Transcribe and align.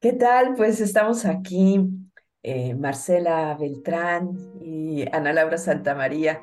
¿Qué 0.00 0.12
tal? 0.12 0.54
Pues 0.54 0.80
estamos 0.80 1.26
aquí, 1.26 1.80
eh, 2.42 2.74
Marcela 2.74 3.56
Beltrán 3.58 4.36
y 4.62 5.04
Ana 5.12 5.32
Laura 5.34 5.58
Santamaría, 5.58 6.40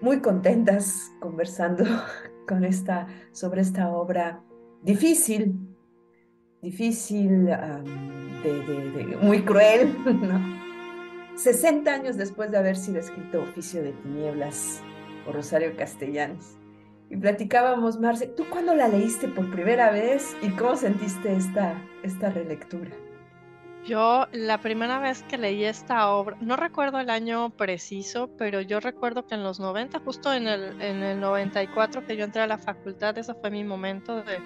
muy 0.00 0.20
contentas 0.20 1.10
conversando 1.20 1.84
con 2.48 2.64
esta, 2.64 3.06
sobre 3.32 3.60
esta 3.60 3.90
obra 3.90 4.42
difícil, 4.82 5.54
difícil, 6.62 7.48
muy 9.20 9.44
cruel, 9.44 9.94
¿no? 10.04 10.58
60 11.36 11.92
años 11.92 12.16
después 12.16 12.50
de 12.50 12.58
haber 12.58 12.76
sido 12.76 12.98
escrito 12.98 13.42
Oficio 13.42 13.82
de 13.82 13.92
Tinieblas 13.92 14.82
por 15.24 15.34
Rosario 15.34 15.76
Castellanos. 15.76 16.57
Y 17.10 17.16
platicábamos, 17.16 17.98
Marce, 17.98 18.26
¿tú 18.26 18.44
cuándo 18.50 18.74
la 18.74 18.88
leíste 18.88 19.28
por 19.28 19.50
primera 19.50 19.90
vez 19.90 20.36
y 20.42 20.50
cómo 20.50 20.76
sentiste 20.76 21.34
esta, 21.34 21.74
esta 22.02 22.30
relectura? 22.30 22.90
Yo 23.86 24.26
la 24.32 24.60
primera 24.60 24.98
vez 24.98 25.22
que 25.22 25.38
leí 25.38 25.64
esta 25.64 26.10
obra, 26.10 26.36
no 26.40 26.56
recuerdo 26.56 27.00
el 27.00 27.08
año 27.08 27.50
preciso, 27.50 28.28
pero 28.36 28.60
yo 28.60 28.80
recuerdo 28.80 29.26
que 29.26 29.34
en 29.34 29.42
los 29.42 29.60
90, 29.60 30.00
justo 30.00 30.32
en 30.34 30.46
el, 30.46 30.82
en 30.82 31.02
el 31.02 31.20
94 31.20 32.04
que 32.04 32.16
yo 32.16 32.24
entré 32.24 32.42
a 32.42 32.46
la 32.46 32.58
facultad, 32.58 33.16
ese 33.16 33.32
fue 33.34 33.50
mi 33.50 33.64
momento 33.64 34.22
de, 34.22 34.38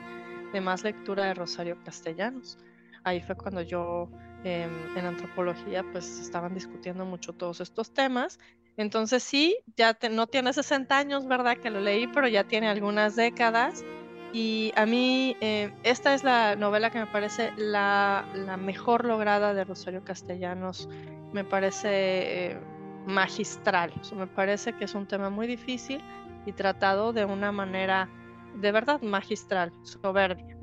de 0.53 0.61
más 0.61 0.85
lectura 0.85 1.25
de 1.25 1.35
Rosario 1.35 1.77
Castellanos. 1.85 2.59
Ahí 3.05 3.21
fue 3.21 3.35
cuando 3.35 3.63
yo 3.63 4.09
em, 4.45 4.71
en 4.97 5.07
antropología 5.07 5.85
pues 5.91 6.21
estaban 6.21 6.55
discutiendo 6.55 7.05
mucho 7.05 7.33
todos 7.33 7.61
estos 7.61 7.93
temas. 7.93 8.39
Entonces 8.77 9.23
sí, 9.23 9.59
ya 9.77 9.95
te- 9.95 10.09
no 10.09 10.27
tiene 10.27 10.53
60 10.53 10.99
años, 10.99 11.27
¿verdad? 11.27 11.57
Que 11.59 11.71
lo 11.71 11.81
leí, 11.81 12.07
pero 12.07 12.29
ya 12.29 12.45
tiene 12.45 12.69
algunas 12.69 13.17
décadas. 13.17 13.85
Y 14.33 14.73
a 14.77 14.87
mí, 14.87 15.37
eh, 15.41 15.73
esta 15.83 16.15
es 16.15 16.25
la 16.25 16.57
novela 16.57 16.91
que 16.91 16.99
me 16.99 17.07
parece 17.07 17.53
la, 17.57 18.25
mejor 18.59 19.05
lograda 19.05 19.53
de 19.53 19.65
Rosario 19.65 20.03
Castellanos. 20.05 20.89
Me 21.33 21.45
parece 21.45 22.53
eh, 22.53 22.61
magistral. 23.07 23.93
Me 24.17 24.27
parece 24.27 24.73
que 24.75 24.85
es 24.87 24.95
un 24.95 25.07
tema 25.07 25.29
muy 25.29 25.47
difícil 25.47 26.03
y 26.47 26.53
tratado 26.53 27.13
de 27.13 27.27
una 27.27 27.53
manera 27.53 28.09
de 28.55 28.73
verdad 28.73 29.03
magistral, 29.03 29.73
soberbia, 29.83 30.57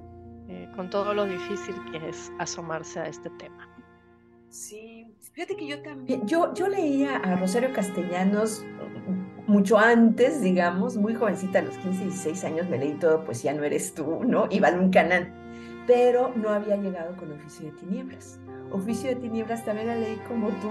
eh, 0.47 0.67
con 0.75 0.89
todo 0.89 1.13
lo 1.13 1.25
difícil 1.25 1.75
que 1.91 2.09
es 2.09 2.31
asomarse 2.39 2.99
a 2.99 3.07
este 3.07 3.30
tema. 3.31 3.68
Sí, 4.50 5.08
fíjate 5.33 5.55
que 5.55 5.67
yo 5.67 5.81
también, 5.81 6.28
yo, 6.28 6.53
yo 6.53 6.67
leía 6.67 7.17
a 7.17 7.36
Rosario 7.36 7.72
Castellanos 7.72 8.66
mucho 9.45 9.78
antes, 9.78 10.42
digamos, 10.42 10.97
muy 10.97 11.16
jovencita, 11.16 11.59
a 11.59 11.61
los 11.64 11.78
15, 11.78 12.03
16 12.03 12.44
años 12.45 12.70
me 12.70 12.77
leí 12.77 12.94
todo, 12.94 13.23
pues 13.25 13.44
ya 13.44 13.53
no 13.53 13.64
eres 13.64 13.94
tú, 13.94 14.23
¿no? 14.23 14.47
Y 14.50 14.59
Balún 14.59 14.92
Canán, 14.92 15.33
pero 15.89 16.31
no 16.35 16.49
había 16.49 16.75
llegado 16.75 17.17
con 17.17 17.31
Oficio 17.31 17.65
de 17.65 17.71
Tinieblas. 17.71 18.39
Oficio 18.69 19.09
de 19.09 19.15
Tinieblas 19.15 19.65
también 19.65 19.87
la 19.87 19.95
leí 19.95 20.17
como 20.27 20.49
tú, 20.49 20.69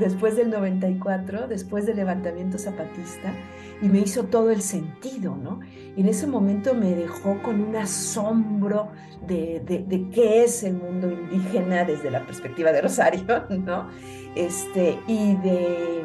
después 0.00 0.36
del 0.36 0.48
94, 0.48 1.48
después 1.48 1.84
del 1.84 1.96
levantamiento 1.96 2.56
zapatista, 2.56 3.34
y 3.82 3.90
me 3.90 3.98
hizo 3.98 4.24
todo 4.24 4.50
el 4.50 4.62
sentido, 4.62 5.36
¿no? 5.36 5.60
Y 5.94 6.00
en 6.00 6.08
ese 6.08 6.26
momento 6.26 6.72
me 6.72 6.94
dejó 6.94 7.42
con 7.42 7.60
un 7.60 7.76
asombro 7.76 8.88
de, 9.26 9.60
de, 9.66 9.80
de 9.80 10.08
qué 10.08 10.44
es 10.44 10.62
el 10.62 10.76
mundo 10.76 11.10
indígena 11.10 11.84
desde 11.84 12.10
la 12.10 12.24
perspectiva 12.24 12.72
de 12.72 12.80
Rosario, 12.80 13.44
¿no? 13.50 13.90
Este, 14.34 14.98
y 15.06 15.36
de, 15.36 16.04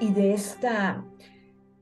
y 0.00 0.10
de 0.14 0.32
esta, 0.32 1.04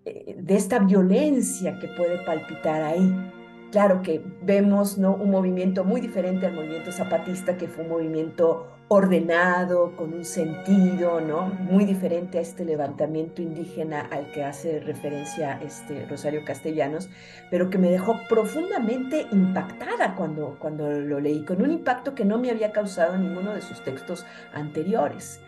eh, 0.04 0.34
de 0.36 0.56
esta 0.56 0.80
violencia 0.80 1.78
que 1.78 1.86
puede 1.86 2.18
palpitar 2.24 2.82
ahí. 2.82 3.32
Claro 3.72 4.02
que 4.02 4.22
vemos 4.42 4.96
¿no? 4.96 5.14
un 5.14 5.30
movimiento 5.30 5.84
muy 5.84 6.00
diferente 6.00 6.46
al 6.46 6.54
movimiento 6.54 6.92
zapatista, 6.92 7.56
que 7.56 7.68
fue 7.68 7.84
un 7.84 7.90
movimiento 7.90 8.68
ordenado, 8.88 9.96
con 9.96 10.12
un 10.14 10.24
sentido, 10.24 11.20
¿no? 11.20 11.46
Muy 11.46 11.84
diferente 11.84 12.38
a 12.38 12.40
este 12.40 12.64
levantamiento 12.64 13.42
indígena 13.42 14.00
al 14.00 14.30
que 14.30 14.44
hace 14.44 14.78
referencia 14.78 15.58
este 15.60 16.06
Rosario 16.06 16.44
Castellanos, 16.44 17.08
pero 17.50 17.68
que 17.68 17.78
me 17.78 17.90
dejó 17.90 18.20
profundamente 18.28 19.26
impactada 19.32 20.14
cuando, 20.14 20.56
cuando 20.60 20.88
lo 20.88 21.18
leí, 21.18 21.44
con 21.44 21.60
un 21.62 21.72
impacto 21.72 22.14
que 22.14 22.24
no 22.24 22.38
me 22.38 22.50
había 22.50 22.70
causado 22.70 23.18
ninguno 23.18 23.52
de 23.54 23.62
sus 23.62 23.82
textos 23.82 24.24
anteriores. 24.54 25.40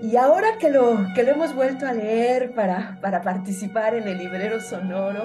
Y 0.00 0.14
ahora 0.14 0.58
que 0.58 0.70
lo, 0.70 0.96
que 1.16 1.24
lo 1.24 1.32
hemos 1.32 1.56
vuelto 1.56 1.84
a 1.84 1.92
leer 1.92 2.54
para, 2.54 2.98
para 3.00 3.22
participar 3.22 3.96
en 3.96 4.06
el 4.06 4.18
librero 4.18 4.60
sonoro, 4.60 5.24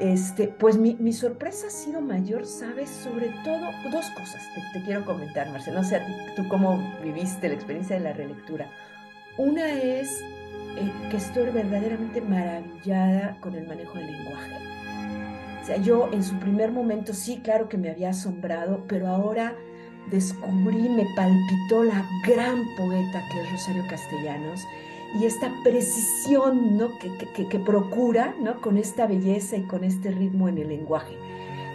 este, 0.00 0.48
pues 0.48 0.76
mi, 0.76 0.96
mi 0.98 1.12
sorpresa 1.12 1.68
ha 1.68 1.70
sido 1.70 2.00
mayor, 2.00 2.46
¿sabes? 2.46 2.90
Sobre 2.90 3.28
todo 3.44 3.70
dos 3.90 4.10
cosas 4.10 4.42
te, 4.54 4.78
te 4.78 4.84
quiero 4.84 5.04
comentar, 5.04 5.50
Marcelo. 5.50 5.80
No 5.80 5.88
sé 5.88 5.96
a 5.96 6.06
ti, 6.06 6.12
tú 6.36 6.48
cómo 6.48 6.82
viviste 7.02 7.48
la 7.48 7.54
experiencia 7.54 7.96
de 7.96 8.02
la 8.02 8.12
relectura. 8.12 8.70
Una 9.36 9.72
es 9.72 10.20
eh, 10.76 10.92
que 11.10 11.16
estoy 11.16 11.50
verdaderamente 11.50 12.20
maravillada 12.20 13.36
con 13.40 13.54
el 13.54 13.66
manejo 13.66 13.98
del 13.98 14.12
lenguaje. 14.12 14.56
O 15.62 15.66
sea, 15.66 15.76
yo 15.78 16.10
en 16.12 16.22
su 16.22 16.38
primer 16.38 16.70
momento 16.72 17.14
sí, 17.14 17.40
claro 17.42 17.68
que 17.68 17.78
me 17.78 17.90
había 17.90 18.10
asombrado, 18.10 18.84
pero 18.86 19.08
ahora 19.08 19.56
descubrí, 20.10 20.88
me 20.88 21.06
palpitó 21.16 21.84
la 21.84 22.06
gran 22.26 22.64
poeta 22.76 23.22
que 23.30 23.40
es 23.40 23.52
Rosario 23.52 23.84
Castellanos 23.88 24.66
y 25.14 25.26
esta 25.26 25.52
precisión 25.62 26.76
¿no? 26.76 26.98
que, 26.98 27.10
que, 27.34 27.46
que, 27.48 27.58
procura 27.58 28.34
¿no? 28.40 28.60
con 28.60 28.76
esta 28.76 29.06
belleza 29.06 29.56
y 29.56 29.62
con 29.62 29.84
este 29.84 30.10
ritmo 30.10 30.48
en 30.48 30.58
el 30.58 30.68
lenguaje. 30.68 31.16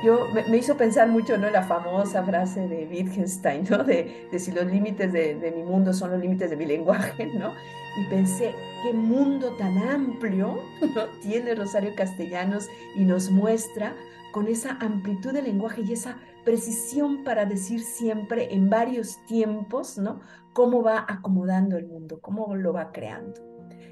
Yo 0.03 0.29
me, 0.33 0.43
me 0.43 0.57
hizo 0.57 0.77
pensar 0.77 1.09
mucho 1.09 1.37
¿no? 1.37 1.49
la 1.49 1.63
famosa 1.63 2.23
frase 2.23 2.67
de 2.67 2.87
Wittgenstein, 2.89 3.65
¿no? 3.69 3.83
de, 3.83 4.27
de 4.31 4.39
si 4.39 4.51
los 4.51 4.65
límites 4.65 5.11
de, 5.11 5.35
de, 5.35 5.51
mi 5.51 5.63
mundo 5.63 5.93
son 5.93 6.11
los 6.11 6.19
límites 6.19 6.49
de 6.49 6.57
mi 6.57 6.65
lenguaje, 6.65 7.27
¿no? 7.27 7.53
y 7.97 8.03
pensé, 8.05 8.53
qué 8.83 8.93
mundo 8.93 9.55
tan 9.57 9.77
amplio 9.77 10.61
¿no? 10.95 11.05
tiene 11.21 11.55
Rosario 11.55 11.95
Castellanos 11.95 12.69
y 12.95 13.05
nos 13.05 13.31
muestra 13.31 13.95
con 14.31 14.47
esa 14.47 14.77
amplitud 14.79 15.31
de 15.31 15.41
lenguaje 15.41 15.81
y 15.81 15.93
esa 15.93 16.17
precisión 16.45 17.23
para 17.23 17.45
decir 17.45 17.81
siempre 17.81 18.53
en 18.53 18.69
varios 18.69 19.17
tiempos, 19.27 19.97
¿no? 19.97 20.21
Cómo 20.53 20.81
va 20.83 21.05
acomodando 21.07 21.77
el 21.77 21.87
mundo, 21.87 22.19
cómo 22.21 22.55
lo 22.55 22.73
va 22.73 22.91
creando. 22.91 23.41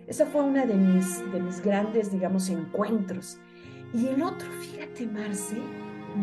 Esa 0.07 0.25
fue 0.25 0.41
una 0.41 0.65
de 0.65 0.73
mis, 0.73 1.31
de 1.31 1.41
mis 1.41 1.61
grandes, 1.61 2.11
digamos, 2.11 2.49
encuentros. 2.49 3.39
Y 3.93 4.07
el 4.07 4.21
otro, 4.21 4.49
fíjate, 4.61 5.05
Marce, 5.07 5.57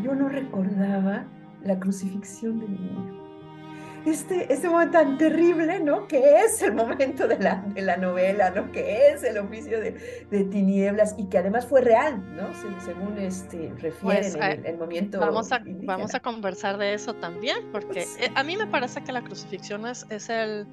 yo 0.03 0.15
no 0.15 0.29
recordaba 0.29 1.27
la 1.63 1.79
crucifixión 1.79 2.61
del 2.61 2.73
niño. 2.73 3.24
Este, 4.07 4.53
este 4.53 4.69
momento 4.69 4.99
tan 4.99 5.17
terrible, 5.17 5.81
¿no? 5.81 6.07
Que 6.07 6.41
es 6.41 6.61
el 6.63 6.75
momento 6.75 7.27
de 7.27 7.39
la, 7.39 7.65
de 7.69 7.81
la 7.83 7.97
novela, 7.97 8.51
¿no? 8.51 8.71
Que 8.71 9.09
es 9.09 9.23
el 9.25 9.39
oficio 9.39 9.81
de, 9.81 10.27
de, 10.31 10.45
tinieblas 10.45 11.15
y 11.17 11.25
que 11.27 11.39
además 11.39 11.67
fue 11.67 11.81
real, 11.81 12.23
¿no? 12.37 12.53
Se, 12.55 12.69
según 12.85 13.17
este, 13.19 13.73
refieren 13.79 14.33
pues, 14.33 14.35
eh, 14.35 14.53
el, 14.59 14.67
el, 14.67 14.77
movimiento. 14.77 15.19
Vamos 15.21 15.53
a, 15.53 15.63
vamos 15.65 16.15
a 16.15 16.21
conversar 16.21 16.77
de 16.77 16.93
eso 16.93 17.15
también, 17.15 17.57
porque 17.73 18.03
sí. 18.03 18.25
a 18.35 18.43
mí 18.43 18.57
me 18.57 18.67
parece 18.67 19.03
que 19.03 19.13
la 19.13 19.23
crucifixión 19.23 19.87
es, 19.87 20.07
es 20.11 20.29
el, 20.29 20.67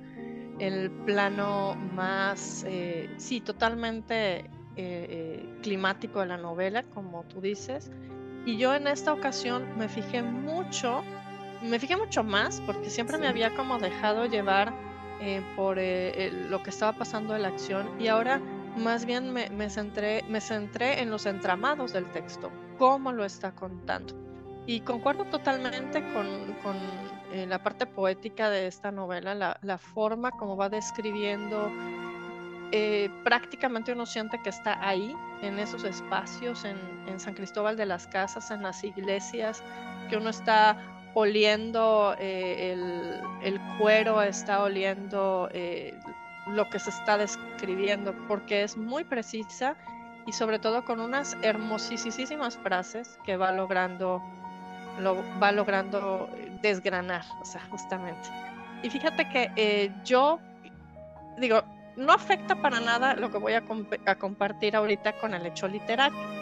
el 0.59 0.91
plano 0.91 1.75
más, 1.93 2.65
eh, 2.67 3.09
sí, 3.17 3.41
totalmente 3.41 4.37
eh, 4.39 4.45
eh, 4.77 5.59
climático 5.61 6.19
de 6.19 6.27
la 6.27 6.37
novela, 6.37 6.83
como 6.83 7.23
tú 7.23 7.41
dices. 7.41 7.91
Y 8.45 8.57
yo 8.57 8.73
en 8.73 8.87
esta 8.87 9.11
ocasión 9.11 9.65
me 9.77 9.89
fijé 9.89 10.21
mucho 10.21 11.03
me 11.61 11.79
fijé 11.79 11.95
mucho 11.95 12.23
más 12.23 12.61
porque 12.65 12.89
siempre 12.89 13.17
sí. 13.17 13.21
me 13.21 13.27
había 13.27 13.53
como 13.55 13.77
dejado 13.77 14.25
llevar 14.25 14.73
eh, 15.19 15.41
por 15.55 15.79
eh, 15.79 16.27
el, 16.27 16.49
lo 16.49 16.63
que 16.63 16.71
estaba 16.71 16.93
pasando 16.93 17.35
en 17.35 17.43
la 17.43 17.49
acción 17.49 17.89
y 17.99 18.07
ahora 18.07 18.41
más 18.77 19.05
bien 19.05 19.31
me, 19.31 19.49
me, 19.49 19.69
centré, 19.69 20.23
me 20.29 20.41
centré 20.41 21.01
en 21.01 21.11
los 21.11 21.25
entramados 21.25 21.93
del 21.93 22.05
texto, 22.11 22.51
cómo 22.77 23.11
lo 23.11 23.25
está 23.25 23.51
contando. 23.51 24.15
Y 24.65 24.81
concuerdo 24.81 25.25
totalmente 25.25 26.01
con, 26.13 26.53
con 26.63 26.77
eh, 27.33 27.45
la 27.47 27.61
parte 27.61 27.85
poética 27.85 28.49
de 28.49 28.67
esta 28.67 28.91
novela, 28.91 29.35
la, 29.35 29.59
la 29.61 29.77
forma 29.77 30.31
como 30.31 30.55
va 30.55 30.69
describiendo, 30.69 31.71
eh, 32.71 33.09
prácticamente 33.23 33.91
uno 33.91 34.05
siente 34.05 34.41
que 34.41 34.49
está 34.49 34.87
ahí, 34.87 35.15
en 35.41 35.59
esos 35.59 35.83
espacios, 35.83 36.63
en, 36.63 36.77
en 37.07 37.19
San 37.19 37.33
Cristóbal 37.33 37.75
de 37.75 37.85
las 37.85 38.07
Casas, 38.07 38.51
en 38.51 38.61
las 38.61 38.83
iglesias, 38.83 39.63
que 40.09 40.17
uno 40.17 40.29
está 40.29 40.77
oliendo 41.13 42.15
eh, 42.19 42.77
el, 43.41 43.59
cuero, 43.77 44.21
está 44.21 44.63
oliendo 44.63 45.49
eh, 45.51 45.93
lo 46.47 46.69
que 46.69 46.79
se 46.79 46.89
está 46.89 47.17
describiendo, 47.17 48.13
porque 48.27 48.63
es 48.63 48.77
muy 48.77 49.03
precisa 49.03 49.75
y 50.25 50.33
sobre 50.33 50.59
todo 50.59 50.85
con 50.85 50.99
unas 50.99 51.37
hermosísimas 51.41 52.57
frases 52.57 53.19
que 53.23 53.37
va 53.37 53.51
logrando, 53.51 54.21
lo, 54.99 55.17
va 55.41 55.51
logrando 55.51 56.29
desgranar, 56.61 57.23
o 57.41 57.45
sea, 57.45 57.61
justamente. 57.69 58.29
Y 58.83 58.89
fíjate 58.89 59.29
que 59.29 59.51
eh, 59.55 59.91
yo, 60.03 60.39
digo, 61.37 61.63
no 61.95 62.13
afecta 62.13 62.55
para 62.55 62.79
nada 62.79 63.15
lo 63.15 63.31
que 63.31 63.37
voy 63.37 63.53
a, 63.53 63.63
compartir 64.17 64.75
ahorita 64.75 65.13
con 65.13 65.33
el 65.33 65.45
hecho 65.45 65.67
literario. 65.67 66.40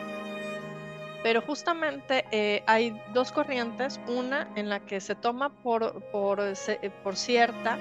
Pero 1.24 1.42
justamente 1.42 2.26
eh, 2.32 2.64
hay 2.66 3.00
dos 3.14 3.32
corrientes, 3.32 4.00
una 4.08 4.48
en 4.56 4.70
la 4.70 4.80
que 4.80 5.02
se 5.02 5.16
toma 5.16 5.50
por, 5.50 6.02
por, 6.12 6.42
por 7.04 7.16
cierta 7.16 7.78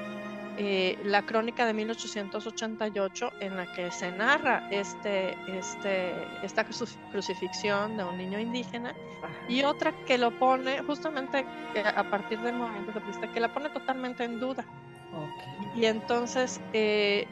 eh, 0.60 0.98
la 1.04 1.22
crónica 1.22 1.66
de 1.66 1.72
1888 1.72 3.30
en 3.38 3.56
la 3.56 3.72
que 3.72 3.92
se 3.92 4.10
narra 4.10 4.66
este, 4.72 5.36
este, 5.56 6.12
esta 6.42 6.66
crucifixión 7.12 7.96
de 7.96 8.02
un 8.02 8.18
niño 8.18 8.40
indígena 8.40 8.92
y 9.48 9.62
otra 9.62 9.92
que 10.04 10.18
lo 10.18 10.36
pone 10.36 10.82
justamente 10.82 11.46
a 11.94 12.10
partir 12.10 12.40
del 12.40 12.56
movimiento 12.56 12.92
socialista, 12.92 13.32
que 13.32 13.38
la 13.38 13.54
pone 13.54 13.70
totalmente 13.70 14.24
en 14.24 14.40
duda. 14.40 14.64
Y 15.76 15.84
entonces, 15.84 16.60
eh, 16.72 17.28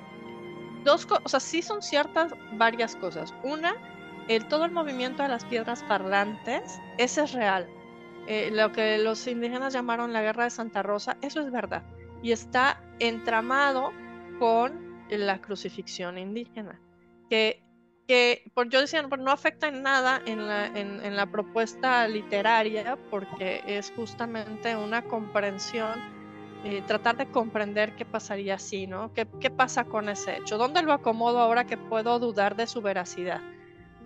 dos 0.85 1.05
cosas, 1.05 1.25
o 1.25 1.29
sea, 1.29 1.41
sí 1.41 1.63
son 1.63 1.83
ciertas 1.83 2.33
varias 2.53 2.95
cosas. 2.95 3.35
Una, 3.43 3.75
el, 4.29 4.47
todo 4.47 4.65
el 4.65 4.73
movimiento 4.73 5.23
de 5.23 5.29
las 5.29 5.45
piedras 5.45 5.83
parlantes, 5.85 6.81
ese 6.99 7.25
es 7.25 7.33
real. 7.33 7.69
Eh, 8.27 8.51
lo 8.53 8.73
que 8.73 8.99
los 8.99 9.27
indígenas 9.27 9.73
llamaron 9.73 10.13
la 10.13 10.23
guerra 10.23 10.45
de 10.45 10.51
Santa 10.51 10.83
Rosa, 10.83 11.17
eso 11.23 11.41
es 11.41 11.51
verdad 11.53 11.83
y 12.23 12.33
está 12.33 12.81
entramado 12.99 13.93
con 14.39 15.07
la 15.09 15.41
crucifixión 15.41 16.19
indígena, 16.19 16.81
que, 17.31 17.63
que 18.09 18.51
por 18.55 18.69
yo 18.69 18.81
decía, 18.81 19.03
no 19.03 19.31
afecta 19.31 19.69
en 19.69 19.83
nada 19.83 20.21
en 20.27 20.47
la, 20.47 20.67
en, 20.67 21.17
la 21.17 21.27
propuesta 21.27 22.09
literaria, 22.09 22.99
porque 23.11 23.63
es 23.67 23.93
justamente 23.95 24.77
una 24.77 25.03
comprensión, 25.03 26.01
eh, 26.65 26.83
tratar 26.87 27.17
de 27.17 27.27
comprender 27.27 27.95
qué 27.95 28.05
pasaría 28.05 28.55
así, 28.55 28.87
¿no? 28.87 29.13
¿Qué, 29.13 29.29
¿Qué 29.41 29.51
pasa 29.51 29.85
con 29.85 30.09
ese 30.09 30.39
hecho? 30.39 30.59
¿Dónde 30.59 30.83
lo 30.83 30.93
acomodo 30.93 31.39
ahora 31.39 31.65
que 31.65 31.77
puedo 31.77 32.19
dudar 32.19 32.57
de 32.57 32.67
su 32.67 32.83
veracidad? 32.83 33.41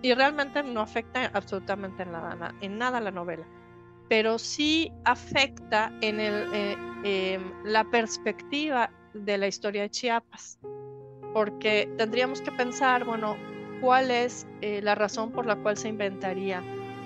Y 0.02 0.14
realmente 0.14 0.62
no 0.62 0.81
afecta 0.81 1.31
absolutamente 1.35 2.02
en 2.02 2.12
nada, 2.12 2.55
en 2.61 2.79
nada 2.79 3.00
la 3.00 3.11
novela 3.11 3.47
pero 4.11 4.41
sí 4.41 4.93
afecta 5.05 5.93
en 6.00 6.19
el, 6.19 6.52
eh, 6.52 6.76
em, 7.05 7.52
la 7.64 7.85
perspectiva 7.85 8.91
de 9.14 9.38
la 9.38 9.47
historia 9.47 9.82
de 9.82 9.91
Chiapas, 9.91 10.58
porque 11.32 11.88
tendríamos 11.97 12.41
que 12.41 12.50
pensar, 12.50 13.05
bueno, 13.05 13.37
cuál 13.81 14.11
es 14.11 14.49
eh, 14.62 14.81
la 14.82 14.97
razón 14.97 15.31
por 15.31 15.47
la 15.47 15.55
cual 15.55 15.76
se 15.76 15.88
inventaría 15.88 16.61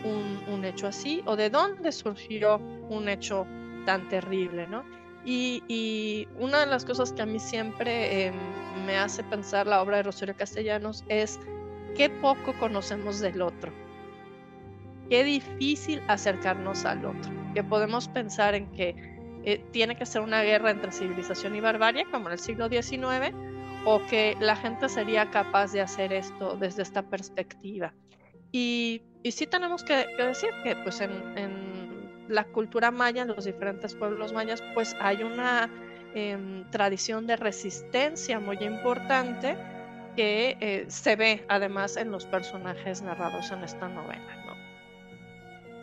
un, 0.05 0.65
hecho 0.65 0.87
así 0.87 1.23
o 1.27 1.37
de 1.37 1.51
dónde 1.51 1.93
surgió 1.93 2.57
un 2.89 3.07
hecho 3.07 3.47
tan 3.85 4.09
terrible, 4.09 4.67
¿no? 4.67 4.83
Y, 5.27 6.27
una 6.39 6.61
de 6.61 6.67
las 6.67 6.87
cosas 6.87 7.13
que 7.13 7.21
a 7.21 7.27
mí 7.27 7.39
siempre 7.39 8.29
em, 8.29 8.35
me 8.87 8.97
hace 8.97 9.23
pensar 9.25 9.67
la 9.67 9.83
obra 9.83 9.99
de 9.99 10.05
Rosario 10.05 10.35
Castellanos 10.35 11.05
es 11.09 11.39
qué 11.95 12.11
poco 12.11 12.53
conocemos 12.59 13.21
del 13.21 13.43
otro 13.43 13.73
qué 15.09 15.25
difícil 15.25 16.03
acercarnos 16.09 16.85
al 16.85 17.05
otro, 17.05 17.31
que 17.55 17.63
podemos 17.63 18.09
pensar 18.09 18.55
en 18.55 18.71
que 18.73 18.95
eh, 19.45 19.65
tiene 19.73 19.97
que 19.97 20.07
ser 20.07 20.23
una 20.23 20.43
guerra 20.43 20.71
entre 20.71 20.93
civilización 20.93 21.55
y 21.55 21.61
barbarie, 21.61 22.07
como 22.11 22.29
en 22.29 22.33
el 22.33 22.39
siglo 22.39 22.69
XIX, 22.69 23.35
o 23.85 24.05
que 24.07 24.37
la 24.41 24.57
gente 24.57 24.89
sería 24.89 25.31
capaz 25.31 25.73
de 25.73 25.83
hacer 25.83 26.13
esto 26.13 26.57
desde 26.57 26.83
esta 26.83 27.03
perspectiva. 27.03 27.93
Y, 28.51 29.03
y 29.23 29.33
sí 29.33 29.47
tenemos 29.47 29.85
que, 29.85 30.07
decir 30.17 30.51
que 30.63 30.77
pues 30.77 31.01
en, 31.01 31.75
la 32.29 32.45
cultura 32.45 32.91
maya, 32.91 33.23
en 33.23 33.29
los 33.29 33.45
diferentes 33.45 33.95
pueblos 33.95 34.33
mayas, 34.33 34.63
pues 34.73 34.97
hay 34.99 35.23
una 35.23 35.69
em, 36.15 36.65
tradición 36.71 37.27
de 37.27 37.37
resistencia 37.37 38.41
muy 38.41 38.57
importante 38.65 39.59
que 40.15 40.57
eh, 40.61 40.85
se 40.89 41.17
ve 41.17 41.45
además 41.49 41.97
en 41.97 42.11
los 42.11 42.27
personajes 42.27 43.03
narrados 43.03 43.51
en 43.51 43.65
esta 43.65 43.89
novela. 43.89 44.45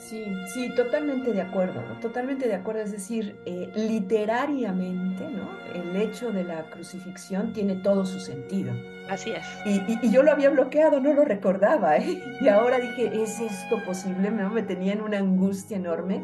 Sí, 0.02 0.26
sí, 0.48 0.70
totalmente 0.76 1.32
de 1.32 1.42
acuerdo, 1.42 1.82
totalmente 2.02 2.48
de 2.48 2.56
acuerdo. 2.56 2.82
Es 2.82 2.92
decir, 2.92 3.36
eh, 3.46 3.72
literariamente, 3.76 5.24
¿no? 5.30 5.50
El 5.74 5.96
hecho 5.96 6.32
de 6.32 6.44
la 6.44 6.70
crucifixión 6.72 7.54
tiene 7.54 7.76
todo 7.76 8.06
su 8.06 8.20
sentido. 8.20 8.74
Así 9.10 9.32
es. 9.32 9.46
Y, 9.66 10.10
yo 10.10 10.24
lo 10.24 10.32
había 10.32 10.50
bloqueado, 10.50 11.00
no 11.00 11.14
lo 11.14 11.24
recordaba, 11.24 11.98
¿eh? 11.98 12.22
Y 12.42 12.48
ahora 12.50 12.80
dije, 12.80 13.12
¿es 13.22 13.40
esto 13.40 13.82
posible? 13.86 14.32
¿No? 14.32 14.50
Me 14.50 14.64
tenía 14.64 14.94
en 14.94 15.02
una 15.02 15.20
angustia 15.20 15.78
enorme. 15.78 16.22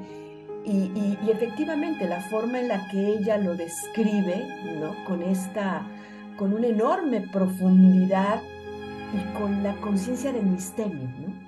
Y, 0.65 0.92
y, 1.25 1.30
efectivamente, 1.31 2.07
la 2.07 2.21
forma 2.30 2.59
en 2.59 2.68
la 2.68 2.89
que 2.92 3.07
ella 3.07 3.38
lo 3.38 3.56
describe, 3.56 4.44
¿no? 4.81 5.06
Con 5.06 5.21
esta, 5.21 5.88
con 6.38 6.54
una 6.54 6.68
enorme 6.68 7.22
profundidad 7.22 8.42
y 9.13 9.38
con 9.38 9.63
la 9.63 9.75
conciencia 9.81 10.31
del 10.31 10.45
misterio, 10.45 11.10
¿no? 11.19 11.48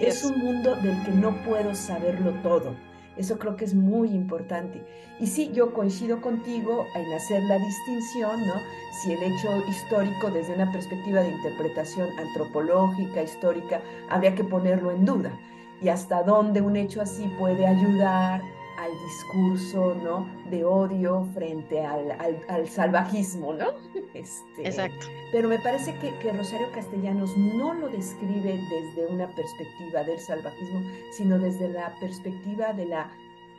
es, 0.00 0.24
un 0.24 0.38
mundo 0.38 0.74
del 0.76 1.02
que 1.04 1.12
no 1.12 1.34
puedo 1.44 1.74
saberlo 1.74 2.32
todo. 2.42 2.74
Eso 3.16 3.38
creo 3.38 3.56
que 3.56 3.64
es 3.64 3.74
muy 3.74 4.10
importante. 4.10 4.82
Y 5.18 5.26
sí, 5.26 5.50
yo 5.54 5.72
coincido 5.72 6.20
contigo 6.20 6.84
en 6.94 7.12
hacer 7.14 7.42
la 7.44 7.58
distinción, 7.58 8.46
¿no? 8.46 8.54
Si 9.02 9.12
el 9.12 9.22
hecho 9.22 9.48
histórico 9.68 10.30
desde 10.30 10.54
una 10.54 10.70
perspectiva 10.70 11.20
de 11.22 11.30
interpretación 11.30 12.08
antropológica, 12.18 13.22
histórica, 13.22 13.80
habría 14.10 14.34
que 14.34 14.44
ponerlo 14.44 14.90
en 14.90 15.06
duda. 15.06 15.32
Y 15.80 15.88
hasta 15.88 16.22
dónde 16.22 16.60
un 16.60 16.76
hecho 16.76 17.00
así 17.00 17.30
puede 17.38 17.66
ayudar 17.66 18.42
al 18.78 18.92
discurso, 19.04 19.94
¿no? 20.02 20.26
De 20.50 20.64
odio 20.64 21.26
frente 21.34 21.84
al, 21.84 22.68
salvajismo, 22.68 23.52
¿no? 23.54 23.66
Este, 24.14 24.66
Exacto. 24.66 25.06
Pero 25.30 25.48
me 25.48 25.58
parece 25.58 25.94
que, 25.98 26.32
Rosario 26.32 26.70
Castellanos 26.72 27.36
no 27.36 27.74
lo 27.74 27.88
describe 27.88 28.58
desde 28.70 29.06
una 29.12 29.28
perspectiva 29.34 30.02
del 30.04 30.18
salvajismo, 30.18 30.80
sino 31.12 31.38
desde 31.38 31.68
la 31.68 31.94
perspectiva 32.00 32.72
de 32.72 32.86
la, 32.86 33.10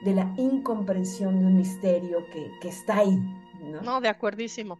de 0.03 0.15
la 0.15 0.33
incomprensión 0.37 1.39
de 1.39 1.45
un 1.45 1.57
misterio 1.57 2.25
que, 2.31 2.51
que 2.59 2.69
está 2.69 2.97
ahí, 2.99 3.19
¿no? 3.61 3.81
No, 3.81 4.01
de 4.01 4.09
acuerdísimo. 4.09 4.79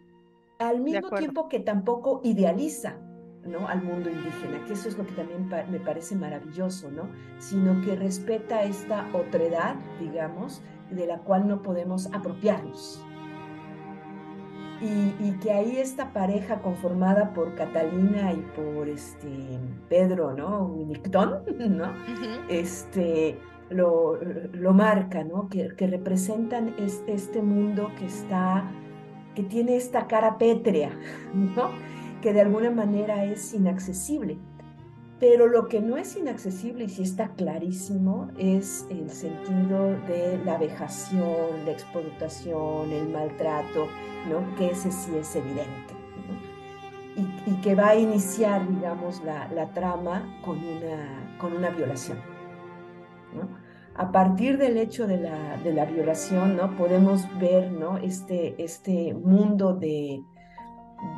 Al 0.58 0.82
mismo 0.82 1.12
tiempo 1.12 1.48
que 1.48 1.60
tampoco 1.60 2.22
idealiza, 2.24 2.98
¿no? 3.48 3.68
al 3.68 3.84
mundo 3.84 4.10
indígena, 4.10 4.64
que 4.66 4.74
eso 4.74 4.90
es 4.90 4.98
lo 4.98 5.06
que 5.06 5.14
también 5.14 5.50
me 5.70 5.80
parece 5.80 6.16
maravilloso, 6.16 6.92
¿no? 6.92 7.10
sino 7.40 7.82
que 7.82 7.96
respeta 7.96 8.64
esta 8.64 9.08
otredad, 9.14 9.76
digamos, 10.00 10.62
de 10.92 11.08
la 11.08 11.20
cual 11.20 11.48
no 11.48 11.62
podemos 11.62 12.08
apropiarnos. 12.14 13.04
Y, 14.80 15.32
que 15.42 15.52
ahí 15.52 15.78
esta 15.78 16.14
pareja 16.14 16.62
conformada 16.62 17.34
por 17.34 17.56
Catalina 17.56 18.32
y 18.32 18.46
por 18.56 18.88
este 18.88 19.60
Pedro, 19.90 20.34
¿no? 20.34 20.66
Winnicton, 20.66 21.42
¿no? 21.58 21.94
Este 22.48 23.40
lo, 23.70 24.20
lo, 24.54 24.74
marca, 24.74 25.24
¿no? 25.24 25.50
Que, 25.50 25.70
que 25.76 25.88
representan 25.88 26.76
este 26.78 27.42
mundo 27.42 27.92
que 27.98 28.06
está, 28.06 28.70
que 29.36 29.44
tiene 29.44 29.76
esta 29.76 30.08
cara 30.08 30.38
pétrea, 30.38 30.92
¿no? 31.34 31.72
Que 32.22 32.34
de 32.34 32.42
alguna 32.42 32.72
manera 32.72 33.26
es 33.26 33.54
inaccesible. 33.54 34.38
Pero 35.20 35.48
lo 35.48 35.68
que 35.68 35.82
no 35.82 35.98
es 35.98 36.16
inaccesible 36.16 36.84
y 36.84 36.90
sí 36.90 37.02
está 37.02 37.30
clarísimo 37.30 38.30
es 38.38 38.86
el 38.92 39.10
sentido 39.10 39.96
de 40.08 40.40
la 40.46 40.60
vejación, 40.60 41.66
la 41.66 41.72
explotación, 41.72 42.92
el 42.92 43.10
maltrato, 43.10 43.88
¿no? 44.30 44.56
que 44.58 44.70
ese 44.72 44.92
sí 44.92 45.16
es 45.18 45.36
evidente. 45.36 45.96
Y, 47.48 47.54
que 47.62 47.74
va 47.74 47.90
a 47.90 47.96
iniciar, 47.96 48.70
digamos, 48.70 49.24
la, 49.24 49.48
la, 49.52 49.74
trama 49.74 50.40
con 50.46 50.60
una, 50.60 51.36
con 51.40 51.54
una 51.54 51.72
violación. 51.72 52.20
A 53.96 54.12
partir 54.12 54.60
del 54.60 54.78
hecho 54.78 55.08
de 55.08 55.18
la, 55.18 55.58
de 55.58 55.74
la 55.74 55.86
violación, 55.86 56.56
¿no? 56.56 56.76
podemos 56.78 57.26
ver 57.40 57.72
¿no? 57.72 57.98
este, 57.98 58.64
este 58.64 59.16
mundo 59.16 59.74
de, 59.74 60.22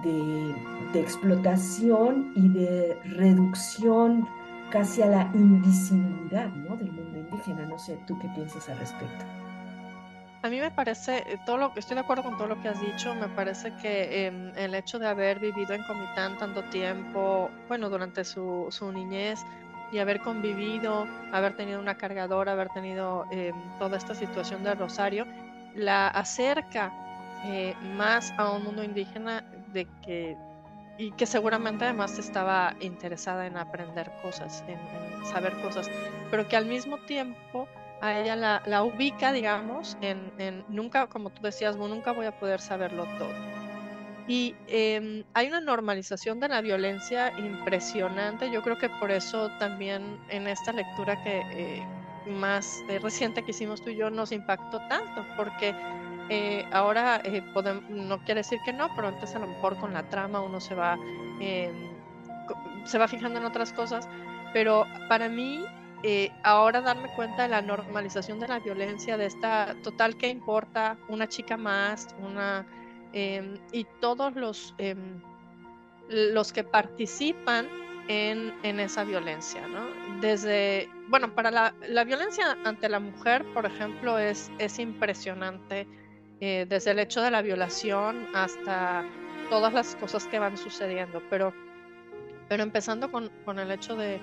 de, 0.04 1.00
explotación 1.00 2.32
y 2.36 2.50
de 2.50 2.98
reducción 3.04 4.28
casi 4.72 5.02
a 5.02 5.08
la 5.08 5.32
invisibilidad 5.34 6.48
¿no? 6.50 6.76
del 6.76 6.92
mundo 6.92 7.20
indígena. 7.20 7.66
No 7.66 7.78
sé, 7.78 7.98
¿tú 8.08 8.18
qué 8.20 8.28
piensas 8.30 8.68
al 8.70 8.80
respecto? 8.80 9.26
A 10.42 10.50
mí 10.50 10.60
me 10.60 10.72
parece, 10.72 11.18
eh, 11.28 11.38
todo 11.46 11.58
lo 11.58 11.74
que 11.74 11.82
estoy 11.82 11.96
de 11.96 12.02
acuerdo 12.02 12.24
con 12.24 12.38
todo 12.38 12.48
lo 12.48 12.62
que 12.62 12.70
has 12.70 12.80
dicho, 12.80 13.14
me 13.14 13.28
parece 13.28 13.74
que 13.82 14.28
em, 14.28 14.52
el 14.56 14.74
hecho 14.74 14.98
de 14.98 15.08
haber 15.08 15.40
vivido 15.40 15.74
en 15.74 15.84
Comitán 15.84 16.38
tanto 16.38 16.64
tiempo, 16.66 17.50
bueno, 17.68 17.90
durante 17.90 18.24
su, 18.24 18.68
su 18.70 18.90
niñez 18.92 19.44
y 19.92 19.98
haber 19.98 20.22
convivido, 20.22 21.08
haber 21.34 21.58
tenido 21.58 21.80
una 21.80 21.96
cargadora, 21.96 22.54
haber 22.54 22.70
tenido 22.70 23.26
em, 23.32 23.54
toda 23.80 23.98
esta 23.98 24.16
situación 24.16 24.64
de 24.64 24.76
Rosario, 24.76 25.26
la 25.76 26.08
acerca 26.08 26.94
eh, 27.46 27.76
más 27.96 28.34
a 28.38 28.52
un 28.52 28.64
mundo 28.64 28.84
indígena 28.84 29.44
de 29.74 29.88
que 30.06 30.38
y 30.98 31.12
que 31.12 31.26
seguramente 31.26 31.86
además 31.86 32.20
estaba 32.20 32.76
interesada 32.82 33.48
en 33.48 33.56
aprender 33.56 34.12
cosas, 34.22 34.66
en, 34.68 34.78
saber 35.26 35.54
cosas, 35.62 35.90
pero 36.30 36.46
que 36.50 36.58
al 36.58 36.66
mismo 36.66 36.98
tiempo 36.98 37.70
a 38.02 38.20
ella 38.20 38.36
la, 38.36 38.62
la 38.66 38.84
ubica, 38.84 39.32
digamos, 39.32 39.98
en, 40.02 40.32
en, 40.38 40.66
nunca, 40.68 41.08
como 41.08 41.30
tú 41.30 41.42
decías, 41.42 41.78
nunca 41.78 42.12
voy 42.12 42.26
a 42.26 42.38
poder 42.38 42.60
saberlo 42.60 43.06
todo. 43.18 43.32
Y 44.28 44.56
em, 44.68 45.24
hay 45.34 45.48
una 45.48 45.60
normalización 45.60 46.40
de 46.40 46.50
la 46.50 46.62
violencia 46.62 47.34
impresionante. 47.40 48.52
Yo 48.52 48.62
creo 48.62 48.78
que 48.78 48.88
por 48.88 49.10
eso 49.10 49.50
también 49.58 50.20
en 50.30 50.48
esta 50.48 50.72
lectura 50.72 51.22
que 51.24 51.42
eh, 51.52 51.84
más 52.28 52.84
eh, 52.90 53.00
reciente 53.00 53.44
que 53.44 53.52
hicimos 53.52 53.82
tú 53.82 53.90
y 53.90 53.96
yo 53.96 54.12
nos 54.12 54.32
impactó 54.32 54.80
tanto, 54.88 55.26
porque 55.36 55.74
eh, 56.30 56.66
ahora 56.72 57.22
podemos, 57.54 57.90
no 57.90 58.20
quiere 58.20 58.42
decir 58.42 58.60
que 58.66 58.74
no, 58.74 58.90
pero 58.96 59.08
antes 59.10 59.36
a 59.36 59.40
lo 59.40 59.48
mejor 59.48 59.78
con 59.78 59.94
la 59.94 60.04
trama 60.10 60.42
uno 60.42 60.60
se 60.60 60.76
va, 60.76 60.98
em, 61.40 61.90
se 62.86 62.98
va 62.98 63.08
fijando 63.08 63.40
en 63.40 63.46
otras 63.46 63.74
cosas. 63.74 64.08
Pero 64.54 64.86
para 65.08 65.30
mí 65.30 65.64
ahora 66.44 66.82
darme 66.82 67.10
cuenta 67.16 67.44
de 67.44 67.50
la 67.50 67.62
normalización 67.62 68.40
de 68.40 68.48
la 68.48 68.60
violencia, 68.60 69.18
de 69.18 69.26
esta 69.26 69.76
total 69.84 70.16
que 70.18 70.30
importa 70.30 70.98
una 71.10 71.28
chica 71.28 71.58
más, 71.58 72.16
una 72.20 72.66
Em, 73.14 73.58
y 73.72 73.86
todos 74.00 74.36
los, 74.36 74.76
em, 74.78 75.20
los 76.10 76.54
que 76.54 76.64
participan 76.64 77.68
en, 78.08 78.54
en, 78.64 78.80
esa 78.80 79.04
violencia, 79.04 79.68
¿no? 79.68 79.88
Desde, 80.22 80.90
bueno, 81.08 81.34
para 81.34 81.50
la, 81.50 81.74
la, 81.88 82.04
violencia 82.04 82.58
ante 82.66 82.88
la 82.88 83.00
mujer, 83.00 83.46
por 83.54 83.66
ejemplo, 83.66 84.20
es, 84.20 84.52
es 84.60 84.78
impresionante, 84.78 85.88
eh, 86.42 86.66
desde 86.68 86.92
el 86.92 87.00
hecho 87.00 87.22
de 87.22 87.32
la 87.32 87.42
violación 87.42 88.28
hasta 88.34 89.06
todas 89.50 89.74
las 89.74 89.96
cosas 89.96 90.28
que 90.28 90.40
van 90.40 90.58
sucediendo, 90.58 91.22
pero, 91.30 91.54
pero 92.48 92.64
empezando 92.64 93.12
con, 93.12 93.30
con 93.46 93.60
el 93.60 93.72
hecho 93.72 93.96
de, 93.96 94.20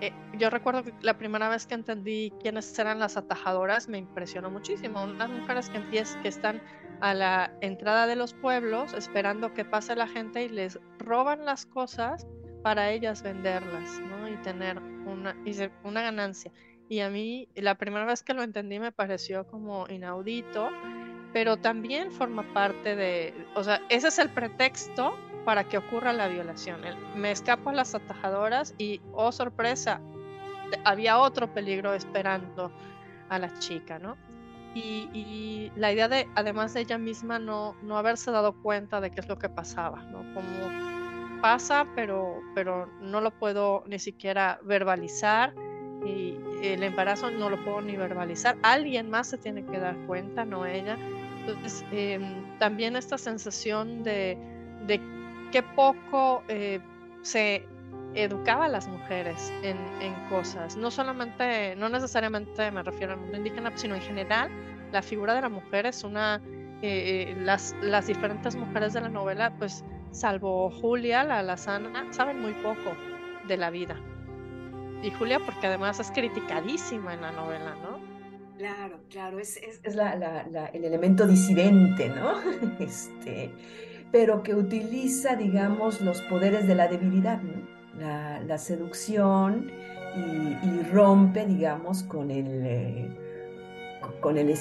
eh, 0.00 0.12
yo 0.38 0.50
recuerdo 0.50 0.82
que 0.82 0.92
la 1.02 1.16
primera 1.16 1.48
vez 1.48 1.66
que 1.66 1.74
entendí 1.74 2.32
quiénes 2.40 2.76
eran 2.78 2.98
las 2.98 3.16
atajadoras 3.16 3.88
me 3.88 3.98
impresionó 3.98 4.50
muchísimo, 4.50 5.04
unas 5.04 5.30
mujeres 5.30 5.70
que, 5.70 5.78
empiezan, 5.78 6.22
que 6.22 6.28
están 6.28 6.62
a 7.00 7.14
la 7.14 7.52
entrada 7.60 8.06
de 8.06 8.16
los 8.16 8.34
pueblos 8.34 8.92
esperando 8.92 9.54
que 9.54 9.64
pase 9.64 9.94
la 9.94 10.08
gente 10.08 10.44
y 10.44 10.48
les 10.48 10.78
roban 10.98 11.44
las 11.44 11.66
cosas 11.66 12.26
para 12.62 12.90
ellas 12.90 13.22
venderlas 13.22 14.00
¿no? 14.00 14.28
y 14.28 14.36
tener 14.38 14.78
una, 14.78 15.36
una 15.84 16.02
ganancia. 16.02 16.50
Y 16.88 17.00
a 17.00 17.08
mí 17.08 17.48
la 17.54 17.76
primera 17.76 18.04
vez 18.04 18.22
que 18.22 18.34
lo 18.34 18.42
entendí 18.42 18.78
me 18.78 18.92
pareció 18.92 19.46
como 19.46 19.86
inaudito, 19.88 20.70
pero 21.34 21.56
también 21.56 22.12
forma 22.12 22.44
parte 22.54 22.94
de, 22.94 23.34
o 23.56 23.64
sea, 23.64 23.82
ese 23.88 24.06
es 24.06 24.20
el 24.20 24.30
pretexto 24.30 25.18
para 25.44 25.64
que 25.64 25.76
ocurra 25.76 26.12
la 26.12 26.28
violación. 26.28 26.80
me 27.16 27.32
escapo 27.32 27.70
a 27.70 27.72
las 27.72 27.92
atajadoras 27.94 28.72
y, 28.78 29.00
oh 29.12 29.32
sorpresa, 29.32 30.00
había 30.84 31.18
otro 31.18 31.52
peligro 31.52 31.92
esperando 31.92 32.70
a 33.28 33.40
la 33.40 33.52
chica, 33.58 33.98
¿no? 33.98 34.16
Y, 34.76 35.72
la 35.76 35.92
idea 35.92 36.08
de, 36.08 36.28
además 36.36 36.72
de 36.72 36.82
ella 36.82 36.98
misma, 36.98 37.40
no, 37.40 37.74
no 37.82 37.98
haberse 37.98 38.30
dado 38.30 38.52
cuenta 38.62 39.00
de 39.00 39.10
qué 39.10 39.20
es 39.20 39.28
lo 39.28 39.36
que 39.36 39.48
pasaba, 39.48 40.02
¿no? 40.04 40.18
Como 40.34 41.40
pasa, 41.40 41.84
pero, 41.96 42.42
pero 42.54 42.88
no 43.00 43.20
lo 43.20 43.32
puedo 43.32 43.82
ni 43.86 43.98
siquiera 43.98 44.60
verbalizar 44.62 45.52
y 46.04 46.38
el 46.62 46.82
embarazo 46.82 47.30
no 47.30 47.50
lo 47.50 47.62
puedo 47.64 47.80
ni 47.80 47.96
verbalizar. 47.96 48.56
Alguien 48.62 49.10
más 49.10 49.28
se 49.28 49.38
tiene 49.38 49.64
que 49.64 49.78
dar 49.78 49.96
cuenta, 50.06 50.44
no 50.44 50.64
ella. 50.66 50.96
Entonces, 51.46 51.84
em, 51.92 52.58
también 52.58 52.96
esta 52.96 53.18
sensación 53.18 54.02
de, 54.02 54.38
de 54.86 55.00
qué 55.52 55.62
poco 55.62 56.42
eh, 56.48 56.80
se 57.22 57.66
educaba 58.14 58.66
a 58.66 58.68
las 58.68 58.88
mujeres 58.88 59.52
en, 59.62 59.76
cosas. 60.30 60.76
No 60.76 60.90
solamente, 60.90 61.76
no 61.76 61.88
necesariamente 61.88 62.70
me 62.70 62.82
refiero 62.82 63.12
al 63.12 63.20
mundo 63.20 63.36
indígena, 63.36 63.70
sino 63.74 63.94
en 63.94 64.00
general, 64.00 64.50
la 64.92 65.02
figura 65.02 65.34
de 65.34 65.42
la 65.42 65.48
mujer 65.48 65.86
es 65.86 66.02
una. 66.02 66.40
Eh, 66.82 67.30
eh, 67.30 67.36
las, 67.38 67.74
las 67.82 68.06
diferentes 68.06 68.56
mujeres 68.56 68.92
de 68.92 69.00
la 69.00 69.08
novela, 69.08 69.52
pues, 69.58 69.84
salvo 70.10 70.70
Julia, 70.70 71.24
la 71.24 71.38
alazana, 71.38 72.12
saben 72.12 72.40
muy 72.40 72.52
poco 72.54 72.96
de 73.46 73.56
la 73.56 73.70
vida. 73.70 73.96
Y 75.02 75.10
Julia, 75.10 75.38
porque 75.38 75.66
además 75.66 76.00
es 76.00 76.10
criticadísima 76.10 77.14
en 77.14 77.20
la 77.22 77.32
novela, 77.32 77.74
¿no? 77.82 77.93
Claro, 78.56 79.00
claro, 79.10 79.38
es, 79.40 79.60
el 79.84 80.84
elemento 80.84 81.26
disidente, 81.26 82.08
¿no? 82.08 82.34
Este, 82.78 83.50
pero 84.12 84.42
que 84.42 84.54
utiliza, 84.54 85.34
digamos, 85.34 86.00
los 86.00 86.22
poderes 86.22 86.68
de 86.68 86.74
la 86.76 86.86
debilidad, 86.86 87.42
¿no? 87.42 87.74
la, 88.46 88.58
seducción 88.58 89.70
y, 90.16 90.82
rompe, 90.92 91.46
digamos, 91.46 92.04
con 92.04 92.30
el, 92.30 92.62
eh, 92.64 93.08
con 94.20 94.38
el 94.38 94.54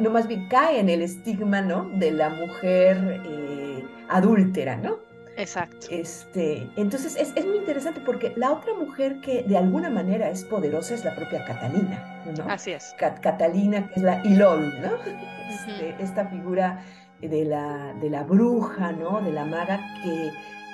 no, 0.00 0.10
más 0.10 0.28
bien 0.28 0.48
cae 0.48 0.78
en 0.78 0.88
el 0.88 1.02
estigma, 1.02 1.60
¿no? 1.60 1.88
De 1.98 2.12
la 2.12 2.30
mujer 2.30 3.20
eh, 3.26 3.84
adúltera, 4.08 4.76
¿no? 4.76 4.98
Exacto. 5.36 5.86
Este, 5.90 6.68
entonces 6.76 7.16
es, 7.16 7.32
es, 7.34 7.46
muy 7.46 7.58
interesante 7.58 8.00
porque 8.04 8.32
la 8.36 8.52
otra 8.52 8.74
mujer 8.74 9.20
que 9.20 9.42
de 9.42 9.56
alguna 9.56 9.88
manera 9.88 10.28
es 10.28 10.44
poderosa 10.44 10.94
es 10.94 11.04
la 11.04 11.14
propia 11.14 11.44
Catalina, 11.44 12.22
¿no? 12.36 12.44
Así 12.50 12.72
es. 12.72 12.94
Catalina, 12.98 13.88
que 13.88 13.94
es 14.00 14.02
la 14.02 14.24
Ilol, 14.24 14.80
¿no? 14.80 14.90
Este, 15.50 15.96
esta 16.00 16.26
figura 16.26 16.84
de 17.20 17.44
la, 17.44 17.92
de 18.00 18.08
la 18.08 18.22
bruja, 18.22 18.92
¿no? 18.92 19.20
De 19.20 19.32
la 19.32 19.44
maga 19.44 19.80
que 20.04 20.30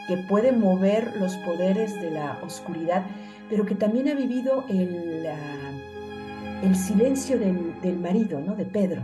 que 0.06 0.16
puede 0.16 0.52
mover 0.52 1.16
los 1.16 1.36
poderes 1.38 2.00
de 2.00 2.10
la 2.10 2.38
oscuridad, 2.42 3.04
pero 3.48 3.66
que 3.66 3.74
también 3.74 4.08
ha 4.08 4.14
vivido 4.14 4.64
el, 4.68 5.26
el 6.62 6.76
silencio 6.76 7.38
del, 7.38 7.80
del, 7.80 7.98
marido, 7.98 8.40
¿no? 8.40 8.54
De 8.54 8.64
Pedro. 8.64 9.02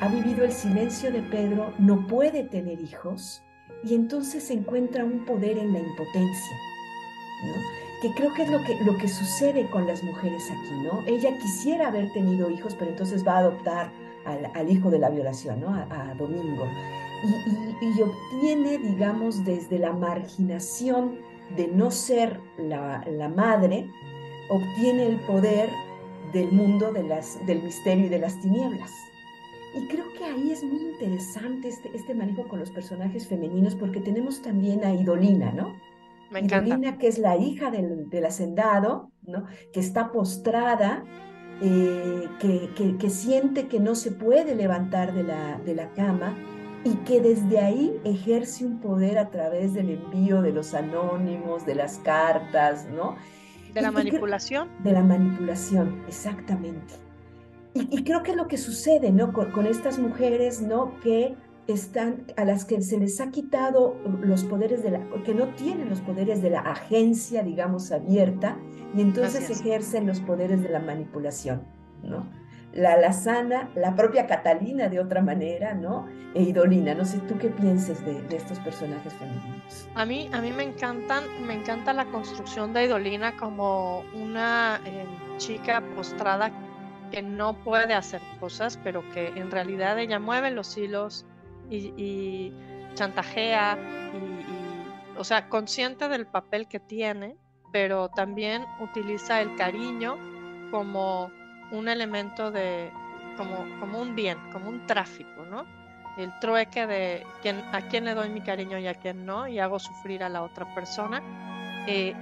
Ha 0.00 0.08
vivido 0.08 0.44
el 0.44 0.52
silencio 0.52 1.12
de 1.12 1.22
Pedro, 1.22 1.72
no 1.78 2.06
puede 2.06 2.44
tener 2.44 2.80
hijos 2.80 3.42
y 3.84 3.94
entonces 3.94 4.50
encuentra 4.50 5.04
un 5.04 5.24
poder 5.24 5.58
en 5.58 5.72
la 5.72 5.80
impotencia, 5.80 6.56
¿no? 7.44 7.52
Que 8.00 8.12
creo 8.14 8.34
que 8.34 8.42
es 8.42 8.50
lo 8.50 8.62
que, 8.64 8.74
lo 8.84 8.98
que 8.98 9.08
sucede 9.08 9.68
con 9.70 9.86
las 9.86 10.02
mujeres 10.02 10.50
aquí, 10.50 10.74
¿no? 10.82 11.02
Ella 11.06 11.38
quisiera 11.38 11.88
haber 11.88 12.12
tenido 12.12 12.50
hijos, 12.50 12.74
pero 12.76 12.90
entonces 12.90 13.26
va 13.26 13.36
a 13.36 13.38
adoptar 13.38 13.92
al, 14.24 14.70
hijo 14.70 14.90
de 14.90 14.98
la 14.98 15.10
violación, 15.10 15.60
¿no? 15.60 15.74
A, 15.74 16.14
Domingo 16.14 16.66
y, 17.80 18.02
obtiene, 18.02 18.78
digamos, 18.78 19.44
desde 19.44 19.78
la 19.78 19.92
marginación 19.92 21.18
de 21.56 21.68
no 21.68 21.90
ser 21.90 22.40
la, 22.58 23.04
madre, 23.34 23.90
obtiene 24.48 25.06
el 25.06 25.16
poder 25.20 25.70
del 26.32 26.50
mundo 26.52 26.92
de 26.92 27.02
las, 27.02 27.44
del 27.46 27.62
misterio 27.62 28.06
y 28.06 28.08
de 28.08 28.18
las 28.18 28.40
tinieblas. 28.40 28.90
Y 29.74 29.86
creo 29.88 30.04
que 30.18 30.24
ahí 30.24 30.50
es 30.52 30.62
muy 30.62 30.82
interesante 30.82 31.68
este, 31.68 31.90
este 31.94 32.14
manejo 32.14 32.46
con 32.46 32.60
los 32.60 32.70
personajes 32.70 33.26
femeninos 33.26 33.74
porque 33.74 34.00
tenemos 34.00 34.42
también 34.42 34.84
a 34.84 34.92
Idolina, 34.92 35.52
¿no? 35.52 35.74
Me 36.30 36.40
encanta. 36.40 36.68
Idolina, 36.68 36.98
que 36.98 37.08
es 37.08 37.18
la 37.18 37.36
hija 37.36 37.70
del, 37.70 38.10
del 38.10 38.24
hacendado, 38.26 39.10
¿no? 39.22 39.46
Que 39.72 39.80
está 39.80 40.12
postrada, 40.12 41.04
eh, 41.62 42.28
que, 42.38 42.70
que, 42.74 42.96
que, 42.98 43.10
siente 43.10 43.68
que 43.68 43.80
no 43.80 43.94
se 43.94 44.10
puede 44.10 44.54
levantar 44.54 45.14
de 45.14 45.22
la, 45.22 45.58
de 45.58 45.74
la 45.74 45.92
cama 45.92 46.36
y 46.84 46.94
que 47.04 47.20
desde 47.20 47.60
ahí 47.60 48.00
ejerce 48.04 48.66
un 48.66 48.80
poder 48.80 49.18
a 49.18 49.30
través 49.30 49.72
del 49.72 49.90
envío 49.90 50.42
de 50.42 50.52
los 50.52 50.74
anónimos, 50.74 51.64
de 51.64 51.76
las 51.76 51.98
cartas, 51.98 52.88
¿no? 52.88 53.16
De 53.72 53.80
la 53.80 53.90
manipulación. 53.90 54.68
de 54.82 54.92
la 54.92 55.02
manipulación, 55.02 56.02
exactamente. 56.08 56.94
Y, 57.74 58.04
creo 58.04 58.22
que 58.22 58.32
es 58.32 58.36
lo 58.36 58.48
que 58.48 58.58
sucede, 58.58 59.10
¿no? 59.10 59.32
Con, 59.32 59.66
estas 59.66 59.98
mujeres, 59.98 60.60
¿no? 60.60 60.98
Que 61.00 61.36
están, 61.66 62.26
a 62.36 62.44
las 62.44 62.64
que 62.64 62.80
se 62.82 62.98
les 62.98 63.20
ha 63.20 63.30
quitado 63.30 63.96
los 64.20 64.44
poderes 64.44 64.82
de 64.82 64.90
la, 64.90 65.00
que 65.24 65.34
no 65.34 65.48
tienen 65.54 65.88
los 65.88 66.00
poderes 66.00 66.42
de 66.42 66.50
la 66.50 66.60
agencia, 66.60 67.42
digamos, 67.42 67.90
abierta, 67.92 68.58
y 68.94 69.00
entonces 69.00 69.48
ejercen 69.48 70.06
los 70.06 70.20
poderes 70.20 70.62
de 70.62 70.68
la 70.68 70.80
manipulación, 70.80 71.62
¿no? 72.02 72.26
la 72.72 72.96
Lazana, 72.96 73.68
la 73.74 73.94
propia 73.94 74.26
Catalina 74.26 74.88
de 74.88 74.98
otra 74.98 75.22
manera, 75.22 75.74
¿no? 75.74 76.08
E 76.34 76.42
Idolina. 76.42 76.94
No 76.94 77.04
sé 77.04 77.18
tú 77.20 77.36
qué 77.38 77.48
pienses 77.48 78.04
de, 78.04 78.24
estos 78.34 78.58
personajes 78.60 79.12
femeninos. 79.14 79.88
A 79.94 80.06
mí, 80.06 80.30
a 80.32 80.40
mí 80.40 80.50
me 80.52 80.62
encantan, 80.62 81.24
me 81.46 81.54
encanta 81.54 81.92
la 81.92 82.06
construcción 82.06 82.72
de 82.72 82.84
Idolina 82.84 83.36
como 83.36 84.04
una 84.14 84.80
eh, 84.86 85.06
chica 85.36 85.82
postrada 85.94 86.50
que 87.12 87.22
no 87.22 87.52
puede 87.62 87.94
hacer 87.94 88.22
cosas, 88.40 88.78
pero 88.82 89.08
que 89.10 89.28
en 89.28 89.50
realidad 89.50 89.98
ella 89.98 90.18
mueve 90.18 90.50
los 90.50 90.76
hilos 90.76 91.26
y, 91.70 92.52
chantajea 92.94 93.78
o 95.16 95.24
sea, 95.24 95.48
consciente 95.48 96.08
del 96.08 96.26
papel 96.26 96.66
que 96.68 96.80
tiene, 96.80 97.36
pero 97.70 98.08
también 98.08 98.64
utiliza 98.80 99.40
el 99.40 99.54
cariño 99.56 100.16
como 100.70 101.30
un 101.70 101.88
elemento 101.88 102.50
de, 102.50 102.90
como, 103.36 103.98
un 103.98 104.14
bien, 104.14 104.38
como 104.52 104.68
un 104.68 104.86
tráfico, 104.86 105.44
¿no? 105.44 105.64
El 106.16 106.38
trueque 106.40 106.86
de 106.86 107.26
a 107.72 107.80
quién 107.82 108.04
le 108.04 108.14
doy 108.14 108.28
mi 108.30 108.40
cariño 108.40 108.78
y 108.78 108.86
a 108.86 108.94
quién 108.94 109.24
no, 109.24 109.46
y 109.48 109.58
hago 109.58 109.78
sufrir 109.78 110.22
a 110.22 110.28
la 110.28 110.42
otra 110.42 110.74
persona. 110.74 111.22
Eh, 111.86 112.14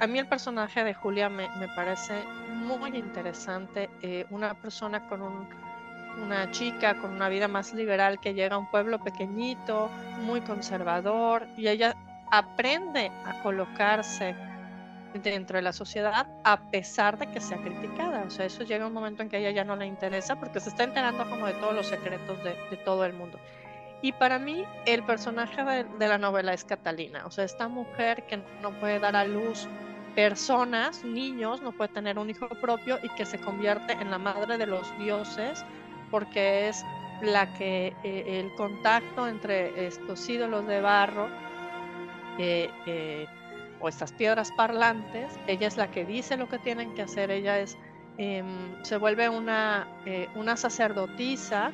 a 0.00 0.06
mí 0.06 0.18
el 0.18 0.26
personaje 0.26 0.84
de 0.84 0.94
Julia 0.94 1.28
me 1.28 1.68
parece 1.74 2.22
muy 2.76 2.96
interesante, 2.96 3.88
eh, 4.02 4.26
una 4.30 4.54
persona 4.54 5.08
con 5.08 5.22
un, 5.22 5.48
una 6.22 6.50
chica 6.50 6.94
con 7.00 7.12
una 7.12 7.28
vida 7.28 7.48
más 7.48 7.72
liberal 7.72 8.20
que 8.20 8.34
llega 8.34 8.56
a 8.56 8.58
un 8.58 8.70
pueblo 8.70 8.98
pequeñito, 8.98 9.88
muy 10.22 10.40
conservador, 10.40 11.46
y 11.56 11.68
ella 11.68 11.96
aprende 12.30 13.10
a 13.24 13.42
colocarse 13.42 14.34
dentro 15.14 15.56
de 15.56 15.62
la 15.62 15.72
sociedad 15.72 16.26
a 16.44 16.70
pesar 16.70 17.18
de 17.18 17.30
que 17.30 17.40
sea 17.40 17.58
criticada. 17.58 18.24
O 18.26 18.30
sea, 18.30 18.46
eso 18.46 18.62
llega 18.62 18.86
un 18.86 18.92
momento 18.92 19.22
en 19.22 19.28
que 19.28 19.36
a 19.36 19.40
ella 19.40 19.50
ya 19.50 19.64
no 19.64 19.76
le 19.76 19.86
interesa 19.86 20.36
porque 20.36 20.60
se 20.60 20.68
está 20.68 20.84
enterando 20.84 21.28
como 21.28 21.46
de 21.46 21.54
todos 21.54 21.74
los 21.74 21.86
secretos 21.86 22.42
de, 22.44 22.54
todo 22.84 23.04
el 23.04 23.14
mundo. 23.14 23.38
Y 24.00 24.12
para 24.12 24.38
mí 24.38 24.64
el 24.86 25.02
personaje 25.02 25.64
de, 25.64 26.08
la 26.08 26.18
novela 26.18 26.52
es 26.52 26.64
Catalina, 26.64 27.26
o 27.26 27.30
sea, 27.30 27.44
esta 27.44 27.66
mujer 27.68 28.24
que 28.26 28.36
no 28.62 28.70
puede 28.78 29.00
dar 29.00 29.16
a 29.16 29.24
luz 29.24 29.66
personas, 30.18 31.04
niños, 31.04 31.62
no 31.62 31.70
puede 31.70 31.92
tener 31.92 32.18
un 32.18 32.28
hijo 32.28 32.48
propio 32.48 32.98
y 33.04 33.08
que 33.10 33.24
se 33.24 33.38
convierte 33.38 33.92
en 33.92 34.10
la 34.10 34.18
madre 34.18 34.58
de 34.58 34.66
los 34.66 34.84
dioses 34.98 35.64
porque 36.10 36.68
es 36.68 36.84
la 37.22 37.54
que 37.54 37.94
eh, 38.02 38.40
el 38.40 38.52
contacto 38.56 39.28
entre 39.28 39.86
estos 39.86 40.28
ídolos 40.28 40.66
de 40.66 40.80
barro 40.80 41.28
eh, 42.36 42.68
eh, 42.86 43.26
o 43.78 43.88
estas 43.88 44.10
piedras 44.10 44.50
parlantes, 44.56 45.38
ella 45.46 45.68
es 45.68 45.76
la 45.76 45.88
que 45.92 46.04
dice 46.04 46.36
lo 46.36 46.48
que 46.48 46.58
tienen 46.58 46.96
que 46.96 47.02
hacer, 47.02 47.30
ella 47.30 47.60
es, 47.60 47.78
em, 48.16 48.74
se 48.82 48.96
vuelve 48.96 49.28
una, 49.28 49.86
una 50.34 50.56
sacerdotisa 50.56 51.70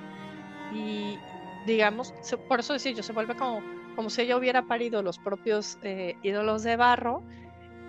y 0.70 1.18
digamos, 1.64 2.12
por 2.46 2.60
eso 2.60 2.74
decir, 2.74 2.94
yo 2.94 3.02
se 3.02 3.14
vuelve 3.14 3.36
como, 3.36 3.62
como 3.96 4.10
si 4.10 4.20
ella 4.20 4.36
hubiera 4.36 4.66
parido 4.66 5.00
los 5.00 5.18
propios 5.18 5.78
ídolos 6.22 6.62
de 6.62 6.76
barro, 6.76 7.22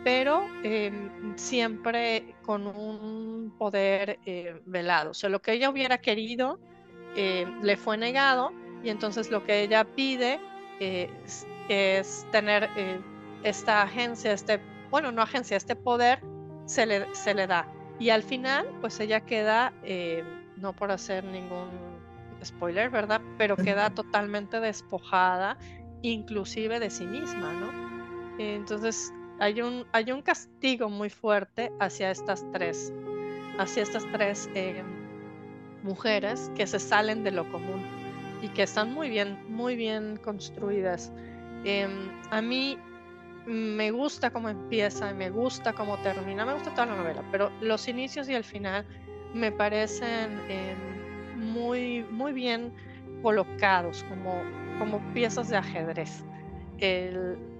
pero 0.06 0.46
em, 0.64 1.36
siempre 1.36 2.36
con 2.44 2.68
un 2.68 3.54
poder 3.58 4.20
eh, 4.26 4.62
velado. 4.66 5.12
O 5.12 5.14
sea, 5.16 5.30
lo 5.32 5.42
que 5.42 5.52
ella 5.52 5.70
hubiera 5.70 5.98
querido 5.98 6.60
le 7.16 7.78
fue 7.78 7.98
negado 7.98 8.52
y 8.84 8.90
entonces 8.90 9.32
lo 9.32 9.46
que 9.46 9.62
ella 9.62 9.86
pide 9.86 10.38
es, 10.82 11.48
es 11.70 12.28
tener 12.30 12.70
esta 13.42 13.84
agencia, 13.84 14.34
este, 14.34 14.60
bueno, 14.92 15.12
no 15.14 15.22
agencia, 15.22 15.56
este 15.56 15.78
poder 15.78 16.20
se 16.66 16.86
le, 16.86 17.16
se 17.16 17.34
le 17.34 17.48
da. 17.48 17.68
Y 18.00 18.10
al 18.10 18.24
final, 18.24 18.68
pues 18.82 19.00
ella 19.00 19.22
queda, 19.22 19.74
eh, 19.84 20.24
no 20.58 20.74
por 20.74 20.92
hacer 20.92 21.24
ningún 21.24 21.70
spoiler, 22.44 22.90
¿verdad? 22.90 23.22
Pero 23.38 23.56
queda 23.56 23.90
totalmente 23.90 24.60
despojada, 24.60 25.58
inclusive 26.02 26.80
de 26.80 26.90
sí 26.90 27.06
misma, 27.06 27.54
¿no? 27.54 28.38
Entonces, 28.38 29.14
hay 29.40 29.62
un, 29.62 29.86
hay 29.92 30.12
un 30.12 30.22
castigo 30.22 30.90
muy 30.90 31.10
fuerte 31.10 31.72
hacia 31.80 32.12
estas 32.12 32.46
tres, 32.52 32.94
hacia 33.58 33.84
estas 33.84 34.06
tres 34.12 34.50
eh, 34.56 34.84
mujeres 35.84 36.52
que 36.56 36.66
se 36.68 36.80
salen 36.80 37.24
de 37.24 37.32
lo 37.32 37.50
común 37.52 37.84
y 38.42 38.48
que 38.50 38.64
están 38.64 38.94
muy 38.94 39.10
bien, 39.10 39.38
muy 39.50 39.76
bien 39.76 40.18
construidas. 40.18 41.12
Em, 41.64 42.10
a 42.32 42.42
mí 42.42 42.78
me 43.46 43.92
gusta 43.92 44.32
cómo 44.32 44.50
empieza 44.50 45.12
y 45.12 45.14
me 45.14 45.30
gusta 45.30 45.74
cómo 45.74 45.98
termina, 45.98 46.46
me 46.46 46.54
gusta 46.54 46.72
toda 46.72 46.88
la 46.88 46.96
novela, 46.96 47.24
pero 47.32 47.52
los 47.62 47.88
inicios 47.88 48.28
y 48.30 48.34
el 48.34 48.44
final 48.44 48.86
me 49.34 49.52
parecen 49.52 50.40
em, 50.50 51.54
muy, 51.54 52.04
muy 52.10 52.34
bien 52.34 52.74
colocados, 53.22 54.04
como, 54.06 54.42
como 54.80 55.00
piezas 55.14 55.50
de 55.50 55.58
ajedrez. 55.58 56.24
El... 56.78 57.55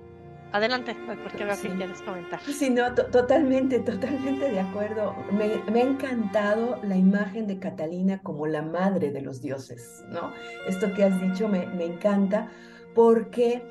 Adelante, 0.56 0.96
porque 1.22 1.44
veo 1.44 1.62
que 1.62 1.68
quieres 1.68 2.02
comentar. 2.02 2.40
Sí, 2.40 2.70
no, 2.70 2.94
totalmente, 2.94 3.80
totalmente 3.80 4.50
de 4.50 4.62
acuerdo. 4.62 5.14
Me, 5.34 5.62
me, 5.70 5.82
ha 5.82 5.84
encantado 5.84 6.80
la 6.82 6.96
imagen 6.96 7.46
de 7.46 7.60
Catalina 7.60 8.22
como 8.24 8.48
la 8.48 8.62
madre 8.62 9.12
de 9.12 9.20
los 9.20 9.42
dioses, 9.42 10.06
¿no? 10.08 10.32
Esto 10.66 10.94
que 10.94 11.04
has 11.04 11.20
dicho 11.20 11.50
me, 11.50 11.66
me 11.66 11.84
encanta 11.84 12.50
porque 12.94 13.64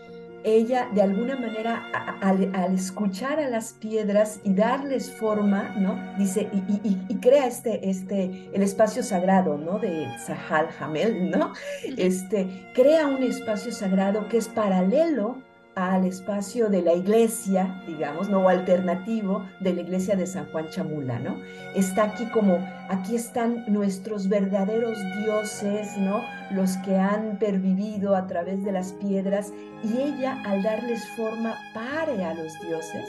ella 0.45 0.91
de 0.93 1.01
alguna 1.01 1.37
manera 1.37 1.87
al, 2.21 2.75
escuchar 2.75 3.41
a 3.41 3.49
las 3.49 3.73
piedras 3.73 4.41
y 4.45 4.53
darles 4.53 5.11
forma, 5.11 5.75
¿no? 5.79 5.99
Dice, 6.19 6.51
y, 6.53 7.15
crea 7.17 7.47
este, 7.47 7.89
este, 7.89 8.51
el 8.53 8.63
espacio 8.63 9.03
sagrado, 9.03 9.57
¿no? 9.57 9.79
De 9.79 10.07
Sahal 10.27 10.69
Hamel, 10.79 11.31
¿no? 11.31 11.55
Este, 11.97 12.71
crea 12.75 13.07
un 13.07 13.23
espacio 13.23 13.73
sagrado 13.73 14.29
que 14.29 14.37
es 14.37 14.49
paralelo 14.49 15.39
al 15.75 16.05
espacio 16.05 16.69
de 16.69 16.83
la 16.83 16.95
iglesia, 16.95 17.83
digamos, 17.87 18.29
¿no? 18.29 18.41
o 18.41 18.49
alternativo 18.49 19.45
de 19.61 19.75
la 19.75 19.81
iglesia 19.81 20.17
de 20.17 20.27
San 20.27 20.47
Juan 20.53 20.69
Chamula, 20.71 21.19
¿no? 21.19 21.41
Está 21.75 22.05
aquí 22.05 22.27
como, 22.27 22.59
aquí 22.89 23.17
están 23.17 23.65
nuestros 23.67 24.29
verdaderos 24.29 24.99
dioses, 25.25 25.97
¿no? 25.99 26.23
Los 26.51 26.77
que 26.79 26.97
han 26.97 27.39
pervivido 27.39 28.15
a 28.15 28.27
través 28.27 28.65
de 28.65 28.73
las 28.73 28.93
piedras 28.93 29.53
y 29.83 29.99
ella 29.99 30.43
al 30.45 30.63
darles 30.63 31.03
forma 31.17 31.55
pare 31.75 32.25
a 32.25 32.35
los 32.35 32.53
dioses 32.61 33.09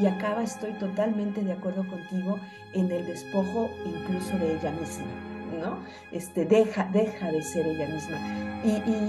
y 0.00 0.06
acaba, 0.06 0.42
estoy 0.42 0.72
totalmente 0.74 1.42
de 1.42 1.52
acuerdo 1.52 1.86
contigo, 1.88 2.38
en 2.72 2.90
el 2.90 3.06
despojo 3.06 3.70
incluso 3.84 4.38
de 4.38 4.56
ella 4.56 4.70
misma. 4.72 5.29
¿No? 5.58 5.78
Este, 6.12 6.44
deja, 6.44 6.88
deja 6.92 7.30
de 7.30 7.42
ser 7.42 7.66
ella 7.66 7.88
misma. 7.88 8.18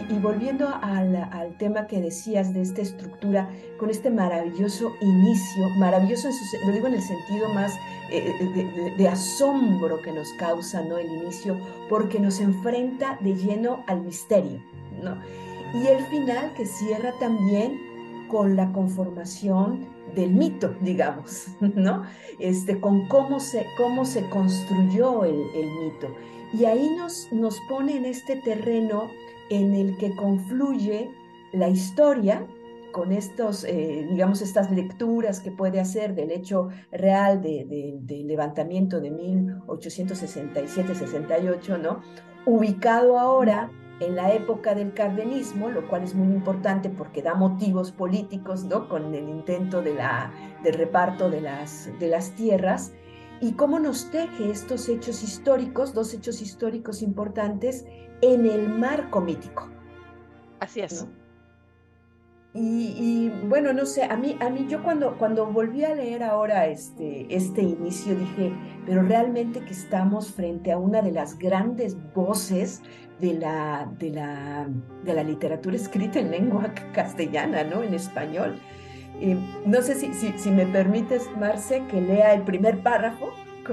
Y, 0.10 0.14
volviendo 0.20 0.68
al, 0.82 1.56
tema 1.58 1.88
que 1.88 2.00
decías 2.00 2.54
de 2.54 2.62
esta 2.62 2.82
estructura, 2.82 3.50
con 3.78 3.90
este 3.90 4.10
maravilloso 4.10 4.94
inicio, 5.02 5.70
maravilloso, 5.78 6.30
lo 6.66 6.72
digo 6.72 6.88
en 6.88 6.94
el 6.94 7.02
sentido 7.02 7.50
más 7.50 7.74
eh, 8.10 8.32
eh, 8.40 8.94
de, 8.98 9.08
asombro 9.08 10.02
que 10.02 10.12
nos 10.12 10.32
causa 10.34 10.82
¿no? 10.84 10.98
el 10.98 11.08
inicio, 11.08 11.58
porque 11.90 12.20
nos 12.20 12.40
enfrenta 12.40 13.18
de 13.22 13.36
lleno 13.36 13.84
al 13.88 14.02
misterio. 14.02 14.64
¿no? 15.02 15.18
Y 15.74 15.88
el 15.88 16.04
final 16.06 16.54
que 16.56 16.66
cierra 16.66 17.14
también 17.20 17.80
con 18.30 18.56
la 18.56 18.72
conformación 18.72 19.86
del 20.16 20.32
mito, 20.32 20.76
digamos, 20.82 21.48
¿no? 21.60 22.04
Este, 22.40 22.80
con 22.80 23.08
cómo 23.08 23.40
se, 23.40 23.66
cómo 23.78 24.06
se 24.06 24.28
construyó 24.30 25.26
el, 25.26 25.42
el 25.56 25.70
mito. 25.84 26.08
Y 26.54 26.66
ahí 26.66 26.90
nos, 26.98 27.32
nos 27.32 27.60
pone 27.70 27.96
en 27.96 28.06
este 28.06 28.36
terreno 28.36 29.10
en 29.50 29.74
el 29.74 29.98
que 29.98 30.16
confluye 30.16 31.10
la 31.54 31.70
historia 31.70 32.46
con 32.92 33.12
estos, 33.12 33.64
eh, 33.64 34.08
digamos, 34.10 34.42
estas 34.42 34.72
lecturas 34.72 35.40
que 35.40 35.52
puede 35.52 35.80
hacer 35.80 36.14
del 36.14 36.30
hecho 36.32 36.70
real 36.92 37.42
del 37.42 38.06
de, 38.06 38.24
levantamiento 38.26 39.00
de 39.00 39.12
1867-68, 39.12 41.82
¿no? 41.82 42.02
Ubicado 42.46 43.18
ahora 43.18 43.72
en 44.02 44.16
la 44.16 44.34
época 44.34 44.74
del 44.74 44.94
cardenismo, 44.94 45.70
lo 45.70 45.88
cual 45.88 46.04
es 46.04 46.16
muy 46.16 46.34
importante 46.34 46.90
porque 46.90 47.22
da 47.22 47.36
motivos 47.36 47.92
políticos, 47.92 48.64
¿no? 48.64 48.90
Con 48.90 49.14
el 49.14 49.30
intento 49.30 49.82
de 49.82 49.94
la, 49.94 50.34
del 50.64 50.74
reparto 50.74 51.30
de 51.30 51.42
las, 51.42 51.90
de 52.00 52.08
las 52.08 52.32
tierras, 52.32 52.94
y 53.42 53.54
cómo 53.54 53.80
nos 53.80 54.12
teje 54.12 54.52
estos 54.52 54.90
hechos 54.90 55.24
históricos, 55.24 55.94
dos 55.94 56.14
hechos 56.14 56.42
históricos 56.42 57.02
importantes, 57.02 57.86
en 58.22 58.46
el 58.46 58.70
marco 58.70 59.22
mítico. 59.22 59.70
Así 60.60 60.82
es. 60.82 61.08
Y, 62.54 63.30
bueno, 63.48 63.72
no 63.72 63.86
sé, 63.86 64.04
a 64.04 64.18
mí, 64.18 64.36
a 64.42 64.50
mí 64.50 64.68
yo 64.70 64.84
cuando, 64.84 65.18
cuando 65.18 65.46
volví 65.46 65.86
a 65.86 65.96
leer 65.96 66.22
ahora 66.22 66.68
este, 66.68 67.34
este 67.34 67.62
inicio 67.62 68.14
dije, 68.14 68.52
pero 68.86 69.04
realmente 69.04 69.62
que 69.62 69.72
estamos 69.72 70.34
frente 70.34 70.74
a 70.74 70.78
una 70.78 71.02
de 71.02 71.14
las 71.14 71.40
grandes 71.40 71.96
voces 72.14 72.82
de 73.22 73.36
la, 73.36 73.90
de 74.00 74.10
la, 74.10 74.68
de 75.06 75.14
la 75.14 75.24
literatura 75.24 75.78
escrita 75.78 76.20
en 76.20 76.32
lengua 76.32 76.74
castellana, 76.94 77.64
¿no? 77.64 77.84
En 77.84 77.94
español 77.94 78.60
no 79.66 79.82
sé 79.82 79.96
si, 79.96 80.34
si, 80.38 80.52
me 80.52 80.66
permites, 80.66 81.30
Marce, 81.40 81.84
que 81.90 82.02
lea 82.02 82.34
el 82.34 82.44
primer 82.44 82.82
párrafo. 82.82 83.30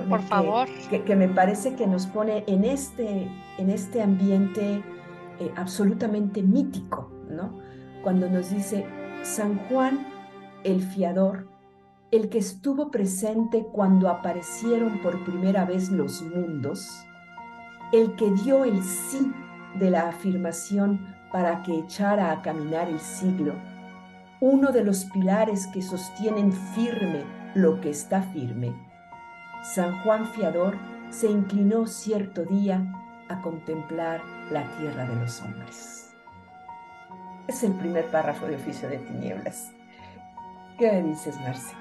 Por 0.08 0.20
favor. 0.22 0.68
Que, 0.90 1.16
me 1.16 1.28
parece 1.28 1.74
que 1.74 1.86
nos 1.86 2.06
pone 2.06 2.44
en 2.46 2.64
este, 2.64 3.28
en 3.56 3.70
este 3.70 4.02
ambiente 4.02 4.82
eh, 5.40 5.50
absolutamente 5.56 6.42
mítico. 6.42 7.10
Cuando 8.08 8.30
nos 8.30 8.48
dice, 8.48 8.86
San 9.20 9.58
Juan, 9.68 10.06
el 10.64 10.80
fiador, 10.80 11.46
el 12.10 12.30
que 12.30 12.38
estuvo 12.38 12.90
presente 12.90 13.66
cuando 13.70 14.08
aparecieron 14.08 15.02
por 15.02 15.22
primera 15.26 15.66
vez 15.66 15.90
los 15.90 16.22
mundos, 16.22 16.88
el 17.92 18.16
que 18.16 18.30
dio 18.30 18.64
el 18.64 18.82
sí 18.82 19.30
de 19.78 19.90
la 19.90 20.08
afirmación 20.08 21.14
para 21.30 21.62
que 21.62 21.80
echara 21.80 22.32
a 22.32 22.40
caminar 22.40 22.88
el 22.88 22.98
siglo, 22.98 23.52
uno 24.40 24.72
de 24.72 24.84
los 24.84 25.04
pilares 25.04 25.66
que 25.66 25.82
sostienen 25.82 26.50
firme 26.50 27.24
lo 27.54 27.78
que 27.82 27.90
está 27.90 28.22
firme. 28.22 28.72
San 29.74 30.02
Juan 30.02 30.28
Fiador 30.28 30.78
se 31.10 31.30
inclinó 31.30 31.86
cierto 31.86 32.46
día 32.46 32.90
a 33.28 33.42
contemplar 33.42 34.22
la 34.50 34.62
tierra 34.78 35.04
de 35.04 35.14
los 35.14 35.42
hombres. 35.42 36.07
Es 37.48 37.62
el 37.62 37.72
primer 37.72 38.04
párrafo 38.10 38.46
de 38.46 38.56
Oficio 38.56 38.90
de 38.90 38.98
Tinieblas. 38.98 39.72
¿Qué 40.78 41.02
dices, 41.02 41.34
Marce? 41.40 41.74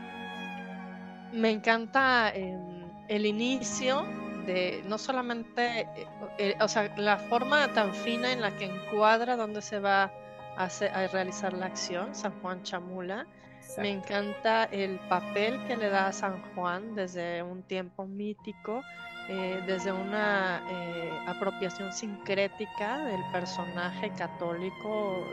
Me 1.33 1.51
encanta 1.51 2.31
em, 2.33 2.89
el 3.09 3.25
inicio 3.25 4.05
de 4.45 4.81
no 4.87 4.97
solamente, 4.97 5.81
eh, 5.81 6.07
eh, 6.37 6.57
o 6.61 6.69
sea, 6.69 6.95
la 6.95 7.17
forma 7.17 7.67
tan 7.73 7.93
fina 7.93 8.31
en 8.31 8.39
la 8.39 8.55
que 8.55 8.63
encuadra 8.63 9.35
donde 9.35 9.61
se 9.61 9.79
va 9.79 10.09
a, 10.55 10.63
a 10.63 11.07
realizar 11.07 11.51
la 11.51 11.65
acción, 11.65 12.15
San 12.15 12.31
Juan 12.41 12.63
Chamula. 12.63 13.27
Me 13.77 13.89
encanta 13.89 14.63
el 14.71 14.97
papel 15.09 15.61
que 15.67 15.75
le 15.75 15.89
da 15.89 16.07
a 16.07 16.13
San 16.13 16.41
Juan 16.55 16.95
desde 16.95 17.43
un 17.43 17.61
tiempo 17.61 18.05
mítico, 18.05 18.81
eh, 19.29 19.61
desde 19.65 19.91
una 19.91 20.61
apropiación 21.27 21.91
sincrética 21.91 22.99
del 22.99 23.21
personaje 23.31 24.09
católico 24.11 25.25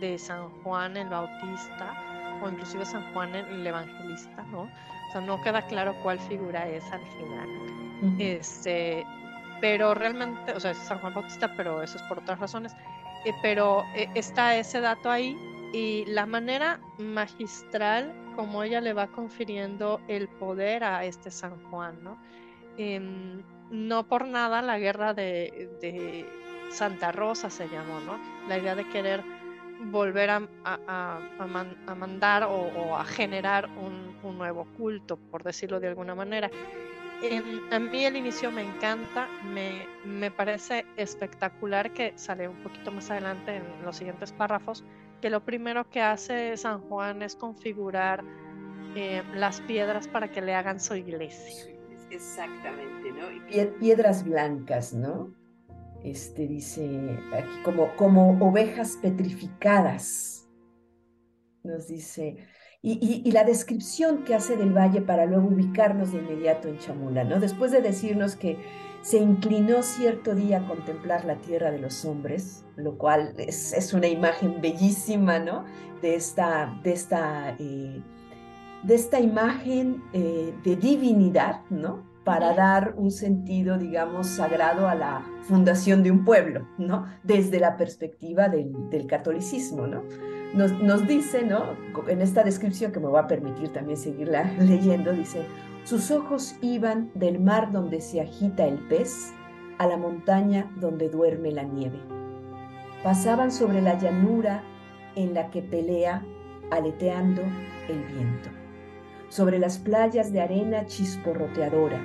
de 0.00 0.18
San 0.18 0.48
Juan 0.62 0.96
el 0.96 1.08
Bautista 1.08 1.94
o 2.42 2.48
inclusive 2.48 2.84
San 2.84 3.12
Juan 3.12 3.34
el 3.34 3.66
Evangelista, 3.66 4.42
¿no? 4.50 4.62
O 4.62 5.12
sea, 5.12 5.20
no 5.20 5.40
queda 5.42 5.62
claro 5.62 5.94
cuál 6.02 6.18
figura 6.20 6.68
es 6.68 6.84
al 6.92 7.00
final. 7.00 7.48
Este, 8.18 9.04
pero 9.60 9.94
realmente, 9.94 10.52
o 10.52 10.60
sea, 10.60 10.70
es 10.70 10.78
San 10.78 10.98
Juan 11.00 11.14
Bautista, 11.14 11.54
pero 11.56 11.82
eso 11.82 11.96
es 11.96 12.02
por 12.04 12.18
otras 12.18 12.38
razones. 12.38 12.72
Eh, 13.24 13.34
pero 13.42 13.84
eh, 13.94 14.08
está 14.14 14.56
ese 14.56 14.80
dato 14.80 15.10
ahí 15.10 15.36
y 15.72 16.04
la 16.06 16.26
manera 16.26 16.80
magistral 16.98 18.14
como 18.34 18.62
ella 18.62 18.80
le 18.80 18.94
va 18.94 19.08
confiriendo 19.08 20.00
el 20.08 20.28
poder 20.28 20.82
a 20.84 21.04
este 21.04 21.30
San 21.30 21.62
Juan, 21.64 22.02
¿no? 22.02 22.18
Em, 22.82 23.42
no 23.70 24.08
por 24.08 24.26
nada 24.26 24.62
la 24.62 24.78
guerra 24.78 25.12
de, 25.12 26.26
Santa 26.70 27.12
Rosa 27.12 27.50
se 27.50 27.68
llamó, 27.68 28.00
¿no? 28.00 28.18
La 28.48 28.56
idea 28.56 28.74
de 28.74 28.88
querer 28.88 29.22
volver 29.90 30.30
a, 30.30 30.40
mandar 31.94 32.44
o, 32.44 32.96
a 32.96 33.04
generar 33.04 33.68
un, 33.68 34.10
nuevo 34.38 34.64
culto, 34.76 35.18
por 35.18 35.42
decirlo 35.42 35.80
de 35.80 35.88
alguna 35.88 36.14
manera 36.14 36.50
a 37.70 37.78
mí 37.78 38.04
el 38.06 38.16
inicio 38.16 38.50
me 38.50 38.62
encanta, 38.62 39.28
me, 39.52 39.86
me, 40.06 40.30
parece 40.30 40.86
espectacular 40.96 41.92
que 41.92 42.14
sale 42.16 42.48
un 42.48 42.56
poquito 42.62 42.90
más 42.90 43.10
adelante 43.10 43.56
en 43.56 43.84
los 43.84 43.96
siguientes 43.96 44.32
párrafos, 44.32 44.84
que 45.20 45.28
lo 45.28 45.44
primero 45.44 45.88
que 45.90 46.00
hace 46.00 46.56
San 46.56 46.80
Juan 46.80 47.20
es 47.20 47.36
configurar 47.36 48.24
eh, 48.94 49.22
las 49.34 49.60
piedras 49.60 50.08
para 50.08 50.30
que 50.30 50.40
le 50.40 50.54
hagan 50.54 50.80
su 50.80 50.94
iglesia. 50.94 51.69
Exactamente, 52.10 53.12
¿no? 53.12 53.30
Y 53.50 53.66
piedras 53.78 54.24
blancas, 54.24 54.92
¿no? 54.92 55.34
Este 56.02 56.46
dice 56.46 57.18
aquí 57.32 57.62
como, 57.62 57.94
como 57.96 58.38
ovejas 58.44 58.98
petrificadas. 59.00 60.48
Nos 61.62 61.88
dice, 61.88 62.38
y, 62.82 63.30
la 63.30 63.44
descripción 63.44 64.24
que 64.24 64.34
hace 64.34 64.56
del 64.56 64.72
valle 64.72 65.02
para 65.02 65.26
luego 65.26 65.48
ubicarnos 65.48 66.12
de 66.12 66.18
inmediato 66.18 66.68
en 66.68 66.78
Chamula, 66.78 67.24
¿no? 67.24 67.38
Después 67.38 67.72
de 67.72 67.82
decirnos 67.82 68.36
que 68.36 68.56
se 69.02 69.18
inclinó 69.18 69.82
cierto 69.82 70.34
día 70.34 70.58
a 70.58 70.66
contemplar 70.66 71.26
la 71.26 71.36
tierra 71.36 71.70
de 71.70 71.78
los 71.78 72.06
hombres, 72.06 72.64
lo 72.76 72.96
cual 72.96 73.34
es, 73.36 73.92
una 73.92 74.08
imagen 74.08 74.62
bellísima, 74.62 75.38
¿no? 75.38 75.66
De 76.00 76.14
esta, 76.14 76.80
de 76.82 76.92
esta, 76.92 77.54
eh, 77.58 78.02
de 78.82 78.94
esta 78.94 79.20
imagen 79.20 80.02
eh, 80.12 80.54
de 80.64 80.76
divinidad, 80.76 81.62
¿no? 81.70 82.08
Para 82.24 82.54
dar 82.54 82.94
un 82.96 83.10
sentido, 83.10 83.78
digamos, 83.78 84.26
sagrado 84.26 84.88
a 84.88 84.94
la 84.94 85.24
fundación 85.42 86.02
de 86.02 86.10
un 86.10 86.24
pueblo, 86.24 86.66
¿no? 86.78 87.06
Desde 87.22 87.60
la 87.60 87.76
perspectiva 87.76 88.48
del, 88.48 88.72
del 88.90 89.06
catolicismo, 89.06 89.86
¿no? 89.86 90.02
nos, 90.54 91.06
dice, 91.06 91.44
¿no? 91.44 91.64
En 92.08 92.20
esta 92.20 92.42
descripción 92.42 92.92
que 92.92 93.00
me 93.00 93.08
va 93.08 93.20
a 93.20 93.26
permitir 93.26 93.72
también 93.72 93.96
seguirla 93.96 94.44
leyendo, 94.58 95.12
dice, 95.12 95.42
sus 95.84 96.10
ojos 96.10 96.56
iban 96.60 97.10
del 97.14 97.40
mar 97.40 97.72
donde 97.72 98.00
se 98.00 98.20
agita 98.20 98.66
el 98.66 98.78
pez 98.88 99.32
a 99.78 99.86
la 99.86 99.96
montaña 99.96 100.70
donde 100.76 101.08
duerme 101.08 101.52
la 101.52 101.62
nieve. 101.62 101.98
Pasaban 103.02 103.50
sobre 103.50 103.80
la 103.80 103.98
llanura 103.98 104.62
en 105.16 105.34
la 105.34 105.50
que 105.50 105.62
pelea, 105.62 106.22
aleteando 106.70 107.42
el 107.88 108.04
viento, 108.04 108.50
sobre 109.30 109.58
las 109.58 109.78
playas 109.78 110.32
de 110.32 110.42
arena 110.42 110.84
chisporroteadora, 110.84 112.04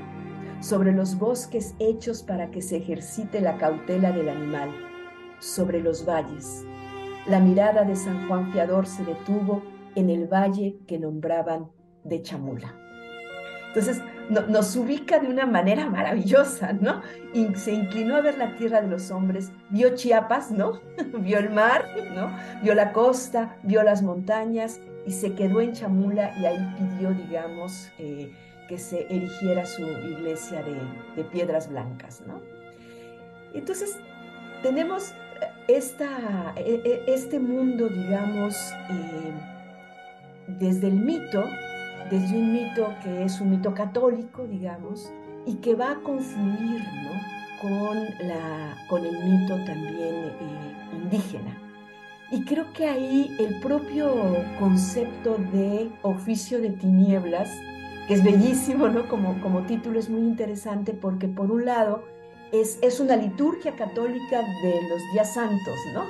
sobre 0.61 0.93
los 0.93 1.19
bosques 1.19 1.75
hechos 1.79 2.23
para 2.23 2.49
que 2.49 2.61
se 2.61 2.77
ejercite 2.77 3.41
la 3.41 3.57
cautela 3.57 4.13
del 4.13 4.29
animal, 4.29 4.69
sobre 5.39 5.81
los 5.81 6.05
valles, 6.05 6.65
la 7.27 7.39
mirada 7.39 7.83
de 7.83 7.95
San 7.95 8.27
Juan 8.27 8.51
Fiador 8.51 8.85
se 8.85 9.03
detuvo 9.03 9.63
en 9.95 10.11
el 10.11 10.27
valle 10.27 10.77
que 10.87 10.99
nombraban 10.99 11.71
de 12.03 12.21
Chamula. 12.21 12.75
Entonces 13.69 14.01
nos 14.29 14.75
ubica 14.75 15.19
de 15.19 15.27
una 15.27 15.47
manera 15.47 15.89
maravillosa, 15.89 16.73
¿no? 16.73 17.01
Y 17.33 17.53
se 17.55 17.73
inclinó 17.73 18.15
a 18.15 18.21
ver 18.21 18.37
la 18.37 18.55
tierra 18.55 18.81
de 18.81 18.87
los 18.87 19.09
hombres, 19.09 19.51
vio 19.69 19.95
Chiapas, 19.95 20.51
¿no? 20.51 20.81
vio 21.19 21.39
el 21.39 21.49
mar, 21.49 21.85
¿no? 22.13 22.29
Vio 22.61 22.75
la 22.75 22.93
costa, 22.93 23.57
vio 23.63 23.81
las 23.81 24.03
montañas 24.03 24.79
y 25.05 25.11
se 25.11 25.33
quedó 25.33 25.61
en 25.61 25.73
Chamula 25.73 26.33
y 26.39 26.45
ahí 26.45 26.75
pidió, 26.77 27.11
digamos, 27.11 27.89
eh, 27.99 28.31
que 28.67 28.77
se 28.77 29.05
erigiera 29.13 29.65
su 29.65 29.83
iglesia 29.83 30.63
de, 30.63 31.23
piedras 31.25 31.69
blancas, 31.69 32.23
¿no? 32.25 32.41
Entonces 33.53 33.97
tenemos 34.63 35.13
esta, 35.67 36.53
e, 36.55 36.81
e, 36.83 37.13
este 37.13 37.39
mundo, 37.39 37.87
digamos, 37.87 38.55
eh, 38.89 39.33
desde 40.59 40.87
el 40.87 40.95
mito, 40.95 41.45
desde 42.09 42.37
un 42.37 42.53
mito 42.53 42.93
que 43.03 43.23
es 43.23 43.39
un 43.39 43.51
mito 43.51 43.73
católico, 43.73 44.45
digamos, 44.47 45.11
y 45.45 45.55
que 45.55 45.75
va 45.75 45.91
a 45.91 45.95
confluir 46.01 46.81
con, 47.61 48.27
la, 48.27 48.75
con 48.89 49.05
el 49.05 49.17
mito 49.23 49.55
también 49.65 50.25
eh, 50.25 50.75
indígena. 50.93 51.64
Y 52.35 52.43
creo 52.43 52.73
que 52.73 52.85
ahí 52.85 53.33
el 53.39 53.61
propio 53.61 54.13
concepto 54.59 55.37
de 55.53 55.89
oficio 56.01 56.59
de 56.59 56.71
tinieblas, 56.71 57.49
que 58.09 58.13
es 58.13 58.25
bellísimo, 58.25 58.89
¿no? 58.89 59.07
Como, 59.07 59.39
como 59.39 59.61
título 59.61 59.99
es 59.99 60.09
muy 60.09 60.19
interesante 60.19 60.91
porque 60.91 61.29
por 61.29 61.49
un 61.49 61.63
lado 61.63 62.03
es, 62.51 62.99
una 62.99 63.15
liturgia 63.15 63.73
católica 63.77 64.41
de 64.41 64.81
los 64.89 65.01
días 65.13 65.33
santos, 65.33 65.75
¿no? 65.93 66.03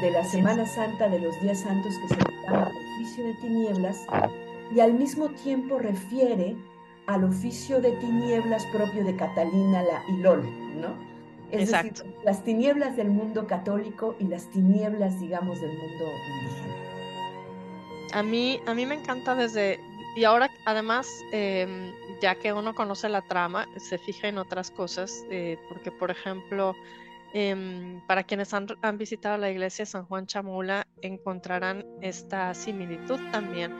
De 0.00 0.10
la 0.10 0.24
Semana 0.24 0.64
Santa 0.64 1.06
de 1.10 1.20
los 1.20 1.38
días 1.42 1.60
santos 1.60 1.92
que 1.98 2.14
se 2.14 2.20
llama 2.46 2.70
oficio 2.96 3.26
de 3.26 3.34
tinieblas 3.34 4.06
y 4.74 4.80
al 4.80 4.94
mismo 4.94 5.28
tiempo 5.28 5.78
refiere 5.78 6.56
al 7.08 7.24
oficio 7.24 7.82
de 7.82 7.92
tinieblas 7.92 8.64
propio 8.72 9.04
de 9.04 9.14
Catalina 9.16 9.82
la 9.82 10.02
Ilol, 10.14 10.48
¿no? 10.80 11.07
Es 11.50 11.70
decir, 11.70 11.92
las 12.24 12.44
tinieblas 12.44 12.96
del 12.96 13.08
mundo 13.08 13.46
católico 13.46 14.14
y 14.18 14.24
las 14.24 14.50
tinieblas, 14.50 15.18
digamos, 15.20 15.60
del 15.60 15.70
mundo 15.70 16.04
indígena. 16.28 16.74
A 18.12 18.22
mí, 18.22 18.60
a 18.66 18.74
mí 18.74 18.86
me 18.86 18.94
encanta 18.94 19.34
desde, 19.34 19.80
y 20.16 20.24
ahora 20.24 20.50
además, 20.64 21.08
em, 21.32 21.92
ya 22.20 22.34
que 22.34 22.52
uno 22.52 22.74
conoce 22.74 23.08
la 23.08 23.22
trama, 23.22 23.66
se 23.76 23.98
fija 23.98 24.28
en 24.28 24.38
otras 24.38 24.70
cosas, 24.70 25.24
eh, 25.30 25.58
porque 25.68 25.90
por 25.90 26.10
ejemplo, 26.10 26.74
em, 27.32 28.00
para 28.06 28.24
quienes 28.24 28.52
han, 28.54 28.66
visitado 28.98 29.36
la 29.38 29.50
iglesia 29.50 29.84
de 29.84 29.90
San 29.90 30.06
Juan 30.06 30.26
Chamula, 30.26 30.86
encontrarán 31.02 31.84
esta 32.00 32.54
similitud 32.54 33.20
también, 33.30 33.74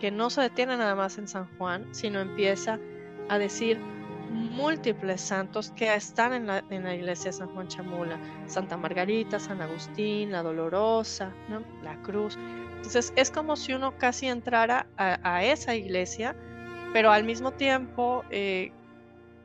que 0.00 0.10
no 0.10 0.30
se 0.30 0.42
detiene 0.42 0.76
nada 0.76 0.94
más 0.94 1.18
en 1.18 1.28
San 1.28 1.48
Juan, 1.56 1.86
sino 1.92 2.20
empieza 2.20 2.78
a 3.28 3.38
decir 3.38 3.80
múltiples 4.30 5.20
santos 5.20 5.70
que 5.72 5.94
están 5.94 6.32
en 6.32 6.46
la, 6.46 6.94
iglesia 6.94 7.30
de 7.30 7.36
San 7.36 7.48
Juan 7.48 7.68
Chamula, 7.68 8.18
Santa 8.46 8.76
Margarita, 8.76 9.38
San 9.38 9.60
Agustín, 9.60 10.32
la 10.32 10.42
Dolorosa, 10.42 11.32
la 11.82 11.96
Cruz. 12.02 12.38
Entonces 12.76 13.12
es 13.16 13.30
como 13.30 13.56
si 13.56 13.72
uno 13.72 13.96
casi 13.98 14.26
entrara 14.26 14.86
a 14.96 15.44
esa 15.44 15.74
iglesia, 15.74 16.36
pero 16.92 17.10
al 17.10 17.24
mismo 17.24 17.52
tiempo, 17.52 18.24
eh, 18.30 18.72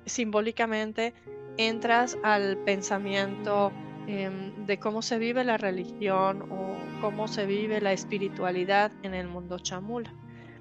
simbólicamente, 0.05 1.13
entras 1.57 2.17
al 2.23 2.57
pensamiento 2.57 3.71
em, 4.07 4.65
de 4.65 4.79
cómo 4.79 5.01
se 5.01 5.17
vive 5.17 5.43
la 5.43 5.57
religión 5.57 6.43
o 6.51 6.75
cómo 7.01 7.27
se 7.27 7.45
vive 7.45 7.81
la 7.81 7.93
espiritualidad 7.93 8.91
en 9.03 9.13
el 9.13 9.27
mundo 9.27 9.59
chamula. 9.59 10.13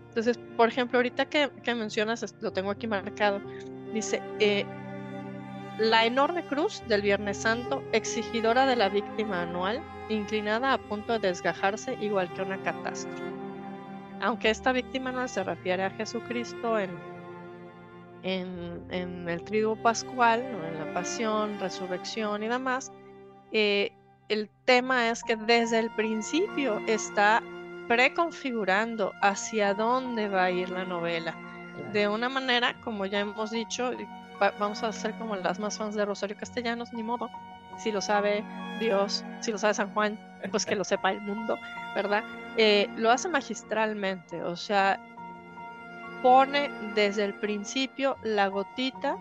Entonces, 0.08 0.38
por 0.56 0.68
ejemplo, 0.68 0.98
ahorita 0.98 1.26
que, 1.26 1.50
mencionas, 1.74 2.34
lo 2.40 2.52
tengo 2.52 2.70
aquí 2.70 2.86
marcado, 2.86 3.40
dice, 3.92 4.22
eh, 4.38 4.64
la 5.78 6.04
enorme 6.04 6.44
cruz 6.46 6.82
del 6.88 7.02
Viernes 7.02 7.38
Santo, 7.38 7.82
exigidora 7.92 8.66
de 8.66 8.76
la 8.76 8.88
víctima 8.88 9.42
anual, 9.42 9.82
inclinada 10.08 10.72
a 10.72 10.78
punto 10.78 11.18
de 11.18 11.28
desgajarse 11.28 11.96
igual 12.00 12.32
que 12.34 12.42
una 12.42 12.60
catástrofe 12.62 13.32
aunque 14.22 14.50
esta 14.50 14.72
víctima 14.72 15.12
no 15.12 15.26
se 15.26 15.42
refiere 15.42 15.82
a 15.82 15.90
Jesucristo 15.90 16.78
en, 16.78 16.90
en, 18.22 19.28
el 19.28 19.42
triduo 19.42 19.74
pascual, 19.74 20.40
en 20.40 20.78
la 20.78 20.94
pasión, 20.94 21.58
resurrección 21.58 22.42
y 22.44 22.48
demás, 22.48 22.92
eh, 23.50 23.90
el 24.28 24.48
tema 24.64 25.10
es 25.10 25.24
que 25.24 25.34
desde 25.34 25.80
el 25.80 25.90
principio 25.90 26.80
está 26.86 27.42
preconfigurando 27.88 29.12
hacia 29.20 29.74
dónde 29.74 30.28
va 30.28 30.44
a 30.44 30.50
ir 30.52 30.70
la 30.70 30.84
novela. 30.84 31.36
De 31.92 32.08
una 32.08 32.28
manera, 32.28 32.74
como 32.82 33.06
ya 33.06 33.20
hemos 33.20 33.50
dicho, 33.50 33.92
vamos 34.58 34.82
a 34.82 34.92
ser 34.92 35.14
como 35.14 35.36
las 35.36 35.58
más 35.58 35.78
fans 35.78 35.94
de 35.94 36.04
Rosario 36.04 36.36
Castellanos, 36.36 36.92
ni 36.92 37.02
modo. 37.02 37.30
Si 37.78 37.90
lo 37.90 38.00
sabe 38.00 38.44
Dios, 38.78 39.24
si 39.40 39.52
lo 39.52 39.58
sabe 39.58 39.74
San 39.74 39.92
Juan, 39.94 40.18
pues 40.50 40.66
que 40.66 40.76
lo 40.76 40.84
sepa 40.84 41.12
el 41.12 41.20
mundo, 41.20 41.58
¿verdad? 41.94 42.22
Eh, 42.56 42.88
lo 42.96 43.10
hace 43.10 43.28
magistralmente, 43.28 44.42
o 44.42 44.56
sea, 44.56 45.00
pone 46.22 46.70
desde 46.94 47.24
el 47.24 47.34
principio 47.34 48.16
la 48.22 48.48
gotita 48.48 49.16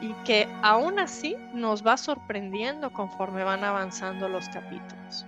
y 0.00 0.12
que 0.24 0.48
aún 0.62 0.98
así 0.98 1.36
nos 1.54 1.86
va 1.86 1.96
sorprendiendo 1.96 2.92
conforme 2.92 3.42
van 3.42 3.64
avanzando 3.64 4.28
los 4.28 4.48
capítulos. 4.48 5.26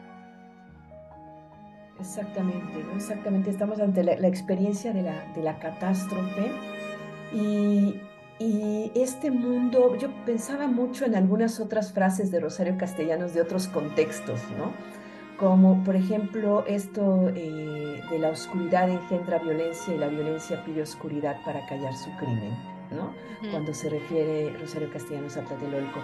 Exactamente, 2.01 2.85
exactamente. 2.95 3.51
Estamos 3.51 3.81
ante 3.81 4.03
la, 4.05 4.29
experiencia 4.29 4.93
de 4.93 5.03
la, 5.03 5.25
de 5.35 5.43
la 5.43 5.59
catástrofe 5.59 6.53
y, 7.33 8.01
y, 8.39 8.93
este 8.95 9.31
mundo, 9.31 9.97
yo 9.97 10.09
pensaba 10.25 10.67
mucho 10.67 11.07
en 11.07 11.15
algunas 11.15 11.59
otras 11.59 11.93
frases 11.93 12.31
de 12.31 12.41
Rosario 12.41 12.77
Castellanos 12.77 13.33
de 13.33 13.41
otros 13.41 13.69
contextos, 13.69 14.41
¿no? 14.59 14.73
Como 15.39 15.85
por 15.85 15.97
ejemplo 15.97 16.65
esto 16.67 17.31
eh, 17.35 18.01
de 18.11 18.19
la 18.19 18.31
oscuridad 18.31 18.89
engendra 18.89 19.39
violencia 19.39 19.95
y 19.95 19.99
la 19.99 20.09
violencia 20.09 20.65
pide 20.65 20.83
oscuridad 20.83 21.37
para 21.45 21.67
callar 21.67 21.95
su 21.95 22.11
crimen, 22.17 22.57
¿no? 22.91 23.13
Cuando 23.51 23.75
se 23.75 23.91
refiere 23.91 24.57
Rosario 24.59 24.91
Castellanos 24.91 25.37
a 25.37 25.43
Tlatelolco. 25.43 26.01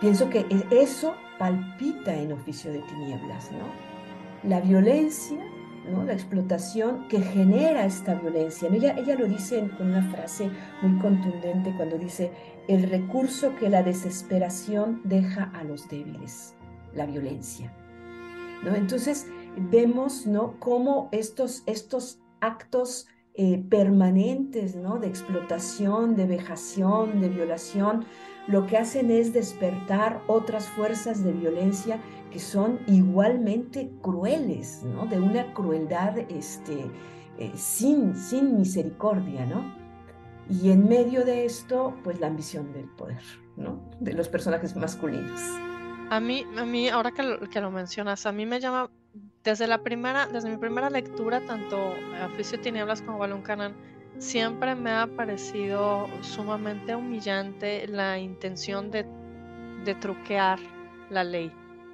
Pienso 0.00 0.28
que 0.28 0.40
e, 0.40 0.66
eso 0.70 1.14
palpita 1.38 2.12
en 2.12 2.32
oficio 2.32 2.72
de 2.72 2.80
tinieblas, 2.80 3.52
¿no? 3.52 3.91
La 4.42 4.60
violencia, 4.60 5.38
¿no? 5.90 6.04
la 6.04 6.12
explotación 6.12 7.08
que 7.08 7.20
genera 7.20 7.84
esta 7.84 8.14
violencia. 8.14 8.68
Ella, 8.72 8.96
ella 8.98 9.16
lo 9.16 9.26
dice 9.26 9.68
con 9.76 9.88
una 9.88 10.02
frase 10.10 10.50
muy 10.82 10.98
contundente 11.00 11.74
cuando 11.76 11.98
dice, 11.98 12.30
el 12.68 12.88
recurso 12.88 13.54
que 13.56 13.68
la 13.68 13.82
desesperación 13.82 15.00
deja 15.04 15.50
a 15.54 15.64
los 15.64 15.88
débiles, 15.88 16.54
la 16.94 17.06
violencia. 17.06 17.72
¿no? 18.62 18.74
Entonces 18.74 19.26
vemos 19.56 20.26
¿no? 20.26 20.54
cómo 20.58 21.08
estos, 21.12 21.62
estos 21.66 22.20
actos 22.40 23.06
eh, 23.34 23.64
permanentes 23.68 24.76
¿no? 24.76 24.98
de 24.98 25.08
explotación, 25.08 26.16
de 26.16 26.26
vejación, 26.26 27.20
de 27.20 27.28
violación, 27.28 28.04
lo 28.46 28.66
que 28.66 28.76
hacen 28.76 29.10
es 29.10 29.32
despertar 29.32 30.22
otras 30.26 30.66
fuerzas 30.68 31.22
de 31.22 31.32
violencia 31.32 32.00
que 32.30 32.38
son 32.38 32.80
igualmente 32.86 33.92
crueles, 34.00 34.82
¿no? 34.82 35.06
De 35.06 35.20
una 35.20 35.52
crueldad 35.52 36.18
este, 36.30 36.86
eh, 37.38 37.52
sin, 37.54 38.16
sin 38.16 38.56
misericordia, 38.58 39.46
¿no? 39.46 39.74
Y 40.48 40.70
en 40.70 40.88
medio 40.88 41.24
de 41.24 41.44
esto, 41.44 41.94
pues 42.02 42.20
la 42.20 42.26
ambición 42.26 42.72
del 42.72 42.86
poder, 42.86 43.22
¿no? 43.56 43.80
De 44.00 44.12
los 44.12 44.28
personajes 44.28 44.74
masculinos. 44.76 45.40
A 46.10 46.20
mí, 46.20 46.44
a 46.58 46.64
mí 46.64 46.88
ahora 46.88 47.12
que 47.12 47.22
lo, 47.22 47.40
que 47.48 47.60
lo 47.60 47.70
mencionas, 47.70 48.26
a 48.26 48.32
mí 48.32 48.44
me 48.44 48.60
llama, 48.60 48.90
desde 49.44 49.66
la 49.66 49.82
primera, 49.82 50.26
desde 50.26 50.50
mi 50.50 50.56
primera 50.56 50.90
lectura, 50.90 51.40
tanto 51.46 51.94
Oficio 52.26 52.60
Tinieblas 52.60 53.02
como 53.02 53.18
Balón 53.18 53.42
Canán, 53.42 53.74
siempre 54.18 54.74
me 54.74 54.90
ha 54.90 55.06
parecido 55.06 56.08
sumamente 56.20 56.94
humillante 56.94 57.86
la 57.88 58.18
intención 58.18 58.90
de, 58.90 59.06
de 59.84 59.94
truquear 59.94 60.58
la 61.10 61.24
ley. 61.24 61.52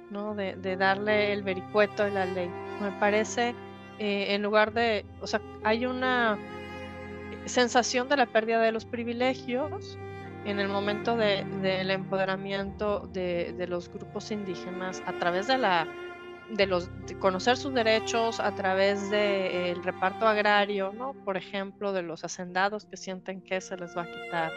¿no? 0.09 0.35
De, 0.35 0.75
darle 0.77 1.33
el 1.33 1.43
vericueto 1.43 2.03
de 2.03 2.11
la 2.11 2.25
ley. 2.25 2.49
Me 2.81 2.91
parece, 2.99 3.55
eh, 3.99 4.33
en 4.33 4.41
lugar 4.41 4.73
de, 4.73 5.05
o 5.21 5.27
sea, 5.27 5.41
hay 5.63 5.85
una 5.85 6.37
sensación 7.45 8.09
de 8.09 8.17
la 8.17 8.25
pérdida 8.25 8.61
de 8.61 8.71
los 8.71 8.85
privilegios 8.85 9.97
en 10.45 10.59
el 10.59 10.69
momento 10.69 11.17
del 11.17 11.91
empoderamiento 11.91 13.09
de, 13.11 13.65
los 13.67 13.89
grupos 13.89 14.31
indígenas 14.31 15.01
a 15.05 15.13
través 15.13 15.47
de 15.47 15.57
la 15.57 15.87
de 16.49 16.65
los 16.65 16.89
conocer 17.19 17.57
sus 17.57 17.73
derechos 17.73 18.39
a 18.39 18.55
través 18.55 19.09
del 19.11 19.83
reparto 19.83 20.27
agrario, 20.27 20.91
¿no? 20.93 21.13
Por 21.25 21.37
ejemplo, 21.37 21.93
de 21.93 22.01
los 22.01 22.23
hacendados 22.23 22.85
que 22.85 22.97
sienten 22.97 23.41
que 23.41 23.61
se 23.61 23.77
les 23.77 23.95
va 23.95 24.03
a 24.03 24.05
quitar 24.05 24.51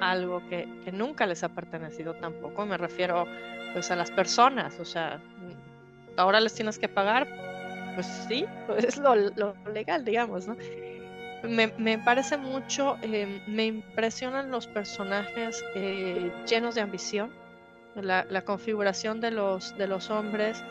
algo 0.00 0.46
que, 0.48 0.68
que 0.84 0.92
nunca 0.92 1.26
les 1.26 1.42
ha 1.42 1.48
pertenecido 1.48 2.14
tampoco. 2.14 2.66
Me 2.66 2.76
refiero 2.76 3.26
pues 3.72 3.90
a 3.90 3.96
las 3.96 4.10
personas, 4.10 4.78
o 4.80 4.84
sea, 4.84 5.20
ahora 6.16 6.40
les 6.40 6.54
tienes 6.54 6.78
que 6.78 6.88
pagar, 6.88 7.26
pues 7.94 8.06
sí, 8.28 8.46
pues 8.66 8.84
es 8.84 8.96
lo, 8.96 9.14
legal, 9.72 10.04
digamos, 10.04 10.46
¿no? 10.46 10.56
Me, 11.42 11.98
parece 11.98 12.38
mucho, 12.38 12.96
em, 13.02 13.40
me 13.46 13.66
impresionan 13.66 14.50
los 14.50 14.66
personajes 14.66 15.62
eh, 15.74 16.32
llenos 16.48 16.74
de 16.74 16.80
ambición, 16.80 17.30
la, 17.94 18.24
configuración 18.46 19.20
de 19.20 19.30
los, 19.30 19.76
de 19.76 19.86
los 19.86 20.10
hombres, 20.10 20.64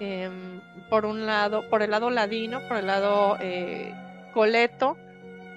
em, 0.00 0.60
por 0.90 1.06
un 1.06 1.26
lado, 1.26 1.68
por 1.70 1.82
el 1.82 1.90
lado 1.90 2.10
ladino, 2.10 2.60
por 2.68 2.78
el 2.78 2.86
lado 2.86 3.36
eh, 3.40 3.92
coleto, 4.32 4.96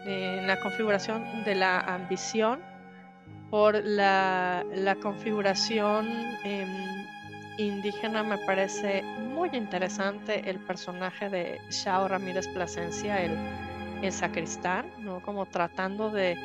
en 0.06 0.48
la 0.48 0.60
configuración 0.62 1.44
de 1.44 1.56
la 1.56 1.80
ambición, 1.80 2.62
por 3.50 3.76
la, 3.84 4.64
configuración 5.02 6.08
em, 6.44 7.06
indígena 7.58 8.24
me 8.24 8.38
parece 8.40 9.04
muy 9.04 9.50
interesante 9.54 10.50
el 10.50 10.60
personaje 10.60 11.30
de 11.30 11.60
Shao 11.70 12.08
Ramírez 12.08 12.48
Plasencia, 12.50 13.22
el, 13.22 14.12
sacristán, 14.12 14.86
¿no? 15.00 15.22
como 15.22 15.46
tratando 15.48 16.10
de, 16.10 16.38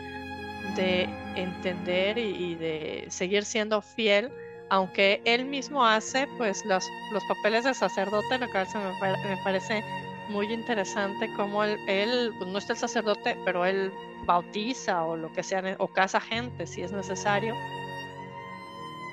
entender 1.36 2.18
y, 2.18 2.54
de 2.54 3.06
seguir 3.08 3.44
siendo 3.44 3.82
fiel, 3.82 4.32
aunque 4.72 5.20
él 5.26 5.44
mismo 5.44 5.84
hace 5.84 6.26
pues 6.38 6.64
los, 6.64 6.90
los 7.12 7.22
papeles 7.24 7.64
de 7.64 7.74
sacerdote, 7.74 8.38
lo 8.38 8.50
cual 8.50 8.66
me, 8.72 9.28
me 9.28 9.36
parece 9.44 9.84
muy 10.30 10.50
interesante 10.50 11.30
como 11.36 11.62
él, 11.62 12.32
pues 12.38 12.50
no 12.50 12.56
es 12.56 12.70
el 12.70 12.78
sacerdote, 12.78 13.36
pero 13.44 13.66
él 13.66 13.92
bautiza 14.24 15.04
o 15.04 15.14
lo 15.14 15.30
que 15.30 15.42
sea, 15.42 15.62
o 15.78 15.88
casa 15.88 16.22
gente 16.22 16.66
si 16.66 16.80
es 16.80 16.90
necesario. 16.90 17.54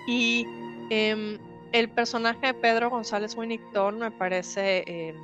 Y 0.08 0.48
em, 0.92 1.38
el 1.74 1.90
personaje 1.90 2.48
de 2.48 2.54
Pedro 2.54 2.90
González 2.90 3.36
Winnington 3.36 4.00
me 4.00 4.12
parece 4.12 4.86
em, 4.88 5.18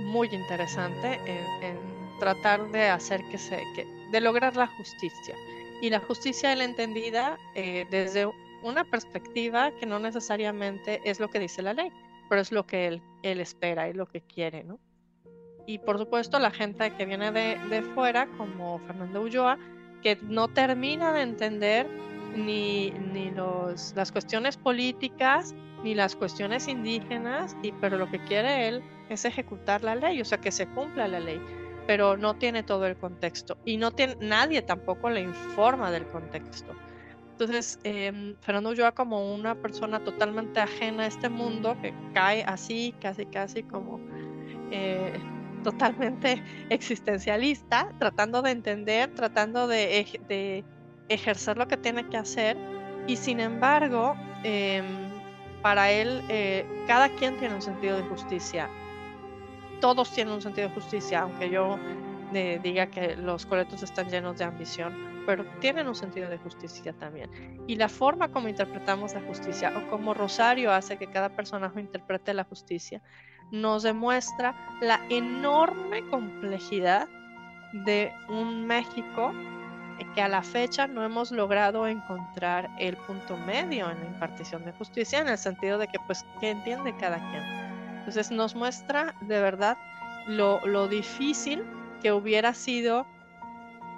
muy 0.00 0.26
interesante 0.34 1.20
en, 1.62 1.78
tratar 2.18 2.72
de 2.72 2.88
hacer 2.88 3.22
que 3.30 3.38
se, 3.38 3.62
de 4.10 4.20
lograr 4.20 4.56
la 4.56 4.66
justicia. 4.66 5.36
Y 5.80 5.90
la 5.90 6.00
justicia 6.00 6.52
él 6.52 6.60
entendida 6.60 7.38
eh, 7.54 7.86
desde 7.88 8.26
una 8.62 8.84
perspectiva 8.84 9.70
que 9.78 9.86
no 9.86 9.98
necesariamente 9.98 11.00
es 11.04 11.20
lo 11.20 11.28
que 11.28 11.38
dice 11.38 11.62
la 11.62 11.74
ley, 11.74 11.90
pero 12.28 12.40
es 12.40 12.52
lo 12.52 12.66
que 12.66 12.86
él, 12.86 13.02
él 13.22 13.40
espera 13.40 13.88
y 13.88 13.92
lo 13.92 14.06
que 14.06 14.20
quiere, 14.20 14.64
¿no? 14.64 14.78
y 15.66 15.78
por 15.78 15.98
supuesto 15.98 16.38
la 16.38 16.50
gente 16.50 16.92
que 16.92 17.04
viene 17.04 17.32
de, 17.32 17.82
fuera, 17.94 18.26
como 18.38 18.78
Fernando 18.86 19.22
Ulloa, 19.22 19.58
que 20.02 20.16
no 20.22 20.48
termina 20.48 21.12
de 21.12 21.22
entender 21.22 21.86
ni, 22.36 22.90
ni 23.12 23.30
los, 23.30 23.92
las 23.96 24.12
cuestiones 24.12 24.56
políticas 24.56 25.54
ni 25.82 25.94
las 25.94 26.16
cuestiones 26.16 26.68
indígenas, 26.68 27.56
y, 27.62 27.72
pero 27.72 27.98
lo 27.98 28.10
que 28.10 28.18
quiere 28.20 28.68
él 28.68 28.82
es 29.08 29.24
ejecutar 29.24 29.84
la 29.84 29.94
ley, 29.94 30.20
o 30.20 30.24
sea, 30.24 30.38
que 30.38 30.50
se 30.50 30.66
cumpla 30.66 31.06
la 31.06 31.20
ley, 31.20 31.40
pero 31.86 32.16
no 32.16 32.34
tiene 32.34 32.62
todo 32.62 32.86
el 32.86 32.96
contexto 32.96 33.58
y 33.64 33.76
no 33.76 33.90
tiene, 33.90 34.16
nadie 34.20 34.62
tampoco 34.62 35.10
le 35.10 35.20
informa 35.20 35.90
del 35.90 36.06
contexto. 36.06 36.74
Entonces, 37.38 37.78
eh, 37.84 38.34
Fernando 38.40 38.70
Ulloa 38.70 38.92
como 38.92 39.34
una 39.34 39.54
persona 39.54 40.02
totalmente 40.02 40.58
ajena 40.58 41.02
a 41.02 41.06
este 41.06 41.28
mundo, 41.28 41.76
que 41.82 41.92
cae 42.14 42.42
así, 42.44 42.94
casi, 43.00 43.26
casi 43.26 43.62
como... 43.62 44.00
Eh, 44.70 45.20
totalmente 45.66 46.40
existencialista, 46.70 47.88
tratando 47.98 48.40
de 48.40 48.52
entender, 48.52 49.12
tratando 49.14 49.66
de, 49.66 50.06
ejercer 51.08 51.56
lo 51.56 51.66
que 51.66 51.76
tiene 51.76 52.08
que 52.08 52.16
hacer. 52.16 52.56
Y 53.08 53.16
sin 53.16 53.40
embargo, 53.40 54.14
em, 54.44 54.84
para 55.62 55.90
él, 55.90 56.22
eh, 56.28 56.64
cada 56.86 57.08
quien 57.08 57.36
tiene 57.38 57.56
un 57.56 57.62
sentido 57.62 57.96
de 57.96 58.04
justicia. 58.04 58.68
Todos 59.80 60.12
tienen 60.12 60.34
un 60.34 60.42
sentido 60.42 60.68
de 60.68 60.74
justicia, 60.74 61.22
aunque 61.22 61.50
yo 61.50 61.78
eh, 62.32 62.60
diga 62.62 62.86
que 62.86 63.16
los 63.16 63.44
coletos 63.44 63.82
están 63.82 64.08
llenos 64.08 64.38
de 64.38 64.44
ambición, 64.44 64.94
pero 65.26 65.44
tienen 65.60 65.88
un 65.88 65.94
sentido 65.94 66.30
de 66.30 66.38
justicia 66.38 66.92
también. 66.92 67.28
Y 67.66 67.76
la 67.76 67.88
forma 67.88 68.30
como 68.30 68.48
interpretamos 68.48 69.12
la 69.12 69.20
justicia 69.22 69.72
o 69.76 69.90
como 69.90 70.14
Rosario 70.14 70.72
hace 70.72 70.96
que 70.96 71.08
cada 71.08 71.30
personaje 71.30 71.80
interprete 71.80 72.32
la 72.32 72.44
justicia 72.44 73.02
nos 73.50 73.82
demuestra 73.82 74.54
la 74.80 75.00
enorme 75.08 76.08
complejidad 76.10 77.08
de 77.72 78.12
un 78.28 78.66
México 78.66 79.32
que 80.14 80.22
a 80.22 80.28
la 80.28 80.42
fecha 80.42 80.86
no 80.86 81.04
hemos 81.04 81.30
logrado 81.30 81.86
encontrar 81.86 82.70
el 82.78 82.96
punto 82.96 83.36
medio 83.36 83.90
en 83.90 83.98
la 83.98 84.06
impartición 84.06 84.64
de 84.64 84.72
justicia 84.72 85.20
en 85.20 85.28
el 85.28 85.38
sentido 85.38 85.78
de 85.78 85.88
que 85.88 85.98
pues 86.06 86.24
que 86.40 86.50
entiende 86.50 86.94
cada 86.96 87.18
quien. 87.30 87.42
Entonces 87.98 88.30
nos 88.30 88.54
muestra 88.54 89.14
de 89.22 89.40
verdad 89.40 89.76
lo, 90.26 90.64
lo 90.66 90.88
difícil 90.88 91.64
que 92.02 92.12
hubiera 92.12 92.54
sido 92.54 93.06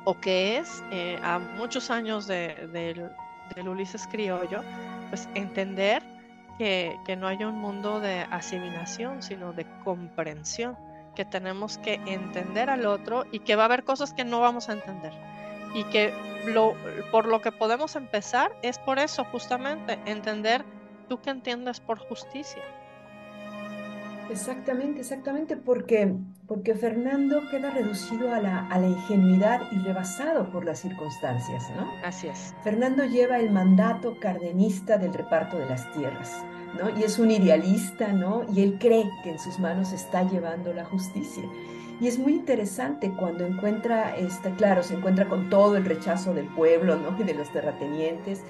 o 0.09 0.19
que 0.19 0.57
es 0.57 0.83
eh, 0.91 1.21
a 1.23 1.39
muchos 1.39 1.91
años 1.91 2.27
de, 2.27 3.11
del 3.55 3.69
Ulises 3.69 4.07
criollo, 4.07 4.63
pues 5.11 5.29
entender 5.35 6.03
que, 6.57 6.97
que, 7.05 7.15
no 7.15 7.27
hay 7.27 7.45
un 7.45 7.57
mundo 7.59 8.01
de 8.01 8.21
asimilación, 8.31 9.23
sino 9.23 9.53
de 9.53 9.67
comprensión, 9.85 10.79
que 11.15 11.27
tenemos 11.27 11.77
que 11.77 12.01
entender 12.07 12.71
al 12.71 12.87
otro 12.87 13.27
y 13.33 13.41
que 13.41 13.55
va 13.55 13.65
a 13.65 13.67
haber 13.67 13.85
cosas 13.85 14.15
que 14.15 14.25
no 14.25 14.41
vamos 14.41 14.71
a 14.71 14.73
entender. 14.73 15.13
Y 15.75 15.85
que 15.85 16.15
lo, 16.47 16.75
por 17.11 17.27
lo 17.27 17.43
que 17.43 17.53
podemos 17.53 17.95
empezar 17.95 18.51
es 18.63 18.79
por 18.79 18.99
eso, 18.99 19.25
justamente, 19.25 19.99
entender 20.07 20.65
tú 21.11 21.21
que 21.21 21.29
entiendes 21.29 21.81
por 21.81 21.99
justicia. 21.99 22.63
Exactamente, 24.31 25.01
exactamente, 25.01 25.57
porque, 25.57 26.15
porque 26.47 26.75
Fernando 26.75 27.43
queda 27.51 27.71
reducido 27.71 28.33
a 28.33 28.41
la, 28.41 28.67
a 28.67 28.79
la 28.79 28.89
ingenuidad 28.89 29.63
y 29.73 29.79
rebasado 29.79 30.51
por 30.51 30.65
las 30.65 30.81
circunstancias, 30.81 31.65
¿no? 31.77 31.91
Así 32.05 32.29
es. 32.29 32.55
Fernando 32.63 33.05
lleva 33.05 33.39
el 33.39 33.51
mandato 33.51 34.19
cardenista 34.21 34.99
del 34.99 35.15
reparto 35.15 35.57
de 35.57 35.67
las 35.67 35.91
tierras, 35.93 36.45
¿no? 36.79 36.97
Y 36.99 37.05
es 37.05 37.19
un 37.19 37.31
idealista, 37.31 38.13
¿no? 38.13 38.45
Y 38.55 38.63
él 38.63 38.79
cree 38.79 39.11
que 39.23 39.31
en 39.31 39.39
sus 39.39 39.59
manos 39.59 39.93
está 39.93 40.23
llevando 40.29 40.73
la 40.73 40.85
justicia. 40.85 41.45
Y 42.01 42.07
es 42.07 42.19
muy 42.19 42.35
interesante 42.35 43.13
cuando 43.19 43.45
encuentra, 43.45 44.17
este, 44.17 44.53
claro, 44.53 44.83
se 44.83 44.95
encuentra 44.95 45.29
con 45.29 45.51
todo 45.51 45.77
el 45.77 45.85
rechazo 45.85 46.33
del 46.33 46.47
pueblo, 46.47 46.97
¿no? 46.97 47.19
Y 47.19 47.25
de 47.25 47.35
los 47.35 47.51
terratenientes, 47.51 48.43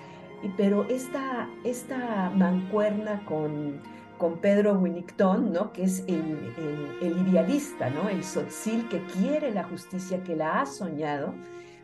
y, 0.43 0.49
pero 0.51 0.87
esta, 0.88 1.49
esta 1.64 2.31
mancuerna 2.35 3.25
con 3.25 3.81
con 4.18 4.38
Pedro 4.38 4.74
Winnington, 4.74 5.52
¿no? 5.52 5.72
que 5.72 5.85
es 5.85 6.04
el, 6.07 6.52
idealista, 7.00 7.88
¿no? 7.90 8.09
el 8.09 8.22
sotzil 8.24 8.88
que 8.88 9.02
quiere 9.07 9.50
la 9.50 9.64
justicia, 9.64 10.22
que 10.22 10.37
la 10.37 10.61
ha 10.61 10.66
soñado, 10.66 11.35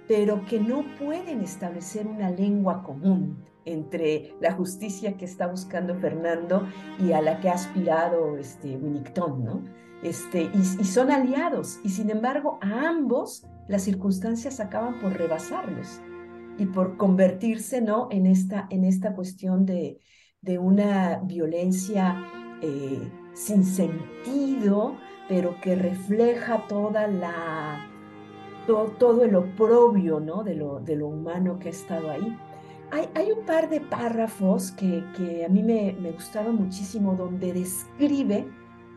pero 0.07 0.45
que 0.45 0.61
no 0.61 0.85
pueden 0.99 1.41
establecer 1.41 2.07
una 2.07 2.31
lengua 2.31 2.83
común 2.83 3.43
entre 3.65 4.35
la 4.41 4.53
justicia 4.53 5.17
que 5.17 5.25
está 5.25 5.47
buscando 5.47 5.95
Fernando 5.95 6.67
y 6.99 7.13
a 7.13 7.23
la 7.23 7.41
que 7.41 7.49
ha 7.49 7.55
aspirado 7.55 8.37
este, 8.37 8.77
Winnington, 8.77 9.43
¿no? 9.43 9.63
Este, 10.03 10.51
y, 10.53 10.85
son 10.85 11.11
aliados, 11.11 11.81
y 11.83 11.89
sin 11.89 12.11
embargo 12.11 12.59
a 12.61 12.91
ambos 12.91 13.47
las 13.69 13.85
circunstancias 13.85 14.61
acaban 14.61 15.01
por 15.01 15.15
rebasarlos 15.15 16.03
y 16.59 16.67
por 16.67 16.99
convertirse 16.99 17.81
¿no? 17.81 18.09
en, 18.11 18.27
esta, 18.27 18.67
en 18.69 18.85
esta 18.85 19.15
cuestión 19.15 19.65
de, 19.65 19.99
de 20.45 20.59
una 20.59 21.21
violencia 21.25 22.23
eh, 22.61 23.11
sin 23.33 23.65
sentido, 23.65 24.97
pero 25.29 25.59
que 25.61 25.75
refleja 25.75 26.67
toda 26.69 27.07
la, 27.07 27.87
todo, 28.67 29.25
el 29.25 29.35
oprobio 29.35 30.21
¿no? 30.21 30.45
de, 30.45 30.55
lo, 30.55 30.81
de 30.81 30.97
lo 30.97 31.09
humano 31.09 31.59
que 31.59 31.69
ha 31.69 31.73
estado 31.73 32.11
ahí. 32.11 32.37
Hay, 32.91 33.09
hay 33.15 33.33
un 33.33 33.45
par 33.45 33.71
de 33.71 33.81
párrafos 33.81 34.71
que, 34.73 35.03
que 35.17 35.45
a 35.45 35.49
mí 35.49 35.63
me, 35.63 35.97
me 35.99 36.13
gustaron 36.13 36.57
muchísimo 36.57 37.15
donde 37.15 37.53
describe 37.53 38.47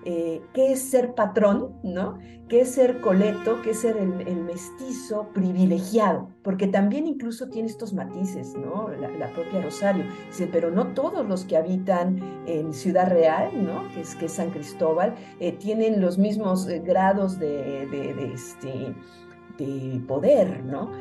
eh, 0.09 0.41
qué 0.53 0.71
es 0.71 0.89
ser 0.89 1.15
patrón, 1.15 1.81
¿no? 1.83 2.17
¿Qué 2.47 2.61
es 2.61 2.71
ser 2.75 3.01
coleto? 3.01 3.61
¿Qué 3.61 3.71
es 3.71 3.81
ser 3.81 3.97
el, 3.97 4.41
mestizo 4.41 5.27
privilegiado? 5.33 6.29
Porque 6.43 6.65
también 6.67 7.07
incluso 7.07 7.49
tiene 7.49 7.67
estos 7.67 7.91
matices, 7.91 8.55
¿no? 8.55 8.87
La, 8.87 9.29
propia 9.33 9.61
Rosario. 9.61 10.05
Dice, 10.27 10.47
pero 10.47 10.71
no 10.71 10.93
todos 10.93 11.27
los 11.27 11.43
que 11.43 11.57
habitan 11.57 12.21
en 12.47 12.73
Ciudad 12.73 13.09
Real, 13.09 13.51
¿no? 13.65 13.83
Que 13.93 13.99
es, 13.99 14.15
que 14.15 14.29
San 14.29 14.51
Cristóbal, 14.51 15.13
eh, 15.41 15.51
tienen 15.51 15.99
los 15.99 16.17
mismos 16.17 16.69
eh, 16.69 16.79
grados 16.79 17.37
de, 17.37 18.31
este, 18.33 18.95
de 19.57 19.99
poder, 20.07 20.63
¿no? 20.63 20.91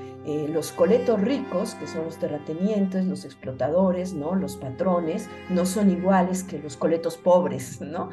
los 0.49 0.73
coletos 0.73 1.21
ricos, 1.21 1.77
que 1.77 1.87
son 1.87 2.07
los 2.07 2.17
terratenientes, 2.17 3.07
los 3.07 3.25
explotadores, 3.25 4.13
¿no? 4.13 4.35
Los 4.35 4.57
patrones, 4.57 5.29
no 5.51 5.65
son 5.65 5.89
iguales 5.89 6.43
que 6.43 6.59
los 6.59 6.77
coletos 6.77 7.17
pobres, 7.17 7.81
¿no? 7.81 8.11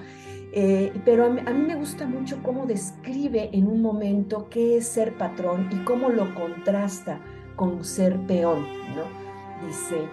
Eh, 0.56 0.94
pero 1.04 1.26
a 1.26 1.30
mí, 1.30 1.42
me 1.42 1.76
gusta 1.76 2.06
mucho 2.06 2.38
cómo 2.44 2.68
describe 2.68 3.50
en 3.54 3.68
un 3.68 3.82
momento 3.82 4.50
qué 4.52 4.78
es 4.78 4.88
ser 4.88 5.18
patrón 5.18 5.68
y 5.72 5.84
cómo 5.84 6.10
lo 6.10 6.36
contrasta 6.36 7.20
con 7.56 7.84
ser 7.84 8.20
peón, 8.28 8.68
¿no? 8.96 9.66
Dice, 9.66 10.08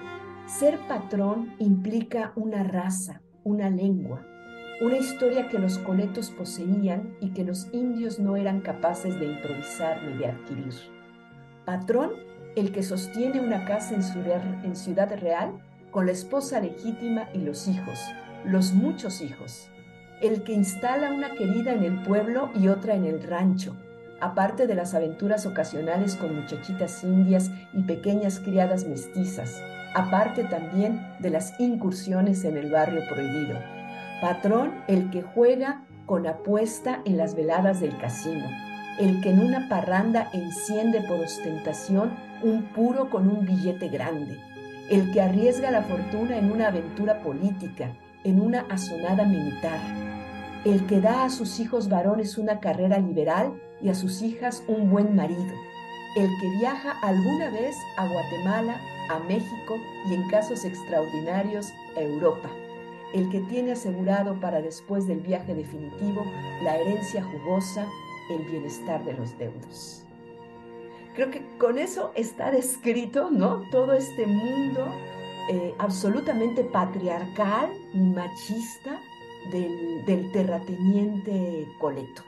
ser 0.47 0.79
patrón 0.88 1.53
implica 1.59 2.33
una 2.37 2.64
raza, 2.64 3.21
una 3.45 3.69
lengua, 3.69 4.27
una 4.81 4.97
historia 4.97 5.49
que 5.49 5.59
los 5.59 5.79
coletos 5.79 6.31
poseían 6.31 7.14
y 7.21 7.31
que 7.31 7.45
los 7.45 7.69
indios 7.73 8.19
no 8.19 8.37
eran 8.37 8.61
capaces 8.61 9.19
de 9.21 9.27
improvisar 9.27 10.03
ni 10.03 10.19
de 10.19 10.27
adquirir. 10.27 10.75
Patrón, 11.64 12.12
el 12.57 12.73
que 12.73 12.83
sostiene 12.83 13.40
una 13.40 13.64
casa 13.64 13.95
en 13.95 14.77
Ciudad 14.77 15.19
Real 15.21 15.53
con 15.90 16.07
la 16.07 16.12
esposa 16.12 16.61
legítima 16.61 17.29
y 17.35 17.38
los 17.38 17.69
hijos, 17.69 18.01
los 18.45 18.73
muchos 18.73 19.21
hijos 19.21 19.71
el 20.21 20.43
que 20.43 20.53
instala 20.53 21.12
una 21.12 21.31
querida 21.31 21.73
en 21.73 21.83
el 21.83 22.03
pueblo 22.03 22.51
y 22.55 22.69
otra 22.69 22.95
en 22.95 23.05
el 23.05 23.23
rancho, 23.23 23.75
aparte 24.21 24.66
de 24.66 24.75
las 24.75 24.95
aventuras 24.95 25.47
ocasionales 25.47 26.14
con 26.16 26.37
muchachitas 26.37 27.03
indias 27.03 27.51
y 27.73 27.83
pequeñas 27.83 28.38
criadas 28.38 28.85
mestizas, 28.85 29.62
aparte 29.95 30.45
también 30.45 31.01
de 31.21 31.31
las 31.31 31.59
incursiones 31.59 32.45
en 32.45 32.59
el 32.59 32.71
barrio 32.71 33.03
prohibido. 33.09 33.59
Patrón, 34.21 34.85
el 34.87 35.11
que 35.11 35.23
juega 35.23 35.83
con 36.05 36.27
apuesta 36.27 37.01
en 37.05 37.17
las 37.17 37.35
veladas 37.35 37.81
del 37.81 37.97
casino, 37.97 38.47
el 38.99 39.21
que 39.23 39.31
en 39.31 39.41
una 39.41 39.69
parranda 39.69 40.29
enciende 40.33 41.01
por 41.03 41.21
ostentación 41.21 42.13
un 42.43 42.65
puro 42.75 43.09
con 43.09 43.29
un 43.29 43.47
billete 43.47 43.89
grande, 43.89 44.39
el 44.91 45.11
que 45.13 45.23
arriesga 45.23 45.71
la 45.71 45.83
fortuna 45.83 46.37
en 46.37 46.53
una 46.53 46.69
aventura 46.69 47.23
política, 47.23 47.93
en 48.25 48.41
una 48.41 48.67
asonada 48.69 49.25
militar, 49.25 49.81
el 50.65 50.87
que 50.87 51.01
da 51.01 51.25
a 51.25 51.31
sus 51.31 51.59
hijos 51.59 51.89
varones 51.89 52.37
una 52.37 52.61
carrera 52.61 52.99
liberal 52.99 53.55
y 53.81 53.89
a 53.89 53.95
sus 53.95 54.21
hijas 54.21 54.63
un 54.69 54.91
buen 54.91 55.17
marido, 55.17 55.55
el 56.17 56.29
que 56.41 56.59
viaja 56.59 56.93
alguna 57.03 57.51
vez 57.51 57.75
a 57.97 58.07
Guatemala, 58.07 58.77
a 59.09 59.19
México 59.21 59.77
y 60.11 60.15
en 60.15 60.29
casos 60.29 60.65
extraordinarios 60.65 61.73
a 61.97 62.01
Europa, 62.01 62.51
el 63.14 63.31
que 63.31 63.40
tiene 63.40 63.73
asegurado 63.73 64.38
para 64.40 64.62
después 64.62 65.07
del 65.07 65.20
viaje 65.20 65.55
definitivo 65.55 66.25
la 66.62 66.77
herencia 66.77 67.23
jugosa, 67.25 67.87
el 68.31 68.42
bienestar 68.44 69.05
de 69.05 69.14
los 69.14 69.37
deudos. 69.38 70.05
Creo 71.14 71.31
que 71.31 71.42
con 71.59 71.79
eso 71.79 72.12
está 72.14 72.51
descrito, 72.51 73.31
¿no? 73.31 73.62
Todo 73.70 73.94
este 73.94 74.27
mundo 74.27 74.87
eh, 75.49 75.75
absolutamente 75.79 76.62
patriarcal 76.62 77.70
y 77.92 77.99
machista 77.99 79.01
del, 79.51 80.31
terrateniente 80.33 81.66
Coleto. 81.81 82.23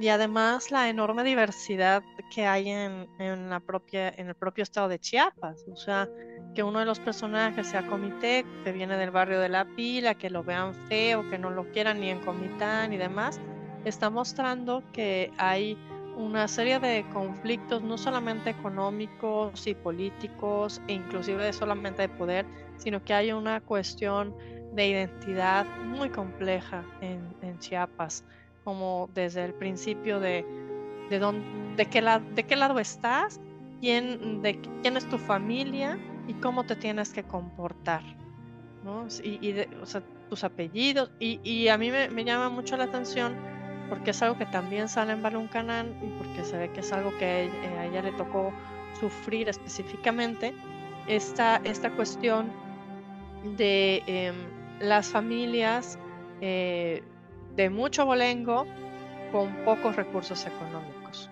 Y 0.00 0.08
además 0.08 0.70
la 0.70 0.88
enorme 0.88 1.24
diversidad 1.24 2.02
que 2.32 2.46
hay 2.46 2.70
en, 2.70 3.08
la 3.50 3.60
propia, 3.60 4.10
en 4.10 4.28
el 4.28 4.34
propio 4.34 4.62
estado 4.62 4.88
de 4.88 4.98
Chiapas. 4.98 5.64
O 5.72 5.76
sea, 5.76 6.08
que 6.54 6.62
uno 6.62 6.78
de 6.78 6.84
los 6.84 7.00
personajes 7.00 7.66
sea 7.66 7.86
Comité, 7.86 8.44
que 8.64 8.72
viene 8.72 8.96
del 8.96 9.10
barrio 9.10 9.40
de 9.40 9.48
La 9.48 9.64
Pila, 9.64 10.14
que 10.14 10.30
lo 10.30 10.44
vean 10.44 10.74
feo, 10.88 11.28
que 11.28 11.38
no 11.38 11.50
lo 11.50 11.70
quieran 11.72 12.00
ni 12.00 12.10
en 12.10 12.20
Comitán 12.20 12.92
y 12.92 12.96
demás, 12.96 13.40
está 13.84 14.10
mostrando 14.10 14.82
que 14.92 15.32
hay 15.36 15.76
una 16.16 16.48
serie 16.48 16.80
de 16.80 17.04
conflictos, 17.12 17.82
no 17.82 17.96
solamente 17.96 18.50
económicos 18.50 19.66
y 19.66 19.74
políticos, 19.74 20.82
e 20.88 20.94
inclusive 20.94 21.52
solamente 21.52 22.02
de 22.02 22.08
poder, 22.08 22.44
sino 22.76 23.02
que 23.04 23.14
hay 23.14 23.32
una 23.32 23.60
cuestión 23.60 24.34
de 24.72 24.88
identidad 24.88 25.64
muy 25.84 26.10
compleja 26.10 26.84
en, 27.00 27.58
Chiapas, 27.60 28.24
como 28.68 29.08
desde 29.14 29.46
el 29.46 29.54
principio 29.54 30.20
de, 30.20 30.44
de, 31.08 31.18
de, 31.74 31.86
qué, 31.86 32.02
de 32.34 32.42
qué 32.44 32.54
lado 32.54 32.78
estás, 32.78 33.40
quién, 33.80 34.42
de, 34.42 34.60
quién 34.82 34.98
es 34.98 35.08
tu 35.08 35.16
familia 35.16 35.98
y 36.26 36.34
cómo 36.34 36.64
te 36.64 36.76
tienes 36.76 37.14
que 37.14 37.22
comportar, 37.22 38.02
¿no? 38.84 39.06
Y, 39.24 39.54
o 39.80 39.86
sea, 39.86 40.02
tus 40.28 40.44
apellidos, 40.44 41.10
y, 41.18 41.40
y 41.44 41.68
a 41.68 41.78
mí 41.78 41.90
me, 41.90 42.24
llama 42.26 42.50
mucho 42.50 42.76
la 42.76 42.84
atención 42.84 43.34
porque 43.88 44.10
es 44.10 44.20
algo 44.20 44.36
que 44.36 44.44
también 44.44 44.90
sale 44.90 45.12
en 45.12 45.22
Balún 45.22 45.48
Canán 45.48 45.96
y 46.02 46.08
porque 46.18 46.44
se 46.44 46.58
ve 46.58 46.70
que 46.70 46.80
es 46.80 46.92
algo 46.92 47.10
que 47.16 47.50
a 47.78 47.86
ella 47.86 48.02
le 48.02 48.12
tocó 48.12 48.52
sufrir 49.00 49.48
específicamente, 49.48 50.52
esta, 51.06 51.56
esta 51.64 51.90
cuestión 51.92 52.52
de... 53.56 54.02
Em, 54.06 54.58
las 54.80 55.08
familias 55.08 55.98
eh, 56.40 57.02
de 57.58 57.70
mucho 57.70 58.06
bolengo 58.06 58.66
con 59.32 59.52
pocos 59.64 59.96
recursos 59.96 60.46
económicos. 60.46 61.28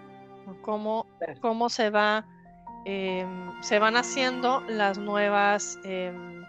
Cómo, 0.61 1.07
cómo 1.41 1.69
se, 1.69 1.89
va, 1.91 2.27
em, 2.85 3.53
se 3.63 3.79
van 3.79 3.97
haciendo 3.97 4.61
las 4.69 4.99
nuevas, 4.99 5.79
em, 5.85 6.45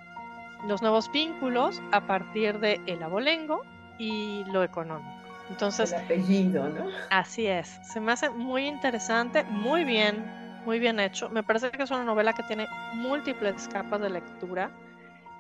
los 0.67 0.82
nuevos 0.82 1.11
vínculos 1.11 1.80
a 1.91 2.07
partir 2.07 2.59
de 2.59 2.82
el 2.88 3.03
abolengo 3.03 3.61
y 3.99 4.43
lo 4.51 4.63
económico. 4.63 5.11
Entonces, 5.51 5.93
el 5.93 6.01
apellido, 6.01 6.67
¿no? 6.69 6.88
Así 7.11 7.45
es. 7.45 7.80
Se 7.84 7.99
me 7.99 8.11
hace 8.11 8.32
muy 8.32 8.65
interesante, 8.65 9.43
muy 9.43 9.84
bien, 9.84 10.25
muy 10.65 10.80
bien 10.80 10.99
hecho. 10.99 11.30
Me 11.30 11.43
parece 11.43 11.69
que 11.69 11.84
es 11.84 11.91
una 11.91 12.03
novela 12.03 12.34
que 12.34 12.41
tiene 12.43 12.65
múltiples 12.95 13.67
capas 13.67 14.01
de 14.01 14.09
lectura, 14.09 14.71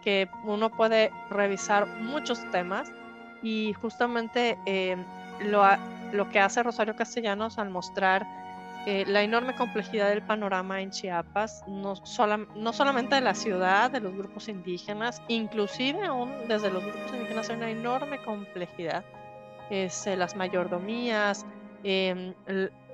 que 0.03 0.29
uno 0.43 0.69
puede 0.69 1.11
revisar 1.31 1.87
muchos 1.87 2.39
temas 2.51 2.91
y 3.41 3.73
justamente 3.73 4.57
eh, 4.65 4.97
lo, 5.41 5.63
lo 6.11 6.29
que 6.29 6.39
hace 6.39 6.63
Rosario 6.63 6.95
Castellanos 6.95 7.57
al 7.57 7.69
mostrar 7.69 8.25
eh, 8.89 9.03
la 9.05 9.21
enorme 9.21 9.53
complejidad 9.53 10.07
del 10.07 10.21
panorama 10.21 10.79
en 10.79 10.91
Chiapas, 10.91 11.61
no, 11.67 11.95
no 12.55 12.71
solamente 12.71 13.15
de 13.15 13.21
la 13.21 13.33
ciudad, 13.33 13.91
de 13.91 13.99
los 13.99 14.15
grupos 14.15 14.47
indígenas, 14.47 15.21
inclusive 15.27 16.05
aún 16.05 16.31
desde 16.47 16.71
los 16.71 16.81
grupos 16.81 17.13
indígenas 17.13 17.49
hay 17.49 17.57
una 17.57 17.69
enorme 17.69 18.17
complejidad. 18.23 19.03
Este, 19.69 20.15
las 20.15 20.37
mayordomías, 20.37 21.45
em, 21.83 22.33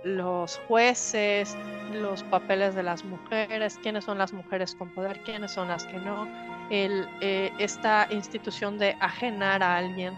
los 0.03 0.59
jueces, 0.67 1.55
los 1.93 2.23
papeles 2.23 2.73
de 2.73 2.81
las 2.81 3.05
mujeres, 3.05 3.77
quiénes 3.83 4.05
son 4.05 4.17
las 4.17 4.33
mujeres 4.33 4.73
con 4.73 4.89
poder, 4.95 5.21
quiénes 5.21 5.51
son 5.51 5.67
las 5.67 5.85
que 5.85 5.99
no, 5.99 6.27
el, 6.71 7.07
eh, 7.21 7.51
esta 7.59 8.07
institución 8.09 8.79
de 8.79 8.97
ajenar 8.99 9.61
a 9.61 9.77
alguien, 9.77 10.15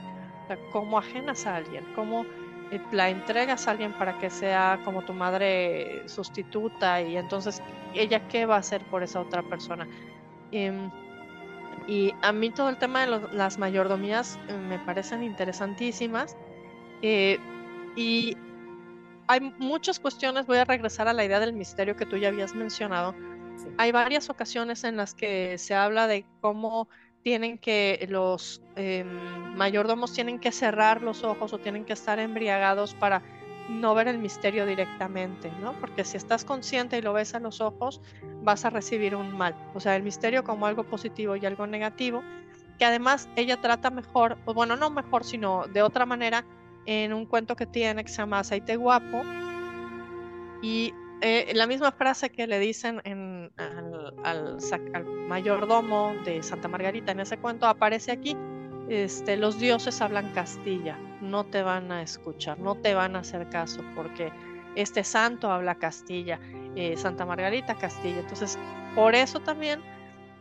cómo 0.72 0.98
ajenas 0.98 1.46
a 1.46 1.56
alguien, 1.58 1.86
cómo 1.96 2.26
la 2.92 3.10
entregas 3.10 3.68
a 3.68 3.72
alguien 3.72 3.94
para 3.94 4.18
que 4.18 4.30
sea 4.30 4.80
como 4.84 5.04
tu 5.04 5.14
madre 5.14 6.08
sustituta 6.08 7.02
y 7.02 7.18
entonces 7.18 7.62
ella 7.94 8.28
qué 8.28 8.46
va 8.46 8.56
a 8.56 8.60
hacer 8.60 8.82
por 8.86 9.04
esa 9.04 9.22
otra 9.22 9.44
persona. 9.44 9.88
Em, 10.52 10.90
y 11.88 12.14
a 12.22 12.32
mí 12.32 12.50
todo 12.50 12.70
el 12.70 12.78
tema 12.78 13.06
de 13.06 13.20
las 13.34 13.58
mayordomías 13.58 14.40
eh, 14.48 14.54
me 14.54 14.80
parecen 14.80 15.24
interesantísimas. 15.24 16.36
Eh, 17.02 17.38
y 17.96 18.36
hay 19.28 19.42
muchas 19.60 20.00
cuestiones, 20.00 20.48
voy 20.48 20.58
a 20.58 20.66
regresar 20.66 21.08
a 21.08 21.14
la 21.14 21.24
idea 21.24 21.40
del 21.40 21.54
misterio 21.54 21.96
que 21.96 22.06
tú 22.06 22.18
ya 22.18 22.30
habías 22.30 22.56
mencionado. 22.56 23.16
Hay 23.78 23.92
varias 23.92 24.30
ocasiones 24.30 24.84
en 24.84 24.98
las 24.98 25.14
que 25.14 25.58
se 25.58 25.76
habla 25.76 26.08
de 26.08 26.26
cómo 26.42 26.88
tienen 27.26 27.58
que, 27.58 28.06
los 28.08 28.62
em, 28.76 29.08
mayordomos 29.58 30.14
tienen 30.14 30.38
que 30.38 30.52
cerrar 30.52 31.02
los 31.02 31.24
ojos 31.24 31.54
o 31.54 31.58
tienen 31.58 31.84
que 31.84 31.94
estar 31.94 32.20
embriagados 32.20 32.94
para 32.94 33.24
no 33.68 33.96
ver 33.96 34.08
el 34.08 34.20
misterio 34.20 34.68
directamente, 34.68 35.52
¿no? 35.60 35.74
Porque 35.80 36.04
si 36.04 36.18
estás 36.18 36.46
consciente 36.46 37.00
y 37.00 37.02
lo 37.02 37.14
ves 37.14 37.34
a 37.34 37.40
los 37.40 37.62
ojos, 37.62 38.00
vas 38.44 38.64
a 38.64 38.70
recibir 38.70 39.16
un 39.16 39.36
mal. 39.36 39.56
O 39.74 39.80
sea, 39.80 39.96
el 39.96 40.04
misterio 40.04 40.44
como 40.44 40.68
algo 40.68 40.84
positivo 40.84 41.36
y 41.36 41.44
algo 41.48 41.66
negativo, 41.66 42.22
que 42.78 42.86
además 42.86 43.28
ella 43.36 43.60
trata 43.60 43.90
mejor, 43.90 44.38
bueno, 44.46 44.76
no 44.76 44.92
mejor, 44.92 45.24
sino 45.24 45.66
de 45.66 45.82
otra 45.82 46.06
manera, 46.06 46.46
en 46.86 47.12
un 47.12 47.26
cuento 47.26 47.56
que 47.56 47.66
tiene 47.66 48.04
que 48.04 48.12
se 48.12 48.18
llama 48.18 48.38
Aceite 48.38 48.76
Guapo. 48.76 49.24
Y 50.62 50.94
eh, 51.22 51.52
la 51.56 51.66
misma 51.66 51.92
frase 51.92 52.30
que 52.30 52.46
le 52.46 52.60
dicen 52.60 53.02
al, 53.06 54.58
mayordomo 55.28 56.14
de 56.26 56.44
Santa 56.44 56.68
Margarita 56.68 57.12
en 57.12 57.22
ese 57.22 57.38
cuento 57.38 57.68
aparece 57.68 58.12
aquí. 58.12 58.36
Este, 58.90 59.36
los 59.36 59.60
dioses 59.60 60.00
hablan 60.02 60.32
Castilla, 60.34 61.00
no 61.22 61.46
te 61.46 61.64
van 61.64 61.92
a 61.92 62.04
escuchar, 62.04 62.60
no 62.60 62.76
te 62.76 62.94
van 62.94 63.16
a 63.16 63.20
hacer 63.20 63.50
caso, 63.50 63.84
porque 63.96 64.32
este 64.76 65.04
santo 65.04 65.50
habla 65.52 65.76
Castilla, 65.76 66.40
eh, 66.76 66.96
Santa 66.96 67.26
Margarita 67.26 67.76
Castilla. 67.76 68.20
Entonces, 68.20 68.60
por 68.94 69.16
eso 69.16 69.40
también 69.40 69.82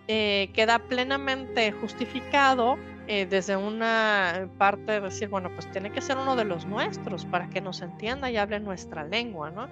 eh, 0.08 0.50
queda 0.52 0.78
plenamente 0.78 1.72
justificado 1.72 2.76
desde 3.06 3.54
una 3.54 4.48
parte 4.56 4.92
de 4.92 5.00
decir, 5.02 5.28
bueno, 5.28 5.50
pues 5.50 5.70
tiene 5.70 5.92
que 5.92 6.00
ser 6.00 6.16
uno 6.16 6.36
de 6.36 6.46
los 6.46 6.64
nuestros 6.64 7.26
para 7.26 7.50
que 7.50 7.60
nos 7.60 7.82
entienda 7.82 8.30
y 8.30 8.38
hable 8.38 8.60
nuestra 8.60 9.04
lengua, 9.04 9.50
¿no? 9.50 9.68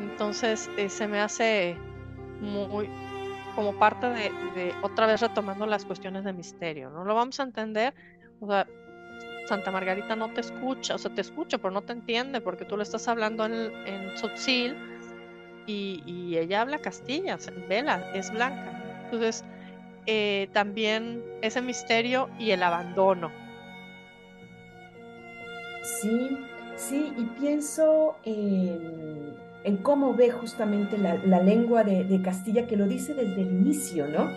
Entonces 0.00 0.70
eh, 0.76 0.88
se 0.88 1.06
me 1.06 1.20
hace 1.20 1.76
muy 2.40 2.88
como 3.54 3.72
parte 3.78 4.08
de, 4.08 4.74
otra 4.82 5.06
vez 5.06 5.20
retomando 5.20 5.66
las 5.66 5.84
cuestiones 5.84 6.24
de 6.24 6.32
misterio, 6.32 6.90
¿no? 6.90 7.04
Lo 7.04 7.14
vamos 7.14 7.38
a 7.38 7.44
entender, 7.44 7.94
o 8.40 8.48
sea, 8.48 8.66
Santa 9.46 9.70
Margarita 9.70 10.16
no 10.16 10.32
te 10.32 10.40
escucha, 10.40 10.96
o 10.96 10.98
sea, 10.98 11.14
te 11.14 11.20
escucha, 11.20 11.58
pero 11.58 11.70
no 11.70 11.82
te 11.82 11.92
entiende 11.92 12.40
porque 12.40 12.64
tú 12.64 12.76
le 12.76 12.82
estás 12.82 13.06
hablando 13.06 13.44
en, 13.46 13.52
en 13.86 14.14
Tzotzil 14.14 14.74
y, 15.66 16.36
ella 16.36 16.62
habla 16.62 16.78
castilla, 16.78 17.38
vela, 17.68 18.10
es 18.12 18.30
blanca. 18.30 19.02
Entonces, 19.04 19.44
eh, 20.06 20.48
también 20.52 21.22
ese 21.40 21.62
misterio 21.62 22.28
y 22.38 22.50
el 22.50 22.62
abandono. 22.62 23.30
Sí, 25.82 26.38
sí, 26.76 27.12
y 27.16 27.24
pienso 27.38 28.16
en 28.24 29.43
en 29.64 29.78
cómo 29.78 30.14
ve 30.14 30.30
justamente 30.30 30.98
la, 30.98 31.40
lengua 31.40 31.84
de, 31.84 32.20
Castilla, 32.22 32.66
que 32.66 32.76
lo 32.76 32.86
dice 32.86 33.14
desde 33.14 33.40
el 33.40 33.50
inicio, 33.50 34.06
¿no? 34.06 34.28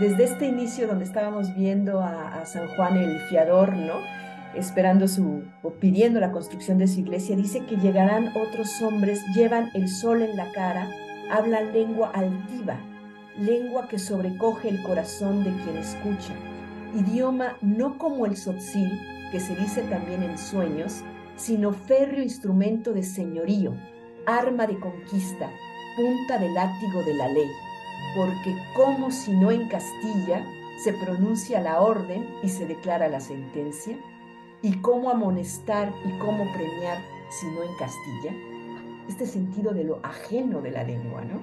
Desde 0.00 0.24
este 0.24 0.46
inicio 0.46 0.86
donde 0.86 1.04
estábamos 1.04 1.54
viendo 1.56 2.00
a, 2.00 2.46
San 2.46 2.68
Juan 2.68 2.96
el 2.96 3.18
fiador, 3.28 3.76
¿no? 3.76 3.94
Esperando 4.54 5.08
su, 5.08 5.42
o 5.62 5.70
pidiendo 5.70 6.20
la 6.20 6.30
construcción 6.30 6.78
de 6.78 6.86
su 6.86 7.00
iglesia, 7.00 7.34
dice 7.36 7.66
que 7.66 7.76
llegarán 7.76 8.28
otros 8.28 8.80
hombres, 8.80 9.20
llevan 9.34 9.70
el 9.74 9.88
sol 9.88 10.22
en 10.22 10.36
la 10.36 10.52
cara, 10.52 10.88
hablan 11.30 11.72
lengua 11.72 12.12
altiva, 12.14 12.78
lengua 13.36 13.88
que 13.88 13.98
sobrecoge 13.98 14.68
el 14.68 14.82
corazón 14.84 15.42
de 15.42 15.50
quien 15.64 15.78
escucha, 15.78 16.32
idioma 16.94 17.56
no 17.60 17.98
como 17.98 18.24
el 18.24 18.36
sotzil, 18.36 18.92
que 19.32 19.40
se 19.40 19.56
dice 19.56 19.82
también 19.82 20.22
en 20.22 20.38
sueños, 20.38 21.02
sino 21.34 21.72
férreo 21.72 22.22
instrumento 22.22 22.92
de 22.92 23.02
señorío, 23.02 23.74
arma 24.26 24.66
de 24.66 24.78
conquista, 24.78 25.50
punta 25.96 26.38
de 26.38 26.48
látigo 26.50 27.02
de 27.02 27.14
la 27.14 27.28
ley, 27.28 27.50
porque 28.14 28.54
como 28.74 29.10
si 29.10 29.32
no 29.32 29.50
en 29.50 29.68
Castilla 29.68 30.44
se 30.78 30.92
pronuncia 30.92 31.60
la 31.60 31.80
orden 31.80 32.28
y 32.42 32.48
se 32.48 32.66
declara 32.66 33.08
la 33.08 33.20
sentencia, 33.20 33.96
y 34.62 34.74
cómo 34.80 35.10
amonestar 35.10 35.92
y 36.04 36.18
cómo 36.18 36.50
premiar 36.52 36.98
si 37.30 37.46
no 37.46 37.62
en 37.62 37.74
Castilla, 37.78 38.32
este 39.08 39.26
sentido 39.26 39.72
de 39.72 39.84
lo 39.84 40.00
ajeno 40.02 40.60
de 40.60 40.70
la 40.72 40.82
lengua, 40.82 41.22
¿no? 41.24 41.40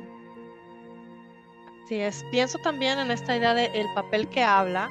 Sí, 1.87 1.95
es. 1.95 2.25
Pienso 2.31 2.57
también 2.59 2.99
en 2.99 3.11
esta 3.11 3.35
idea 3.35 3.53
del 3.53 3.73
el 3.75 3.87
papel 3.93 4.27
que 4.29 4.43
habla, 4.43 4.89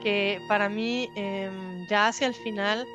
que 0.00 0.40
para 0.48 0.68
mí 0.68 1.10
em, 1.14 1.86
ya 1.88 2.08
hacia 2.08 2.26
el 2.26 2.34
final, 2.34 2.86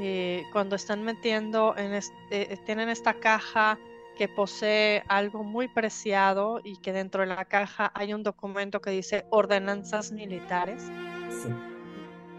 eh, 0.00 0.44
cuando 0.52 0.76
están 0.76 1.02
metiendo 1.02 1.76
en 1.76 1.92
este, 1.92 2.56
tienen 2.64 2.88
esta 2.88 3.14
caja 3.14 3.80
que 4.16 4.28
posee 4.28 5.02
algo 5.08 5.42
muy 5.42 5.66
preciado 5.66 6.60
y 6.62 6.76
que 6.76 6.92
dentro 6.92 7.22
de 7.22 7.26
la 7.26 7.44
caja 7.46 7.90
hay 7.94 8.14
un 8.14 8.22
documento 8.22 8.80
que 8.80 8.90
dice 8.90 9.26
ordenanzas 9.30 10.12
militares. 10.12 10.84
Sí. 11.30 11.48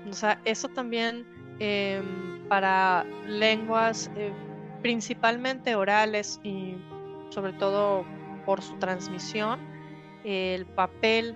O 0.09 0.13
sea, 0.13 0.39
eso 0.45 0.69
también 0.69 1.27
em, 1.59 2.47
para 2.47 3.03
lenguas 3.27 4.09
eh, 4.15 4.31
principalmente 4.81 5.75
orales 5.75 6.39
y 6.41 6.77
sobre 7.29 7.51
todo 7.51 8.05
por 8.45 8.61
su 8.61 8.75
transmisión, 8.75 9.59
el 10.23 10.65
papel 10.65 11.35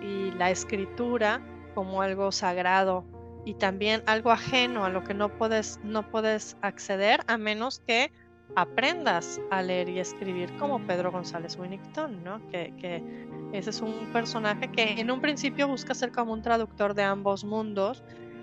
y 0.00 0.30
la 0.32 0.52
escritura 0.52 1.40
como 1.74 2.02
algo 2.02 2.30
sagrado 2.30 3.04
y 3.46 3.54
también 3.54 4.02
algo 4.06 4.32
ajeno 4.32 4.84
a 4.84 4.90
lo 4.90 5.04
que 5.04 5.14
no 5.14 5.28
puedes, 5.30 5.78
no 5.84 6.10
puedes 6.10 6.56
acceder 6.62 7.20
a 7.28 7.38
menos 7.38 7.80
que 7.86 8.10
aprendas 8.56 9.40
a 9.52 9.62
leer 9.62 9.88
y 9.88 10.00
escribir 10.00 10.52
como 10.58 10.84
Pedro 10.84 11.12
González 11.12 11.56
Winnington, 11.56 12.24
¿no? 12.24 12.40
Que, 12.50 13.04
ese 13.52 13.70
es 13.70 13.80
un 13.80 14.10
personaje 14.12 14.68
que 14.72 15.00
en 15.00 15.10
un 15.12 15.20
principio 15.20 15.68
busca 15.68 15.94
ser 15.94 16.10
como 16.10 16.32
un 16.32 16.42
traductor 16.42 16.94
de 16.94 17.04
ambos 17.04 17.44
mundos, 17.44 18.02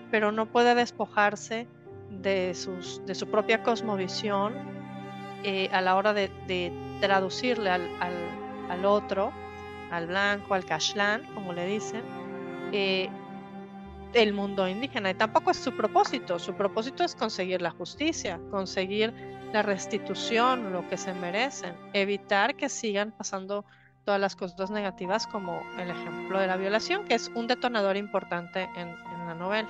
pero 0.10 0.32
no 0.32 0.46
puede 0.46 0.74
despojarse 0.74 1.68
de, 2.10 2.54
sus, 2.54 3.06
de 3.06 3.14
su 3.14 3.28
propia 3.28 3.62
cosmovisión 3.62 4.54
eh, 5.44 5.70
a 5.74 5.82
la 5.82 5.96
hora 5.96 6.14
de, 6.14 6.72
traducirle 7.02 7.70
al, 7.70 7.90
al, 8.70 8.86
otro, 8.86 9.34
al 9.92 10.08
blanco, 10.08 10.54
al 10.54 10.64
cashlán, 10.64 11.24
como 11.34 11.52
le 11.52 11.66
dicen, 11.66 12.04
eh, 12.72 13.10
el 14.14 14.34
mundo 14.34 14.68
indígena. 14.68 15.12
Y 15.12 15.14
tampoco 15.16 15.52
es 15.52 15.58
su 15.58 15.76
propósito. 15.76 16.40
Su 16.40 16.54
propósito 16.54 17.04
es 17.04 17.16
conseguir 17.16 17.62
la 17.62 17.72
justicia, 17.72 18.40
conseguir 18.52 19.14
la 19.54 19.62
restitución, 19.62 20.72
lo 20.72 20.88
que 20.88 20.98
se 20.98 21.14
merecen, 21.14 21.76
evitar 21.94 22.56
que 22.56 22.70
sigan 22.70 23.12
pasando 23.12 23.66
todas 24.04 24.20
las 24.20 24.36
cosas 24.36 24.72
negativas 24.72 25.28
como 25.28 25.62
el 25.80 25.90
ejemplo 25.90 26.40
de 26.40 26.48
la 26.48 26.58
violación, 26.58 27.06
que 27.06 27.14
es 27.16 27.32
un 27.36 27.48
detonador 27.48 27.96
importante 27.96 28.68
en, 28.76 28.96
la 29.26 29.36
novela. 29.36 29.70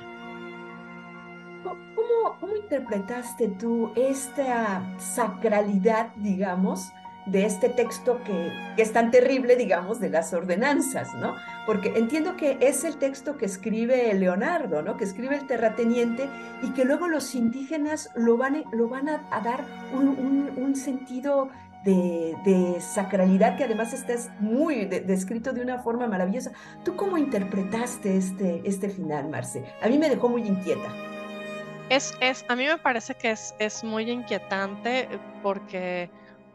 ¿Cómo, 1.64 2.38
¿Cómo, 2.40 2.56
interpretaste 2.56 3.50
tú 3.60 3.92
esta 3.96 4.82
sacralidad, 4.98 6.12
digamos, 6.16 6.92
de 7.26 7.46
este 7.46 7.70
texto 7.70 8.22
que, 8.24 8.52
es 8.78 8.92
tan 8.92 9.12
terrible, 9.12 9.56
digamos, 9.56 10.00
de 10.00 10.10
las 10.10 10.34
ordenanzas, 10.34 11.14
¿no? 11.16 11.36
Porque 11.66 11.94
entiendo 11.96 12.36
que 12.36 12.58
es 12.60 12.84
el 12.84 12.98
texto 12.98 13.38
que 13.38 13.46
escribe 13.46 14.14
Leonardo, 14.14 14.82
¿no? 14.82 14.98
Que 14.98 15.06
escribe 15.06 15.36
el 15.36 15.48
terrateniente 15.48 16.28
y 16.62 16.72
que 16.72 16.86
luego 16.86 17.08
los 17.08 17.34
indígenas 17.36 18.10
lo 18.16 18.38
van, 18.38 18.64
lo 18.72 18.90
van 18.90 19.10
a, 19.10 19.22
dar 19.44 19.64
un, 19.94 20.76
sentido 20.76 21.50
de, 21.86 22.78
sacralidad 22.80 23.58
que 23.58 23.64
además 23.64 23.94
está 23.94 24.16
muy 24.40 24.86
descrito 24.86 25.54
de 25.54 25.62
una 25.62 25.80
forma 25.80 26.08
maravillosa. 26.08 26.52
¿Tú 26.84 26.96
cómo 26.96 27.18
interpretaste 27.18 28.18
este, 28.18 28.62
este 28.66 28.90
final, 28.90 29.30
Marce? 29.30 29.64
A 29.82 29.88
mí 29.88 29.98
me 29.98 30.10
dejó 30.10 30.30
muy 30.30 30.46
inquieta. 30.46 30.90
Es, 31.90 32.14
es, 32.22 32.44
a 32.48 32.56
mí 32.56 32.66
me 32.66 32.78
parece 32.78 33.14
que 33.14 33.32
es, 33.32 33.54
es 33.60 33.84
muy 33.84 34.10
inquietante 34.10 35.08
porque 35.44 36.10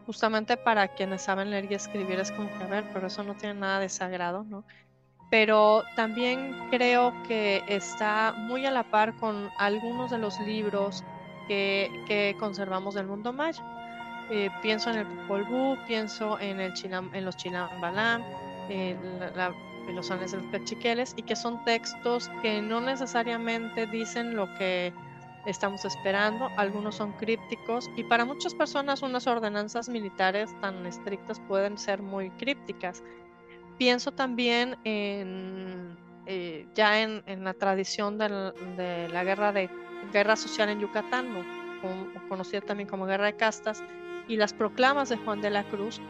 justamente 0.08 0.56
para 0.56 0.88
quienes 0.88 1.20
saben 1.20 1.50
leer 1.50 1.70
y 1.70 1.74
escribir 1.74 2.18
es 2.18 2.32
como 2.32 2.48
que, 2.56 2.64
ver, 2.64 2.82
pero 2.94 3.08
eso 3.08 3.22
no 3.22 3.34
tiene 3.34 3.60
nada 3.60 3.78
de 3.78 3.90
sagrado, 3.90 4.42
¿no? 4.42 4.64
Pero 5.30 5.84
también 5.96 6.56
creo 6.70 7.12
que 7.24 7.62
está 7.68 8.32
muy 8.34 8.64
a 8.64 8.70
la 8.70 8.84
par 8.84 9.14
con 9.16 9.50
algunos 9.58 10.10
de 10.10 10.16
los 10.16 10.40
libros 10.40 11.04
que, 11.46 12.34
conservamos 12.40 12.94
del 12.94 13.06
mundo 13.06 13.34
maya. 13.34 13.62
Eh, 14.30 14.48
pienso 14.62 14.88
en 14.88 15.00
el 15.00 15.06
Popol 15.06 15.44
Vuh, 15.44 15.76
pienso 15.86 16.40
en, 16.40 16.58
el 16.58 16.72
los 17.22 17.36
Chilambalam, 17.36 18.22
en, 18.70 18.98
en 19.88 19.94
los 19.94 20.10
Andes 20.10 20.30
de 20.30 20.38
los 20.38 20.46
Pechiqueles, 20.46 21.12
y 21.16 21.22
que 21.22 21.36
son 21.36 21.62
textos 21.64 22.30
que 22.40 22.62
no 22.62 22.80
necesariamente 22.80 23.86
dicen 23.86 24.34
lo 24.34 24.46
que 24.56 24.94
estamos 25.50 25.84
esperando. 25.84 26.50
Algunos 26.56 26.96
son 26.96 27.12
crípticos 27.12 27.90
y 27.96 28.04
para 28.04 28.24
muchas 28.24 28.54
personas 28.54 29.02
unas 29.02 29.26
ordenanzas 29.26 29.88
militares 29.88 30.50
tan 30.60 30.86
estrictas 30.86 31.40
pueden 31.40 31.78
ser 31.78 32.02
muy 32.02 32.30
crípticas. 32.30 33.02
Pienso 33.78 34.12
también 34.12 34.76
en 34.84 35.96
eh, 36.30 36.66
ya 36.74 37.00
en, 37.00 37.22
la 37.42 37.54
tradición 37.54 38.18
de 38.18 39.08
la 39.10 39.24
guerra 39.24 39.50
de 39.50 39.70
guerra 40.12 40.36
social 40.36 40.68
en 40.68 40.78
Yucatán, 40.78 41.26
conocida 42.28 42.60
también 42.60 42.86
como 42.86 43.06
guerra 43.06 43.24
de 43.24 43.36
castas, 43.36 43.82
y 44.28 44.36
las 44.36 44.52
proclamas 44.52 45.08
de 45.08 45.16
Juan 45.16 45.40
de 45.40 45.48
la 45.48 45.64
Cruz, 45.64 46.02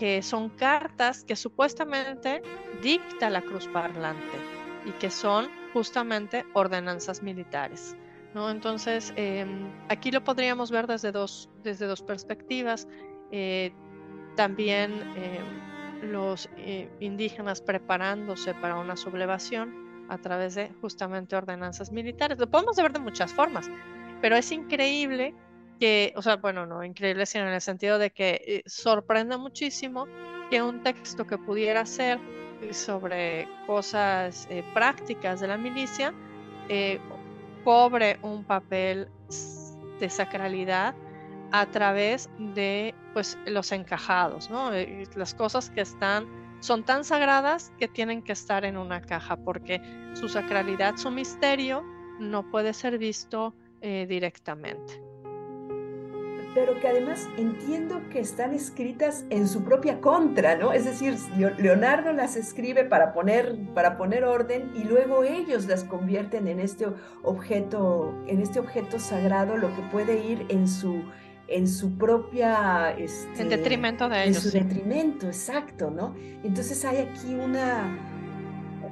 que 0.00 0.20
son 0.22 0.48
cartas 0.48 1.22
que 1.22 1.36
supuestamente 1.36 2.42
dicta 2.82 3.30
la 3.30 3.40
cruz 3.40 3.68
parlante 3.68 4.36
y 4.84 4.90
que 4.98 5.10
son 5.10 5.48
justamente 5.72 6.44
ordenanzas 6.54 7.22
militares. 7.22 7.96
Entonces, 8.34 9.12
em, 9.16 9.70
aquí 9.88 10.10
lo 10.10 10.24
podríamos 10.24 10.70
ver 10.70 10.86
desde 10.86 11.12
dos, 11.12 11.50
desde 11.62 11.86
dos 11.86 12.02
perspectivas. 12.02 12.88
Eh, 13.30 13.72
también 14.36 14.92
em, 15.16 16.10
los 16.10 16.48
eh, 16.56 16.88
indígenas 17.00 17.60
preparándose 17.60 18.54
para 18.54 18.76
una 18.76 18.96
sublevación 18.96 20.06
a 20.08 20.18
través 20.18 20.54
de 20.54 20.70
justamente 20.80 21.36
ordenanzas 21.36 21.92
militares. 21.92 22.38
Lo 22.38 22.48
podemos 22.48 22.76
ver 22.76 22.92
de 22.92 23.00
muchas 23.00 23.32
formas, 23.32 23.70
pero 24.20 24.36
es 24.36 24.50
increíble 24.50 25.34
que, 25.78 26.14
o 26.16 26.22
sea, 26.22 26.36
bueno, 26.36 26.66
no 26.66 26.82
increíble, 26.84 27.26
sino 27.26 27.46
en 27.46 27.52
el 27.52 27.60
sentido 27.60 27.98
de 27.98 28.10
que 28.10 28.42
eh, 28.46 28.62
sorprende 28.66 29.36
muchísimo 29.36 30.06
que 30.50 30.62
un 30.62 30.82
texto 30.82 31.26
que 31.26 31.38
pudiera 31.38 31.84
ser 31.86 32.18
sobre 32.70 33.48
cosas 33.66 34.48
prácticas 34.72 35.40
de 35.40 35.48
la 35.48 35.56
milicia 35.56 36.14
cobre 37.64 38.18
un 38.22 38.44
papel 38.44 39.08
de 40.00 40.10
sacralidad 40.10 40.94
a 41.52 41.66
través 41.66 42.30
de 42.38 42.94
pues 43.12 43.38
los 43.46 43.72
encajados, 43.72 44.50
¿no? 44.50 44.72
Eh, 44.72 45.04
las 45.14 45.34
cosas 45.34 45.70
que 45.70 45.82
están 45.82 46.26
son 46.60 46.84
tan 46.84 47.04
sagradas 47.04 47.72
que 47.78 47.88
tienen 47.88 48.22
que 48.22 48.32
estar 48.32 48.64
en 48.64 48.76
una 48.76 49.02
caja 49.02 49.36
porque 49.36 49.80
su 50.14 50.28
sacralidad, 50.28 50.96
su 50.96 51.10
misterio 51.10 51.84
no 52.18 52.48
puede 52.50 52.72
ser 52.72 52.98
visto 52.98 53.54
eh, 53.80 54.06
directamente 54.08 55.11
pero 56.54 56.78
que 56.80 56.88
además 56.88 57.28
entiendo 57.36 58.02
que 58.10 58.20
están 58.20 58.52
escritas 58.52 59.24
en 59.30 59.48
su 59.48 59.64
propia 59.64 60.00
contra, 60.00 60.56
¿no? 60.56 60.72
Es 60.72 60.84
decir, 60.84 61.16
Leonardo 61.58 62.12
las 62.12 62.36
escribe 62.36 62.84
para 62.84 63.12
poner, 63.12 63.56
para 63.74 63.96
poner 63.96 64.24
orden 64.24 64.70
y 64.74 64.84
luego 64.84 65.24
ellos 65.24 65.66
las 65.66 65.84
convierten 65.84 66.48
en 66.48 66.60
este 66.60 66.86
objeto, 67.22 68.14
en 68.26 68.40
este 68.40 68.60
objeto 68.60 68.98
sagrado, 68.98 69.56
lo 69.56 69.74
que 69.74 69.82
puede 69.90 70.24
ir 70.26 70.44
en 70.48 70.68
su, 70.68 71.02
en 71.48 71.66
su 71.66 71.96
propia... 71.96 72.94
Este, 72.98 73.42
en 73.42 73.48
detrimento 73.48 74.08
de 74.08 74.24
ellos. 74.24 74.44
En 74.44 74.50
su 74.50 74.58
detrimento, 74.58 75.26
exacto, 75.26 75.90
¿no? 75.90 76.14
Entonces 76.44 76.84
hay 76.84 76.98
aquí 76.98 77.34
una, 77.34 77.98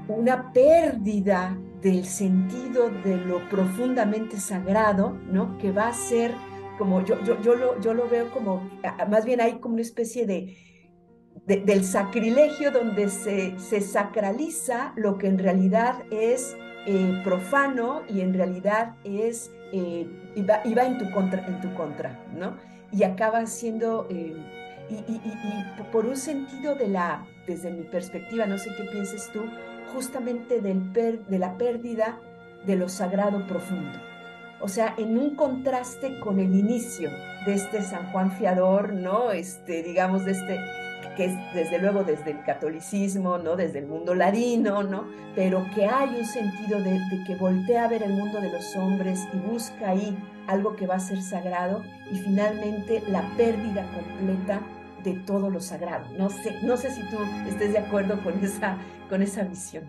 una 0.09 0.53
pérdida 0.53 1.59
del 1.83 2.05
sentido 2.05 2.91
de 3.05 3.17
lo 3.17 3.49
profundamente 3.49 4.39
sagrado, 4.39 5.19
¿no? 5.31 5.57
Que 5.59 5.73
va 5.73 5.89
a 5.89 5.93
ser 5.93 6.33
como 6.81 7.05
yo, 7.05 7.23
yo, 7.25 7.39
yo, 7.43 7.55
lo, 7.57 7.79
yo 7.83 7.93
lo 7.93 8.09
veo 8.09 8.31
como, 8.31 8.71
más 9.11 9.27
bien 9.27 9.43
hay 9.43 9.59
como 9.59 9.75
una 9.75 9.83
especie 9.83 10.27
de, 10.27 10.57
del 11.47 11.85
sacrilegio 11.85 12.71
donde 12.71 13.11
se, 13.11 13.59
se, 13.59 13.83
sacraliza 13.83 14.95
lo 14.97 15.19
que 15.19 15.27
en 15.27 15.39
realidad 15.39 16.05
es 16.11 16.57
eh, 16.87 17.21
profano 17.23 18.01
y 18.09 18.23
en 18.23 18.33
realidad 18.33 18.97
es, 19.05 19.51
eh, 19.73 20.09
y, 20.35 20.43
va, 20.43 20.63
en, 20.65 20.97
tu 20.97 21.11
contra, 21.11 21.47
en 21.47 21.61
tu 21.61 21.75
contra, 21.75 22.19
¿no? 22.35 22.57
Y 22.93 23.03
acaba 23.03 23.45
siendo, 23.45 24.07
eh, 24.09 24.35
y, 24.89 24.95
y, 24.95 25.17
y, 25.17 25.83
por 25.93 26.07
un 26.07 26.17
sentido 26.17 26.77
de 26.77 26.89
la, 26.89 27.27
desde 27.47 27.71
mi 27.71 27.83
perspectiva, 27.83 28.47
no 28.47 28.57
sé 28.57 28.71
qué 28.75 28.85
pienses 28.85 29.31
tú, 29.35 29.43
justamente 29.93 30.63
del 30.63 30.95
de 30.95 31.39
la 31.39 31.59
pérdida 31.59 32.19
de 32.65 32.77
lo 32.77 32.89
sagrado 32.89 33.47
profundo 33.47 34.10
o 34.61 34.69
sea, 34.69 34.95
en 34.99 35.19
un 35.19 35.35
contraste 35.35 36.19
con 36.21 36.39
el 36.39 36.55
inicio 36.55 37.11
de 37.47 37.55
este 37.55 37.83
San 37.83 38.11
Juan 38.13 38.33
Fiador, 38.33 38.93
¿no? 38.93 39.31
Este, 39.31 39.83
digamos, 39.83 40.25
de 40.25 40.33
este, 40.33 40.59
que 41.17 41.27
es 41.27 41.55
desde 41.55 41.79
luego 41.79 42.05
desde 42.05 42.33
el 42.33 42.45
catolicismo, 42.45 43.39
¿no? 43.39 43.57
Desde 43.57 43.79
el 43.79 43.87
mundo 43.87 44.15
ladino, 44.15 44.83
¿no? 44.83 45.07
Pero 45.35 45.67
que 45.75 45.87
hay 45.87 46.17
un 46.19 46.27
sentido 46.27 46.79
de, 46.81 46.93
de, 46.93 47.25
que 47.27 47.37
voltea 47.37 47.85
a 47.85 47.89
ver 47.89 48.03
el 48.03 48.13
mundo 48.13 48.41
de 48.41 48.51
los 48.51 48.77
hombres 48.77 49.27
y 49.33 49.39
busca 49.39 49.91
ahí 49.91 50.17
algo 50.47 50.77
que 50.77 50.87
va 50.87 50.97
a 50.97 51.01
ser 51.01 51.23
sagrado 51.23 51.83
y 52.11 52.17
finalmente 52.17 53.03
la 53.09 53.23
pérdida 53.37 53.89
completa 53.95 54.61
de 55.05 55.15
todo 55.27 55.49
lo 55.49 55.61
sagrado. 55.61 56.07
No 56.19 56.29
sé, 56.29 56.59
no 56.63 56.77
sé 56.77 56.91
si 56.91 57.03
tú 57.09 57.17
estés 57.49 57.73
de 57.73 57.79
acuerdo 57.79 58.23
con 58.23 58.43
esa, 58.45 58.77
con 59.09 59.23
esa 59.23 59.43
visión. 59.45 59.85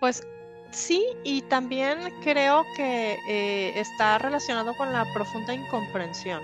Pues 0.00 0.26
Sí, 0.70 1.04
y 1.24 1.42
también 1.42 1.98
creo 2.22 2.64
que 2.76 3.18
eh, 3.28 3.72
está 3.80 4.18
relacionado 4.18 4.76
con 4.76 4.92
la 4.92 5.04
profunda 5.12 5.54
incomprensión. 5.54 6.42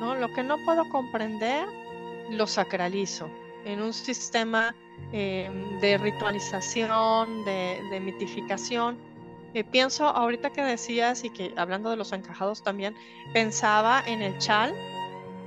¿no? 0.00 0.14
Lo 0.14 0.32
que 0.32 0.42
no 0.42 0.58
puedo 0.64 0.88
comprender, 0.88 1.66
lo 2.30 2.46
sacralizo 2.46 3.30
en 3.64 3.82
un 3.82 3.92
sistema 3.92 4.74
eh, 5.12 5.50
de 5.80 5.98
ritualización, 5.98 7.44
de, 7.44 8.00
mitificación. 8.00 8.96
Eh, 9.54 9.64
pienso, 9.64 10.06
ahorita 10.06 10.50
que 10.50 10.62
decías 10.62 11.24
y 11.24 11.30
que 11.30 11.52
hablando 11.56 11.90
de 11.90 11.96
los 11.96 12.12
encajados 12.12 12.62
también, 12.62 12.94
pensaba 13.32 14.02
en 14.06 14.22
el 14.22 14.36
chal, 14.38 14.74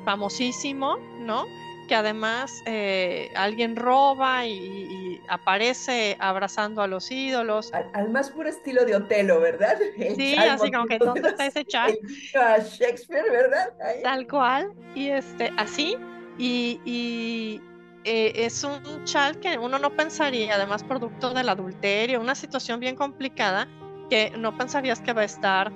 famosísimo, 0.06 0.98
¿no? 1.20 1.46
que 1.88 1.96
además 1.96 2.62
eh, 2.66 3.32
alguien 3.36 3.76
roba 3.76 4.46
y, 4.46 5.09
aparece 5.30 6.18
abrazando 6.20 6.82
a 6.82 6.88
los 6.88 7.12
ídolos. 7.12 7.72
Al, 7.94 8.10
más 8.10 8.30
puro 8.32 8.50
estilo 8.50 8.86
de 8.86 8.96
Otelo, 8.96 9.40
¿verdad? 9.40 9.78
sí, 10.16 10.36
así 10.36 10.72
como 10.72 10.86
que 10.86 10.98
¿dónde 10.98 11.30
está 11.30 11.46
ese 11.46 11.66
chat? 11.66 11.92
A 12.36 12.58
Shakespeare, 12.60 13.30
¿verdad? 13.32 13.74
Tal 14.04 14.28
cual, 14.28 14.74
y 14.96 15.10
este, 15.10 15.52
así, 15.58 15.98
y, 16.38 17.62
eh, 18.06 18.32
es 18.36 18.64
un 18.64 19.04
chal 19.04 19.40
que 19.40 19.58
uno 19.58 19.78
no 19.78 19.92
pensaría, 19.92 20.56
además 20.56 20.84
producto 20.84 21.34
del 21.34 21.50
adulterio, 21.50 22.20
una 22.20 22.36
situación 22.36 22.80
bien 22.80 22.96
complicada, 22.96 23.68
que 24.10 24.32
no 24.38 24.58
pensarías 24.58 25.02
que 25.02 25.14
va 25.14 25.22
a 25.22 25.26
estar 25.26 25.72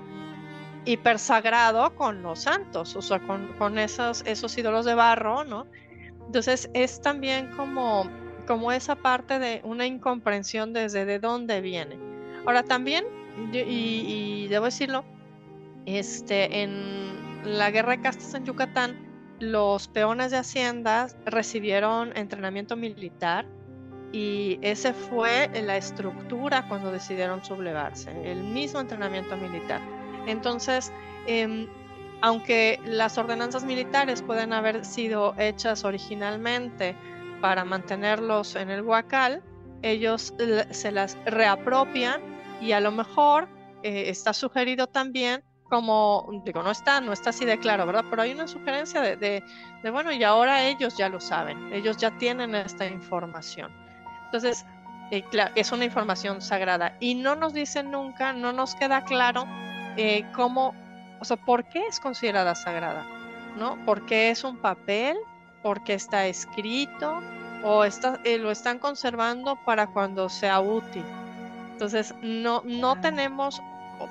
hipersagrado 0.86 1.96
con 1.96 2.24
los 2.24 2.40
santos, 2.40 2.96
o 2.96 3.02
sea, 3.02 3.20
con, 3.20 3.54
con 3.58 3.78
esos, 3.78 4.24
esos 4.26 4.58
ídolos 4.58 4.86
de 4.86 4.96
barro, 4.96 5.44
¿no? 5.44 5.68
Entonces 6.26 6.70
es 6.74 7.02
también 7.02 7.52
como, 7.56 8.10
como 8.46 8.72
esa 8.72 8.96
parte 8.96 9.40
de 9.40 9.62
una 9.64 9.86
incomprensión 9.86 10.74
desde 10.74 11.06
de 11.06 11.20
dónde 11.20 11.62
viene. 11.62 11.98
Ahora 12.46 12.64
también, 12.64 13.06
y, 13.52 14.48
debo 14.48 14.66
decirlo, 14.66 15.06
este, 15.86 16.62
en 16.62 17.14
la 17.44 17.72
guerra 17.72 17.98
de 17.98 18.02
castas 18.02 18.34
en 18.34 18.46
Yucatán, 18.46 18.98
los 19.40 19.88
peones 19.88 20.32
de 20.32 20.38
hacienda 20.38 21.08
recibieron 21.26 22.16
entrenamiento 22.16 22.76
militar 22.76 23.46
y 24.12 24.60
ese 24.62 24.94
fue 24.94 25.50
la 25.64 25.76
estructura 25.76 26.68
cuando 26.68 26.92
decidieron 26.92 27.44
sublevarse, 27.44 28.12
el 28.32 28.44
mismo 28.44 28.80
entrenamiento 28.80 29.36
militar. 29.36 29.82
Entonces, 30.28 30.94
em, 31.26 31.68
aunque 32.22 32.80
las 32.86 33.18
ordenanzas 33.18 33.66
militares 33.66 34.22
pueden 34.22 34.54
haber 34.54 34.86
sido 34.86 35.34
hechas 35.38 35.84
originalmente 35.84 36.96
para 37.44 37.66
mantenerlos 37.66 38.56
en 38.56 38.70
el 38.70 38.84
huacal, 38.84 39.44
ellos 39.82 40.34
se 40.70 40.92
las 40.94 41.18
reapropian 41.26 42.22
y 42.62 42.72
a 42.72 42.80
lo 42.80 42.94
mejor 42.94 43.50
eh, 43.84 44.06
está 44.08 44.32
sugerido 44.32 44.88
también 44.88 45.44
como, 45.68 46.42
digo, 46.46 46.64
no 46.64 46.72
está, 46.72 47.02
no 47.02 47.12
está 47.12 47.32
así 47.32 47.44
de 47.44 47.60
claro, 47.60 47.86
¿verdad? 47.86 48.06
Pero 48.10 48.22
hay 48.22 48.32
una 48.32 48.48
sugerencia 48.48 49.02
de, 49.02 49.44
bueno, 49.92 50.14
y 50.14 50.24
ahora 50.24 50.64
ellos 50.64 50.96
ya 50.96 51.10
lo 51.10 51.20
saben, 51.20 51.74
ellos 51.74 51.98
ya 51.98 52.18
tienen 52.18 52.56
esta 52.56 52.86
información. 52.86 53.74
Entonces, 54.28 54.66
eh, 55.12 55.26
es 55.56 55.70
una 55.74 55.84
información 55.84 56.42
sagrada 56.42 56.96
y 57.02 57.14
no 57.16 57.36
nos 57.36 57.54
dicen 57.54 57.92
nunca, 57.92 58.32
no 58.32 58.54
nos 58.54 58.74
queda 58.74 59.04
claro 59.04 59.46
eh, 59.98 60.24
cómo, 60.34 60.74
o 61.20 61.26
sea, 61.26 61.36
por 61.36 61.66
qué 61.66 61.88
es 61.88 62.00
considerada 62.00 62.56
sagrada, 62.56 63.06
¿no? 63.58 63.78
Porque 63.84 64.30
es 64.30 64.46
un 64.46 64.56
papel, 64.60 65.18
porque 65.64 65.94
está 65.94 66.28
escrito 66.28 67.22
o 67.64 67.86
está, 67.86 68.20
eh, 68.26 68.38
lo 68.38 68.52
están 68.52 68.78
conservando 68.78 69.58
para 69.66 69.88
cuando 69.88 70.30
sea 70.30 70.60
útil. 70.60 71.04
Entonces, 71.72 72.14
no, 72.22 72.62
no 72.66 73.00
tenemos, 73.02 73.62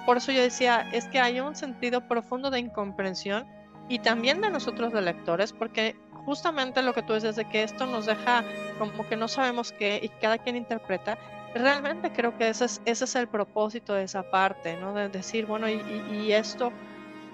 por 0.05 0.17
eso 0.17 0.33
yo 0.33 0.43
decía, 0.43 0.89
es 0.93 1.05
que 1.07 1.21
hay 1.21 1.39
un 1.39 1.55
sentido 1.55 2.09
profundo 2.09 2.51
de 2.51 2.59
incomprensión 2.59 3.47
y 3.89 4.01
también 4.01 4.41
de 4.41 4.51
nosotros 4.51 4.93
de 4.93 5.03
lectores, 5.03 5.53
porque 5.53 5.97
justamente 6.25 6.83
lo 6.83 6.95
que 6.95 7.03
tú 7.03 7.15
dices 7.15 7.37
de 7.37 7.45
que 7.45 7.63
esto 7.63 7.87
nos 7.87 8.07
deja 8.07 8.45
como 8.79 9.07
que 9.09 9.17
no 9.17 9.29
sabemos 9.29 9.73
qué 9.73 10.01
y 10.03 10.09
cada 10.09 10.39
quien 10.39 10.57
interpreta, 10.57 11.19
realmente 11.55 12.11
creo 12.13 12.37
que 12.39 12.49
ese 12.49 12.65
es, 12.65 12.81
ese 12.85 13.05
es 13.05 13.15
el 13.17 13.29
propósito 13.29 13.95
de 13.95 14.05
esa 14.05 14.23
parte, 14.31 14.77
¿no? 14.77 14.95
De 14.95 15.09
decir, 15.09 15.47
bueno, 15.47 15.69
y, 15.69 15.83
y 16.13 16.33
esto, 16.33 16.73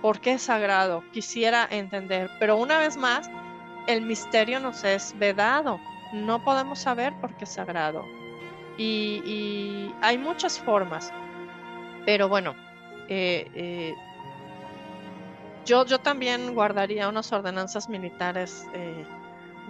¿por 0.03 0.21
qué 0.21 0.33
es 0.33 0.43
sagrado? 0.43 1.05
Quisiera 1.13 1.67
entender, 1.71 2.31
pero 2.41 2.57
una 2.57 2.79
vez 2.79 2.97
más, 2.97 3.31
el 3.89 4.03
misterio 4.03 4.61
nos 4.61 4.85
es 4.85 5.19
vedado, 5.19 5.81
no 6.13 6.45
podemos 6.45 6.79
saber 6.79 7.15
por 7.21 7.35
qué 7.35 7.45
es 7.45 7.51
sagrado. 7.51 8.05
Y, 8.77 9.93
hay 10.01 10.19
muchas 10.19 10.61
formas, 10.61 11.13
pero 12.07 12.29
bueno, 12.29 12.55
eh, 13.09 13.51
eh, 13.55 13.95
yo, 15.65 15.85
yo 15.85 15.99
también 15.99 16.55
guardaría 16.55 17.09
unas 17.09 17.33
ordenanzas 17.33 17.89
militares 17.89 18.69
eh, 18.75 19.05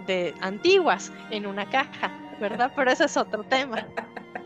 de 0.05 0.35
antiguas 0.41 1.11
en 1.31 1.47
una 1.47 1.67
caja, 1.67 2.11
¿verdad? 2.39 2.71
Pero 2.75 2.91
ese 2.91 3.05
es 3.05 3.17
otro 3.17 3.43
tema. 3.43 3.87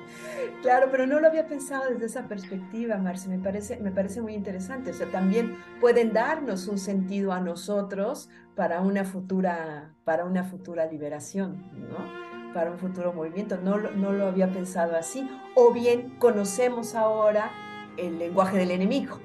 Claro, 0.64 0.88
pero 0.90 1.06
no 1.06 1.20
lo 1.20 1.28
había 1.28 1.46
pensado 1.46 1.90
desde 1.92 2.06
esa 2.06 2.28
perspectiva, 2.30 2.98
Marce. 2.98 3.28
Me 3.28 3.38
parece, 3.38 3.78
me 3.82 3.92
parece 3.92 4.22
muy 4.22 4.34
interesante. 4.34 4.92
O 4.92 4.94
sea, 4.94 5.12
también 5.12 5.58
pueden 5.82 6.14
darnos 6.14 6.70
un 6.70 6.78
sentido 6.78 7.34
a 7.34 7.42
nosotros 7.42 8.30
para 8.56 8.80
una 8.80 9.04
futura, 9.04 9.94
para 10.06 10.24
una 10.24 10.46
futura 10.46 10.86
liberación, 10.86 11.70
¿no? 11.90 12.54
Para 12.54 12.72
un 12.72 12.80
futuro 12.80 13.12
movimiento. 13.12 13.58
No, 13.58 13.78
no 13.78 14.14
lo 14.14 14.28
había 14.28 14.54
pensado 14.54 14.96
así. 14.96 15.30
O 15.54 15.74
bien 15.74 16.16
conocemos 16.18 16.96
ahora 16.96 17.52
el 17.98 18.18
lenguaje 18.18 18.58
del 18.58 18.72
enemigo. 18.72 19.20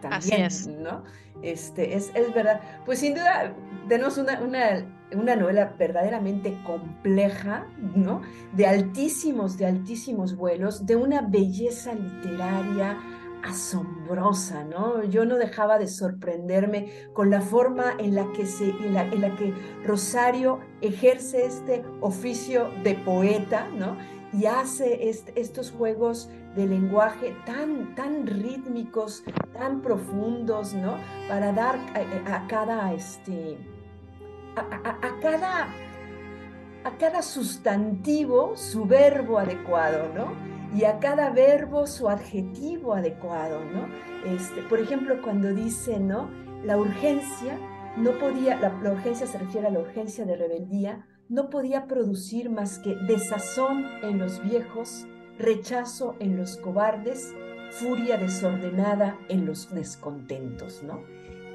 También, 0.00 0.44
así 0.44 0.70
es. 0.70 0.78
¿no? 0.78 1.04
Este, 1.42 1.96
es, 1.96 2.10
es 2.14 2.32
verdad. 2.32 2.62
Pues 2.86 3.00
sin 3.00 3.14
duda 3.14 3.54
tenemos 3.88 4.16
una, 4.16 4.40
una 4.40 4.86
una 5.14 5.36
novela 5.36 5.74
verdaderamente 5.78 6.58
compleja, 6.64 7.66
¿no? 7.94 8.22
De 8.52 8.66
altísimos, 8.66 9.56
de 9.56 9.66
altísimos 9.66 10.36
vuelos, 10.36 10.86
de 10.86 10.96
una 10.96 11.22
belleza 11.22 11.94
literaria 11.94 12.98
asombrosa, 13.42 14.64
¿no? 14.64 15.04
Yo 15.04 15.24
no 15.24 15.36
dejaba 15.36 15.78
de 15.78 15.86
sorprenderme 15.88 16.92
con 17.12 17.30
la 17.30 17.40
forma 17.40 17.94
en 17.98 18.14
la 18.14 18.30
que, 18.32 18.46
se, 18.46 18.70
en 18.70 18.94
la, 18.94 19.36
que 19.36 19.54
Rosario 19.84 20.60
ejerce 20.80 21.46
este 21.46 21.84
oficio 22.00 22.68
de 22.84 22.94
poeta, 22.94 23.68
¿no? 23.68 23.96
Y 24.32 24.44
hace 24.44 25.08
estos 25.08 25.70
juegos 25.70 26.28
de 26.54 26.66
lenguaje 26.66 27.34
tan, 27.46 27.94
tan 27.94 28.26
rítmicos, 28.26 29.24
tan 29.54 29.80
profundos, 29.80 30.74
¿no? 30.74 30.96
Para 31.28 31.52
dar 31.52 31.78
a, 32.26 32.36
a 32.36 32.46
cada, 32.46 32.92
este, 32.92 33.56
a, 34.60 35.20
cada, 35.20 35.68
a 36.84 36.98
cada 36.98 37.22
sustantivo 37.22 38.56
su 38.56 38.84
verbo 38.84 39.38
adecuado, 39.38 40.12
¿no? 40.14 40.32
Y 40.76 40.84
a 40.84 40.98
cada 40.98 41.30
verbo 41.30 41.86
su 41.86 42.08
adjetivo 42.08 42.94
adecuado, 42.94 43.60
¿no? 43.64 43.88
Este, 44.30 44.62
por 44.62 44.80
ejemplo, 44.80 45.20
cuando 45.22 45.54
dice, 45.54 45.98
¿no? 45.98 46.30
La 46.64 46.76
urgencia 46.76 47.58
no 47.96 48.12
podía, 48.18 48.56
la, 48.56 48.70
la 48.82 48.92
urgencia 48.92 49.26
se 49.26 49.38
refiere 49.38 49.68
a 49.68 49.70
la 49.70 49.80
urgencia 49.80 50.24
de 50.24 50.36
rebeldía, 50.36 51.06
no 51.28 51.50
podía 51.50 51.86
producir 51.86 52.50
más 52.50 52.78
que 52.78 52.96
desazón 52.96 53.86
en 54.02 54.18
los 54.18 54.42
viejos, 54.42 55.06
rechazo 55.38 56.16
en 56.20 56.36
los 56.36 56.56
cobardes, 56.56 57.34
furia 57.70 58.16
desordenada 58.16 59.18
en 59.28 59.46
los 59.46 59.72
descontentos, 59.72 60.82
¿no? 60.82 61.02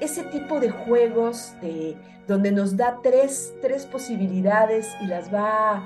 Ese 0.00 0.24
tipo 0.24 0.60
de 0.60 0.70
juegos 0.70 1.54
de, 1.60 1.96
donde 2.26 2.52
nos 2.52 2.76
da 2.76 2.98
tres, 3.02 3.54
tres 3.60 3.86
posibilidades 3.86 4.88
y 5.02 5.06
las 5.06 5.32
va, 5.32 5.82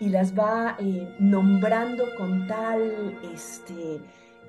y 0.00 0.08
las 0.08 0.38
va 0.38 0.76
eh, 0.78 1.14
nombrando 1.18 2.04
con 2.16 2.46
tal 2.46 3.18
este, 3.32 4.00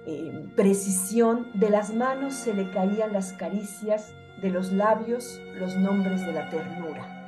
eh, 0.06 0.46
precisión, 0.56 1.48
de 1.54 1.70
las 1.70 1.94
manos 1.94 2.34
se 2.34 2.54
le 2.54 2.70
caían 2.72 3.14
las 3.14 3.34
caricias, 3.34 4.14
de 4.42 4.50
los 4.50 4.72
labios 4.74 5.40
los 5.58 5.76
nombres 5.78 6.26
de 6.26 6.34
la 6.34 6.50
ternura. 6.50 7.20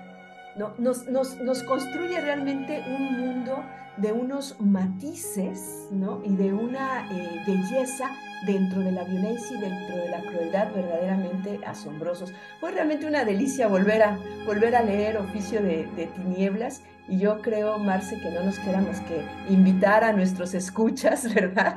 ¿No? 0.57 0.73
Nos, 0.77 1.07
nos, 1.07 1.38
nos 1.38 1.63
construye 1.63 2.19
realmente 2.21 2.83
un 2.88 3.19
mundo 3.19 3.63
de 3.98 4.12
unos 4.12 4.60
matices 4.60 5.88
¿no? 5.91 6.22
y 6.24 6.36
de 6.36 6.54
una 6.54 7.08
eh, 7.12 7.41
belleza 7.48 8.12
dentro 8.46 8.82
de 8.82 8.91
la 8.91 9.04
violencia 9.04 9.58
y 9.58 9.62
dentro 9.62 9.98
de 9.98 10.10
la 10.10 10.22
crueldad 10.22 10.74
verdaderamente 10.74 11.60
asombrosos. 11.66 12.34
Fue 12.60 12.72
realmente 12.72 13.06
una 13.06 13.24
delicia 13.24 13.68
volver 13.68 14.04
a, 14.04 14.20
volver 14.46 14.76
a 14.76 14.84
leer 14.84 15.18
Oficio 15.18 15.62
de, 15.62 16.10
Tinieblas 16.16 16.82
y 17.08 17.20
yo 17.20 17.41
creo, 17.41 17.78
Marce, 17.80 18.20
que 18.20 18.32
no 18.32 18.43
nos 18.43 18.60
queda 18.60 18.82
más 18.82 19.00
que 19.02 19.24
invitar 19.50 20.04
a 20.04 20.12
nuestros 20.12 20.54
escuchas, 20.54 21.34
¿verdad? 21.34 21.76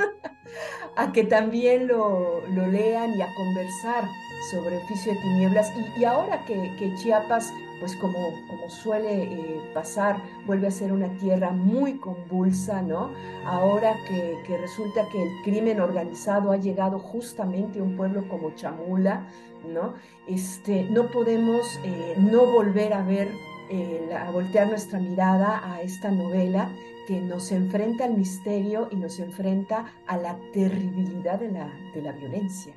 a 0.97 1.13
que 1.13 1.25
también 1.25 1.87
lo, 1.87 2.41
lo 2.49 2.67
lean 2.67 3.11
y 3.17 3.23
a 3.23 3.29
conversar 3.37 4.09
sobre 4.51 4.79
Oficio 4.79 5.13
de 5.13 5.21
Tinieblas. 5.21 5.71
Y, 5.97 6.05
ahora 6.05 6.45
que 6.47 6.95
Chiapas 6.97 7.53
pues 7.81 7.97
como, 7.97 8.33
como 8.49 8.69
suele 8.71 9.25
eh, 9.25 9.61
pasar, 9.75 10.23
vuelve 10.47 10.67
a 10.67 10.71
ser 10.71 10.93
una 10.93 11.09
tierra 11.17 11.51
muy 11.51 11.99
convulsa, 11.99 12.83
¿no? 12.83 13.11
Ahora 13.45 13.97
que, 14.07 14.59
resulta 14.59 15.09
que 15.11 15.23
el 15.23 15.31
crimen 15.45 15.81
organizado 15.81 16.53
ha 16.53 16.57
llegado 16.57 16.99
justamente 16.99 17.79
a 17.79 17.83
un 17.83 17.97
pueblo 17.97 18.27
como 18.29 18.51
Chamula, 18.55 19.27
¿no? 19.67 19.95
Este, 20.27 20.85
no 20.91 21.11
podemos 21.11 21.79
eh, 21.85 22.15
no 22.19 22.47
volver 22.47 22.93
a 22.93 23.03
ver, 23.03 23.31
eh, 23.71 24.11
a 24.15 24.31
voltear 24.31 24.69
nuestra 24.69 24.99
mirada 24.99 25.61
a 25.65 25.83
esta 25.83 26.11
novela 26.11 26.71
que 27.07 27.21
nos 27.21 27.53
enfrenta 27.53 28.05
al 28.05 28.15
misterio 28.15 28.89
y 28.91 28.97
nos 28.97 29.19
enfrenta 29.19 29.87
a 30.07 30.17
la 30.19 30.37
terribilidad 30.53 31.39
de 31.39 31.51
la, 31.51 31.73
de 31.95 32.03
la 32.03 32.13
violencia. 32.13 32.75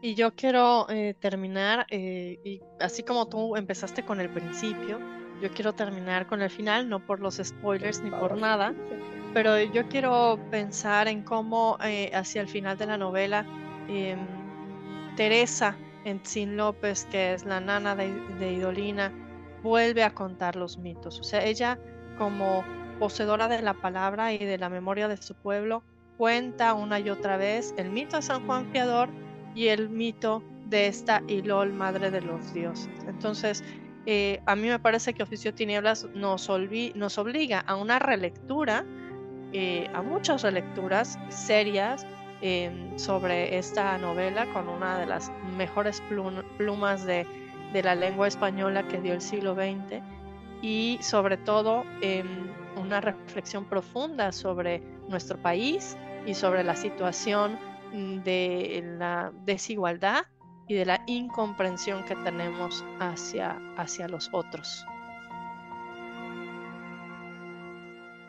Y 0.00 0.14
yo 0.14 0.34
quiero 0.34 0.88
eh, 0.88 1.14
terminar, 1.18 1.86
eh, 1.90 2.38
y 2.44 2.60
así 2.78 3.02
como 3.02 3.26
tú 3.26 3.56
empezaste 3.56 4.04
con 4.04 4.20
el 4.20 4.30
principio, 4.30 5.00
yo 5.42 5.50
quiero 5.50 5.72
terminar 5.72 6.26
con 6.28 6.40
el 6.40 6.50
final, 6.50 6.88
no 6.88 7.04
por 7.04 7.20
los 7.20 7.40
spoilers 7.42 8.02
ni 8.02 8.10
por 8.10 8.38
nada, 8.38 8.74
pero 9.34 9.60
yo 9.60 9.88
quiero 9.88 10.38
pensar 10.50 11.08
en 11.08 11.22
cómo 11.22 11.78
eh, 11.82 12.12
hacia 12.14 12.40
el 12.40 12.48
final 12.48 12.78
de 12.78 12.86
la 12.86 12.96
novela, 12.96 13.44
em, 13.88 14.18
Teresa 15.16 15.76
Encín 16.04 16.56
López, 16.56 17.04
que 17.06 17.34
es 17.34 17.44
la 17.44 17.60
nana 17.60 17.96
de, 17.96 18.12
de 18.38 18.52
Idolina, 18.52 19.12
vuelve 19.64 20.04
a 20.04 20.14
contar 20.14 20.54
los 20.54 20.78
mitos. 20.78 21.18
O 21.18 21.24
sea, 21.24 21.44
ella 21.44 21.76
como 22.18 22.64
poseedora 23.00 23.48
de 23.48 23.62
la 23.62 23.74
palabra 23.74 24.32
y 24.32 24.38
de 24.38 24.58
la 24.58 24.68
memoria 24.68 25.08
de 25.08 25.16
su 25.16 25.34
pueblo, 25.34 25.82
cuenta 26.16 26.74
una 26.74 27.00
y 27.00 27.10
otra 27.10 27.36
vez 27.36 27.74
el 27.76 27.90
mito 27.90 28.16
de 28.16 28.22
San 28.22 28.46
Juan 28.46 28.70
Fiador 28.70 29.08
y 29.58 29.66
el 29.66 29.88
mito 29.88 30.40
de 30.66 30.86
esta 30.86 31.20
Ilol, 31.26 31.72
madre 31.72 32.12
de 32.12 32.20
los 32.20 32.54
dioses. 32.54 32.88
Entonces, 33.08 33.64
eh, 34.06 34.40
a 34.46 34.54
mí 34.54 34.68
me 34.68 34.78
parece 34.78 35.14
que 35.14 35.24
Oficio 35.24 35.52
Tinieblas 35.52 36.06
nos, 36.14 36.48
nos 36.94 37.18
obliga 37.18 37.58
a 37.66 37.74
una 37.74 37.98
relectura, 37.98 38.84
eh, 39.52 39.90
a 39.92 40.00
muchas 40.00 40.42
relecturas 40.42 41.18
serias 41.28 42.06
em, 42.40 42.96
sobre 42.96 43.58
esta 43.58 43.98
novela 43.98 44.46
con 44.52 44.68
una 44.68 44.96
de 44.96 45.06
las 45.06 45.32
mejores 45.56 46.00
plumas 46.56 47.04
de, 47.04 47.26
de, 47.72 47.82
la 47.82 47.96
lengua 47.96 48.28
española 48.28 48.86
que 48.86 49.00
dio 49.00 49.12
el 49.12 49.20
siglo 49.20 49.56
XX 49.56 50.00
y 50.62 50.98
sobre 51.00 51.36
todo 51.36 51.84
em, 52.00 52.46
una 52.76 53.00
reflexión 53.00 53.64
profunda 53.64 54.30
sobre 54.30 54.80
nuestro 55.08 55.36
país 55.36 55.96
y 56.26 56.34
sobre 56.34 56.62
la 56.62 56.76
situación 56.76 57.58
de 57.92 58.82
la 58.98 59.32
desigualdad 59.44 60.24
y 60.68 60.74
de 60.74 60.84
la 60.84 61.02
incomprensión 61.06 62.04
que 62.04 62.14
tenemos 62.16 62.84
hacia, 63.00 63.58
hacia 63.76 64.06
los 64.08 64.28
otros. 64.32 64.84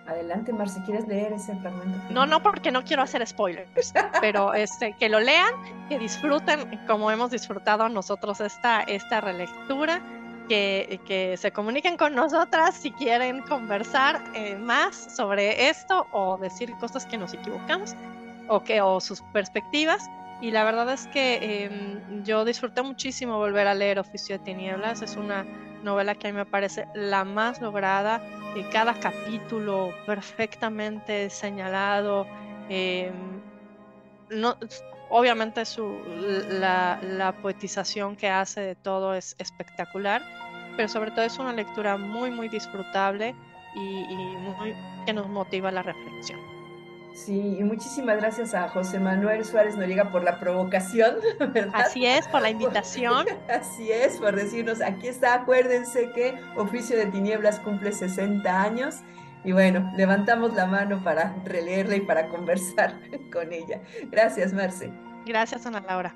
Adelante, 0.08 0.52
Marce, 0.52 0.82
¿quieres 0.86 1.08
leer 1.08 1.34
ese 1.34 1.56
fragmento? 1.58 2.00
No, 2.10 2.26
no, 2.26 2.42
porque 2.42 2.72
no 2.72 2.84
quiero 2.84 3.04
hacer 3.04 3.26
spoilers, 3.28 3.94
pero 4.22 4.56
este, 4.56 4.94
que 4.94 5.08
lo 5.08 5.20
lean, 5.20 5.54
que 5.88 6.00
disfruten 6.00 6.80
como 6.88 7.12
hemos 7.12 7.30
disfrutado 7.30 7.88
nosotros 7.90 8.42
esta, 8.42 8.82
esta 8.82 9.22
relectura, 9.22 10.02
que, 10.48 11.00
que 11.06 11.38
se 11.38 11.52
comuniquen 11.52 11.96
con 11.96 12.16
nosotras 12.16 12.74
si 12.74 12.92
quieren 12.92 13.44
conversar 13.44 14.20
eh, 14.34 14.56
más 14.56 14.96
sobre 15.16 15.70
esto 15.70 16.08
o 16.12 16.38
decir 16.38 16.74
cosas 16.80 17.06
que 17.06 17.18
nos 17.18 17.36
equivocamos 17.36 17.94
o, 18.50 18.64
que, 18.64 18.82
o 18.82 19.00
sus 19.00 19.22
perspectivas. 19.34 20.10
Y 20.42 20.52
la 20.52 20.64
verdad 20.64 20.90
es 20.92 21.08
que 21.08 21.64
em, 21.66 22.24
yo 22.24 22.46
disfruté 22.46 22.82
muchísimo 22.82 23.38
volver 23.38 23.68
a 23.68 23.74
leer 23.74 24.00
Oficio 24.00 24.38
de 24.38 24.44
Tinieblas. 24.44 25.02
Es 25.02 25.16
una 25.16 25.46
novela 25.84 26.16
que 26.16 26.28
a 26.28 26.32
mí 26.32 26.38
me 26.38 26.46
parece 26.46 26.88
la 26.94 27.24
más 27.24 27.62
lograda 27.62 28.22
cada 28.72 28.94
capítulo 28.94 29.94
perfectamente 30.06 31.30
señalado. 31.30 32.26
Em, 32.70 33.42
no, 34.30 34.58
obviamente 35.10 35.66
su, 35.66 35.98
la, 36.50 37.36
poetización 37.42 38.16
que 38.16 38.30
hace 38.30 38.62
de 38.62 38.76
todo 38.76 39.14
es 39.14 39.36
espectacular, 39.40 40.22
pero 40.78 40.88
sobre 40.88 41.12
todo 41.12 41.26
es 41.26 41.38
una 41.38 41.54
lectura 41.54 41.98
muy, 41.98 42.32
muy 42.32 42.50
disfrutable 42.50 43.36
y, 43.76 45.06
que 45.06 45.14
nos 45.14 45.28
motiva 45.28 45.72
la 45.72 45.84
reflexión. 45.84 46.40
Sí, 47.26 47.58
y 47.60 47.64
muchísimas 47.64 48.18
gracias 48.18 48.54
a 48.54 48.70
José 48.70 48.98
Manuel 48.98 49.44
Suárez 49.44 49.76
Noriega 49.76 50.10
por 50.10 50.24
la 50.24 50.40
provocación, 50.40 51.18
¿verdad? 51.54 51.82
Así 51.82 52.06
es, 52.06 52.26
por 52.30 52.42
la 52.42 52.50
invitación. 52.50 53.26
Así 53.50 53.92
es, 53.92 54.18
por 54.18 54.36
decirnos, 54.36 54.82
aquí 54.82 55.10
está, 55.10 55.34
acuérdense 55.34 56.12
que 56.12 56.40
Oficio 56.56 56.96
de 56.96 57.08
Tinieblas 57.08 57.60
cumple 57.60 57.92
60 57.92 58.62
años 58.62 58.96
y 59.44 59.52
bueno, 59.52 59.92
levantamos 59.98 60.54
la 60.54 60.66
mano 60.66 61.04
para 61.04 61.36
releerla 61.44 61.98
y 61.98 62.02
para 62.02 62.30
conversar 62.30 62.98
con 63.34 63.52
ella. 63.52 63.82
Gracias, 64.12 64.54
Marce. 64.54 64.90
Gracias, 65.26 65.66
Ana 65.66 65.82
Laura. 65.82 66.16